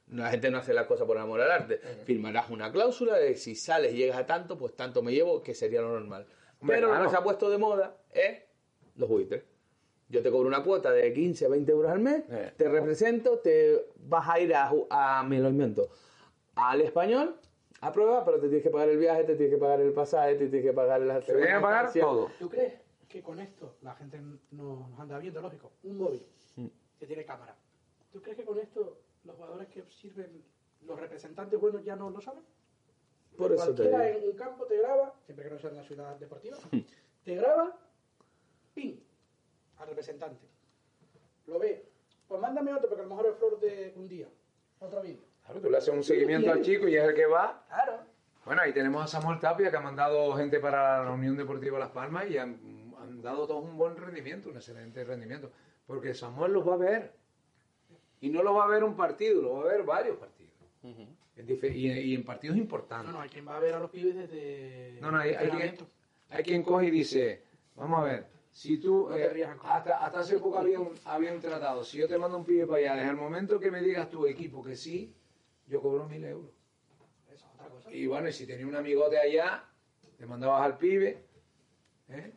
[0.09, 3.55] la gente no hace las cosas por amor al arte, firmarás una cláusula de si
[3.57, 6.27] sales y llegas a tanto, pues tanto me llevo, que sería lo normal.
[6.61, 8.39] Hombre, Pero lo que se ha puesto de moda es
[8.97, 9.43] los buitres.
[10.09, 12.53] Yo te cobro una cuota de 15, 20 euros al mes, Eh.
[12.57, 15.89] te represento, te vas a ir a, a me lo invento,
[16.55, 17.35] al español,
[17.81, 20.35] a prueba, pero te tienes que pagar el viaje, te tienes que pagar el pasaje,
[20.37, 22.31] te tienes que pagar la Te tienen que pagar todo.
[22.39, 22.75] ¿Tú crees
[23.17, 26.23] que con esto la gente no- nos anda viendo, lógico, un móvil
[26.99, 27.57] que tiene cámara?
[28.13, 30.45] ¿Tú crees que con esto los jugadores que sirven,
[30.87, 32.43] los representantes buenos ya no lo saben?
[33.39, 34.19] Por eso te Cualquiera digo.
[34.19, 36.59] en un campo te graba, siempre que no sea en la ciudad deportiva,
[37.25, 37.79] te graba,
[38.75, 39.03] pin,
[39.79, 40.47] al representante.
[41.47, 41.89] Lo ve.
[42.29, 44.29] Pues mándame otro, porque a lo mejor es flor de un día.
[44.81, 45.25] Otro vídeo.
[45.45, 47.65] Claro, tú le haces un seguimiento al chico y es el que va.
[47.69, 48.01] Claro.
[48.45, 51.91] Bueno, ahí tenemos a Samuel Tapia que ha mandado gente para la Unión Deportiva Las
[51.91, 52.86] Palmas y han,
[53.17, 55.51] han dado todos un buen rendimiento, un excelente rendimiento.
[55.87, 57.13] Porque Samuel los va a ver.
[58.21, 60.53] Y no lo va a ver un partido, lo va a ver varios partidos.
[61.37, 63.07] Y, y en partidos importantes.
[63.07, 64.99] No, no, hay quien va a ver a los pibes desde.
[65.01, 65.77] No, no, hay, hay quien,
[66.31, 67.43] hay quien coge y dice,
[67.75, 71.41] vamos a ver, si tú, No eh, hasta, hasta hace poco había un, había un
[71.41, 74.09] tratado, si yo te mando un pibe para allá, desde el momento que me digas
[74.09, 75.15] tu equipo que sí,
[75.67, 76.51] yo cobro mil euros.
[77.29, 77.93] Eso es otra cosa.
[77.93, 79.65] Y bueno, y si tenía un amigote allá,
[80.17, 81.23] te mandabas al pibe,
[82.09, 82.33] ¿eh?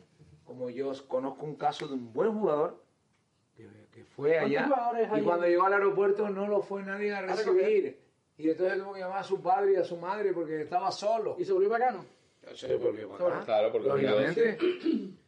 [0.50, 2.84] Como yo conozco un caso de un buen jugador,
[3.56, 7.22] que, que fue ¿Cuántos allá, y cuando llegó al aeropuerto no lo fue nadie a
[7.22, 8.00] recibir.
[8.36, 11.36] Y entonces tuvo que llamar a su padre y a su madre porque estaba solo.
[11.38, 12.04] ¿Y se volvió bacano?
[12.56, 13.46] Se volvió bacán.
[13.46, 14.58] Claro, porque Lógicamente.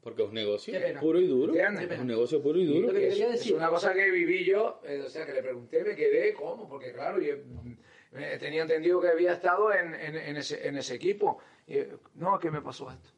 [0.00, 1.52] Porque es un negocio puro y duro.
[1.54, 2.92] Es un negocio puro y duro.
[2.92, 5.42] Que Es, quería es decir- una cosa que viví yo, eh, o sea, que le
[5.42, 6.68] pregunté, me quedé, ¿cómo?
[6.68, 7.72] Porque claro, yo mm,
[8.16, 11.38] eh, tenía entendido que había estado en, en- en ese, en ese equipo.
[11.66, 13.10] Y, eh, no, ¿qué me pasó esto?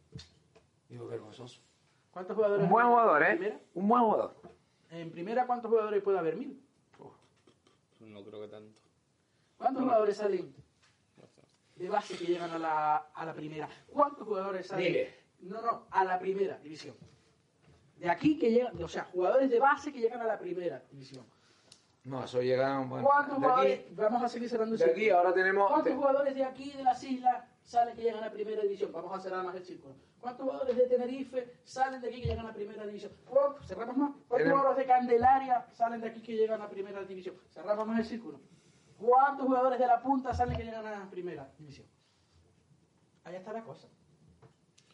[0.91, 1.61] Digo, vergonzoso.
[2.11, 2.65] ¿Cuántos jugadores?
[2.65, 3.37] Un buen jugador, ¿eh?
[3.37, 3.61] primera?
[3.75, 4.35] Un buen jugador.
[4.91, 6.37] En primera, ¿cuántos jugadores puede haber?
[6.37, 6.61] Mil.
[8.01, 8.81] No creo que tanto.
[9.57, 10.55] ¿Cuántos jugadores salen
[11.77, 13.69] de base que llegan a la, a la primera?
[13.89, 14.87] ¿Cuántos jugadores salen?
[14.87, 15.15] Dile.
[15.41, 16.97] No, no, a la primera división.
[17.97, 21.25] De aquí que llegan, o sea, jugadores de base que llegan a la primera división.
[22.05, 22.89] No, eso llegaron.
[22.89, 23.81] Bueno, ¿Cuántos de jugadores?
[23.81, 25.71] aquí, Vamos a seguir cerrando el de aquí ahora tenemos.
[25.71, 28.91] ¿Cuántos jugadores de aquí, de las islas, salen que llegan a primera división?
[28.91, 29.95] Vamos a cerrar más el círculo.
[30.21, 33.13] ¿Cuántos jugadores de Tenerife salen de aquí que llegan a primera división?
[33.25, 33.65] ¿Cuántos?
[33.67, 34.11] Cerramos más.
[34.27, 37.37] ¿Cuántos jugadores de Candelaria salen de aquí que llegan a primera división?
[37.49, 38.41] Cerramos más el círculo.
[38.99, 41.87] ¿Cuántos jugadores de la punta salen que llegan a primera división?
[43.23, 43.89] Ahí está la cosa.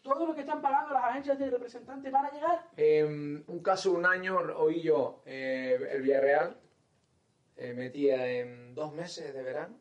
[0.03, 2.69] Todo lo que están pagando las agencias de representantes van a llegar.
[2.77, 6.55] En un caso, un año, oí yo, eh, el Villarreal
[7.55, 9.75] eh, metía en dos meses de verano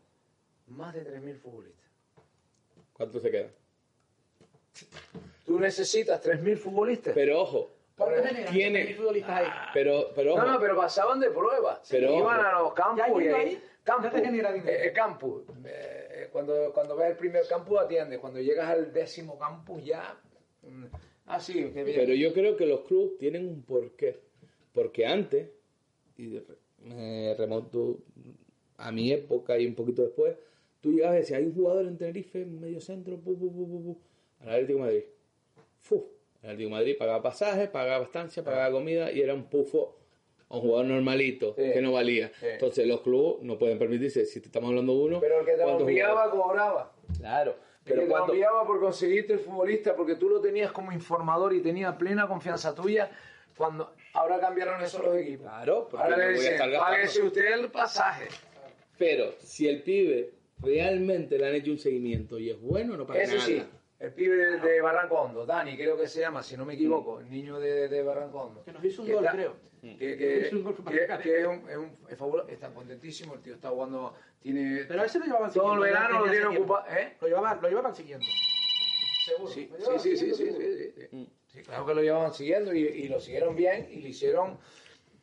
[0.67, 1.86] más de 3.000 futbolistas.
[2.97, 3.49] ¿Cuánto se queda?
[5.45, 7.15] Tú necesitas 3.000 futbolistas.
[7.15, 8.53] Pero ojo, ¿Cuántos generan?
[8.53, 9.47] tiene- Mil futbolistas ahí.
[9.73, 10.43] pero, pero ojo.
[10.45, 11.81] no, no, pero pasaban de prueba.
[11.89, 13.35] Pero Iban a los Ya campus y ahí.
[13.35, 14.71] ahí, Campus, ya te genera dinero.
[14.71, 15.43] eh, eh, campus.
[15.65, 18.19] Eh, eh, cuando, cuando ves el primer campus atiendes.
[18.19, 20.19] Cuando llegas al décimo campus ya.
[20.63, 20.85] mm,
[21.29, 21.97] Ah, sí, qué bien.
[21.99, 24.21] Pero yo creo que los clubes tienen un porqué.
[24.73, 25.49] Porque antes,
[26.19, 26.41] y
[26.81, 27.99] me remonto
[28.79, 30.37] a mi época y un poquito después,
[30.87, 33.99] tú llegabas y decías, hay un jugador en Tenerife, en medio centro, pu, pu,
[34.41, 35.03] al Atlético de Madrid.
[35.81, 35.97] Fu.
[36.43, 39.97] El Atlético de Madrid pagaba pasajes, pagaba estancia, pagaba comida y era un pufo
[40.49, 41.73] a un jugador normalito Sí.
[41.73, 42.31] que no valía.
[42.39, 42.47] Sí.
[42.53, 45.53] Entonces los clubes no pueden permitirse, si te estamos hablando de uno, Pero el que
[45.53, 46.43] te lo ¿cuántos enviaba jugadores?
[46.45, 46.93] cobraba.
[47.19, 47.57] Claro.
[47.57, 50.93] Pero Pero que te cuando, enviaba por conseguirte el futbolista porque tú lo tenías como
[50.93, 53.11] informador y tenía plena confianza tuya.
[53.57, 55.47] Cuando ahora cambiaron eso los equipos.
[55.47, 56.95] Claro, porque ahora no le voy a dicen, estar gastando".
[56.97, 58.29] páguese usted el pasaje.
[58.99, 63.23] Pero si el pibe realmente le han hecho un seguimiento y es bueno, no paga
[63.23, 63.47] Eso nada.
[63.47, 63.63] sí,
[64.01, 67.31] el pibe de, de Barrancondo, Dani creo que se llama, si no me equivoco, el
[67.31, 68.65] niño de, de Barrancondo.
[68.65, 69.67] Que nos hizo un Que gol, está- creo.
[69.81, 73.35] Que, que- Hizo un gol para que- es, un, es, un, es fabuloso, está contentísimo,
[73.35, 74.85] el tío está jugando, tiene...
[74.89, 77.15] Pero a ese lo llevaban todo el verano lo tiene ocupado, ¿eh?
[77.21, 78.27] Lo llevaban, lo llevaban siguiendo.
[79.25, 79.49] Seguro.
[79.53, 81.31] Sí, sí, sí, sí, sí, sí, sí, sí.
[81.47, 84.59] Sí, claro que lo llevaban siguiendo y, y lo siguieron bien y lo hicieron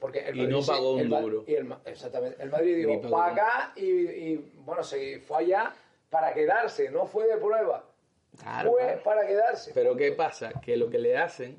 [0.03, 1.45] porque el Y Madrid no pagó un el duro.
[1.47, 5.73] y el Ma- exactamente, el Madrid dijo, acá y, y, bueno, se fue allá
[6.09, 7.89] para quedarse, no fue de prueba,
[8.37, 9.03] Claro, fue claro.
[9.05, 9.71] para quedarse.
[9.73, 10.51] Pero ¿qué pasa?
[10.59, 11.55] Que lo que le hacen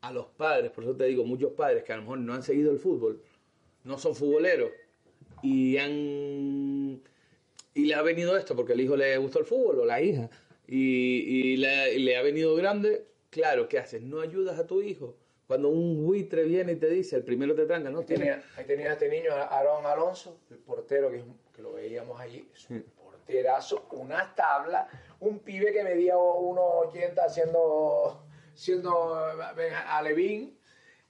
[0.00, 2.42] a los padres, por eso te digo, muchos padres que a lo mejor no han
[2.42, 3.20] seguido el fútbol,
[3.84, 4.70] no son futboleros
[5.42, 7.02] y han
[7.74, 10.30] y le ha venido esto porque el hijo le gustó el fútbol o la hija
[10.66, 10.78] y,
[11.52, 14.00] y le, y le ha venido grande, claro, ¿qué haces?
[14.00, 15.16] No ayudas a tu hijo.
[15.52, 18.64] Cuando un buitre viene y te dice, el primero te tranca, no Ahí tenía, ahí
[18.64, 21.22] tenía este niño, Aaron Alonso, el portero que,
[21.54, 24.88] que lo veíamos allí, es un porterazo, unas tablas,
[25.20, 28.24] un pibe que medía 1,80 siendo,
[28.54, 29.14] siendo
[29.88, 30.58] alevín,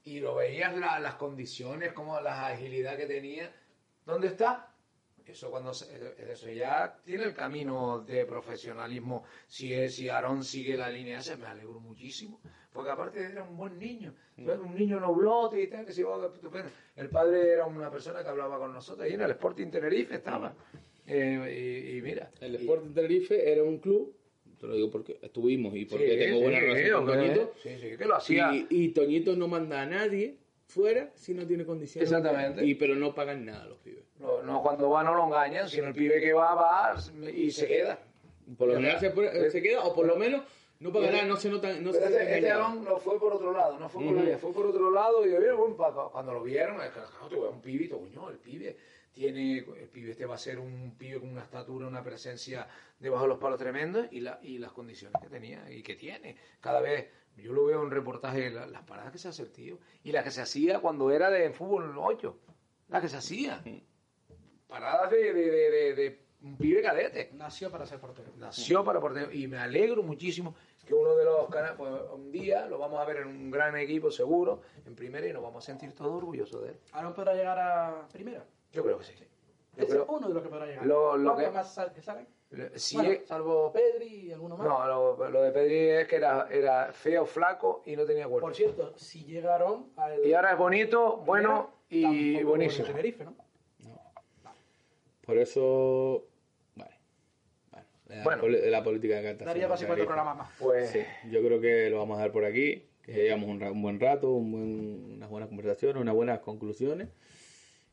[0.02, 3.48] y lo veías la- las condiciones, como la agilidad que tenía.
[4.04, 4.74] ¿Dónde está?
[5.24, 9.22] Eso cuando se- eso ya tiene el camino de profesionalismo.
[9.46, 12.40] Si es, si Aarón sigue la línea esa, me alegro muchísimo.
[12.72, 14.14] Porque aparte era un buen niño.
[14.38, 16.70] Un niño noblote y tal, que se iba estupendo.
[16.96, 20.54] El padre era una persona que hablaba con nosotros y en el Sporting Tenerife estaba.
[21.06, 22.30] Eh, y, y mira.
[22.40, 24.16] El y- Sporting Tenerife era un club,
[24.58, 27.52] te lo digo porque estuvimos y porque Sí, tengo sí, buena sí, relación con Toñito.
[27.62, 28.54] Sí, sí, que lo hacía.
[28.54, 32.10] Y, y Toñito no manda a nadie fuera si no tiene condiciones.
[32.10, 32.64] Exactamente.
[32.64, 34.04] Y, pero no pagan nada los pibes.
[34.18, 36.94] No, no, cuando va no lo engañan, sino el pibe que va, va
[37.34, 37.98] y se queda.
[38.56, 40.42] Por lo general se, se queda, o por lo menos
[40.82, 41.72] no paga nada, no se nota.
[41.80, 42.50] No Pero este, este.
[42.50, 44.26] Aarón no fue por otro lado, no fue por la Ujú.
[44.28, 45.76] vía, fue por otro lado y yo,
[46.12, 46.76] cuando lo vieron,
[47.52, 48.76] un pibito, coño, el pibe
[49.12, 52.66] tiene, el pibe este va a ser un pibe con una estatura, una presencia
[52.98, 56.36] debajo de los palos tremendos y, la, y las condiciones que tenía y que tiene.
[56.60, 59.78] Cada vez, yo lo veo en reportaje, la- las paradas que se hace el tío
[60.02, 62.38] y las que se hacía cuando era de fútbol 8,
[62.88, 63.62] las que se hacía.
[64.66, 68.32] Paradas de, de, de, de- de un pibe cadete Nació para ser portero.
[68.36, 72.66] nació para portero y me alegro muchísimo que uno de los canales, pues un día
[72.66, 75.66] lo vamos a ver en un gran equipo seguro, en primera y nos vamos a
[75.66, 76.80] sentir todos orgullosos de él.
[76.92, 78.44] ¿Aaron podrá llegar a primera?
[78.72, 79.14] Yo creo que sí.
[79.76, 80.84] Yo creo, es uno de los que podrá llegar.
[80.84, 82.26] Lo- lo ¿Cuántos que- más sal- que salen?
[82.74, 84.66] si Bueno, es- salvo Pedri y alguno más.
[84.68, 84.86] no,
[85.16, 88.46] lo, lo de Pedri es que era, era feo, flaco y no tenía cuerpo.
[88.46, 90.26] Por cierto, si llega Aarón al...
[90.26, 92.86] Y ahora es bonito, bueno y buenísimo.
[92.86, 93.34] en Tenerife, ¿no?
[95.24, 96.24] Por eso.
[98.08, 98.46] La, Bueno.
[98.48, 99.50] la política de Cartagena.
[99.52, 100.48] Daría para 50 programas más.
[100.58, 101.00] Pues Sí,
[101.30, 102.84] yo creo que lo vamos a dar por aquí.
[103.02, 107.08] Que llevamos un, un buen rato, un buen- unas buenas conversaciones, unas buenas conclusiones.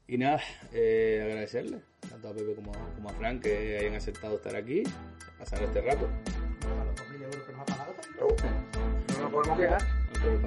[0.07, 0.39] Y nada,
[0.73, 1.79] eh, agradecerle
[2.09, 4.83] tanto a Pepe como, como a Frank que hayan aceptado estar aquí,
[5.37, 6.07] pasar este rato.
[6.07, 7.93] A los 2.000 euros que nos ha pagado.
[8.19, 9.81] no nos podemos quejar.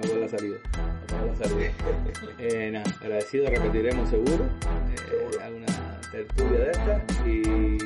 [0.01, 0.59] Pagó la salida.
[1.01, 1.72] Me pagó la salida.
[2.39, 4.44] Eh, nada, agradecido, repetiremos seguro.
[4.90, 7.02] Eh, alguna tertulia de estas.
[7.26, 7.78] Y,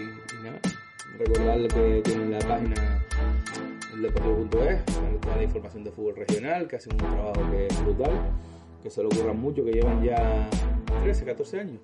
[1.17, 3.05] recordar que tienen la página
[3.95, 8.13] eldeportivo.es, para toda la información de fútbol regional, que hacen un trabajo que es brutal,
[8.83, 10.49] que se lo ocurran mucho, que llevan ya
[11.03, 11.81] 13, 14 años.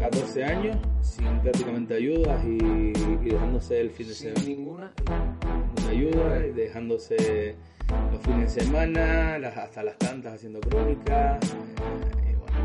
[0.00, 4.40] 14 años sin prácticamente ayudas y, y dejándose el fin de semana.
[4.40, 4.92] Sin ninguna.
[5.76, 7.56] Ninguna ayuda, y dejándose
[8.12, 11.38] los fines de semana, las- hasta las tantas haciendo crónicas.
[11.44, 12.56] eh, y bueno,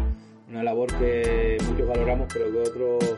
[0.49, 3.17] una labor que muchos valoramos, pero que otros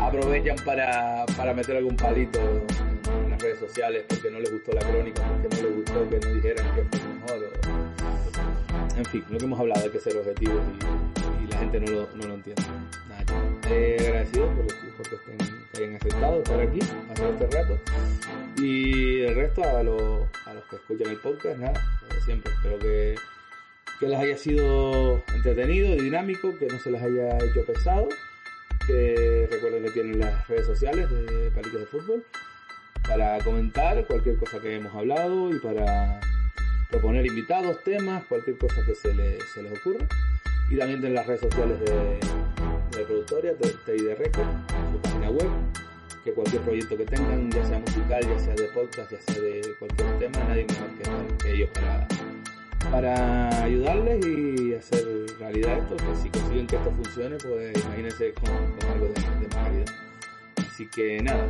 [0.00, 4.80] aprovechan para, para meter algún palito en las redes sociales porque no les gustó la
[4.80, 7.44] crónica, porque no les gustó que no dijeran que fue mejor.
[7.44, 10.62] o- en fin, lo que hemos hablado, hay que ser objetivos
[11.40, 12.62] y, y la gente no lo, no lo entiende.
[13.08, 13.24] Nada,
[13.68, 14.66] eh, agradecido por,
[14.96, 15.38] porque estén,
[15.72, 16.78] que hayan aceptado estar aquí,
[17.10, 17.78] hacer este rato.
[18.56, 22.52] Y el resto a, los a los que escuchan el podcast, nada, lo de siempre.
[22.52, 23.14] Espero que,
[23.98, 28.08] que les haya sido entretenido, dinámico, que no se les haya hecho pesado.
[28.86, 32.24] Que recuerden que tienen las redes sociales de Palitos de Fútbol
[33.06, 36.20] para comentar cualquier cosa que hemos hablado y para
[36.90, 40.06] proponer invitados, temas, cualquier cosa que se les, se les ocurra.
[40.70, 44.46] Y también tienen las redes sociales de, de la productora, de TID Record,
[44.92, 45.48] su página web,
[46.24, 49.74] que cualquier proyecto que tengan, ya sea musical, ya sea de podcast, ya sea de
[49.78, 52.06] cualquier tema, nadie mejor que, que ellos para,
[52.90, 55.04] para ayudarles y hacer
[55.38, 58.50] realidad esto, que si consiguen que esto funcione, pues imagínense con,
[58.90, 59.86] algo de, de más calidad.
[60.56, 61.46] Así que nada,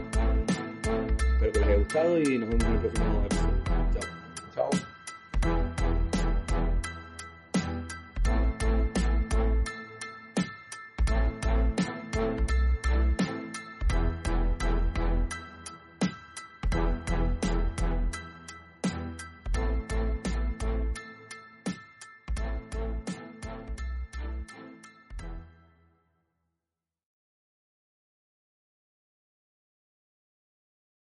[1.34, 3.53] espero que les haya gustado y nos vemos en el próximo episodio.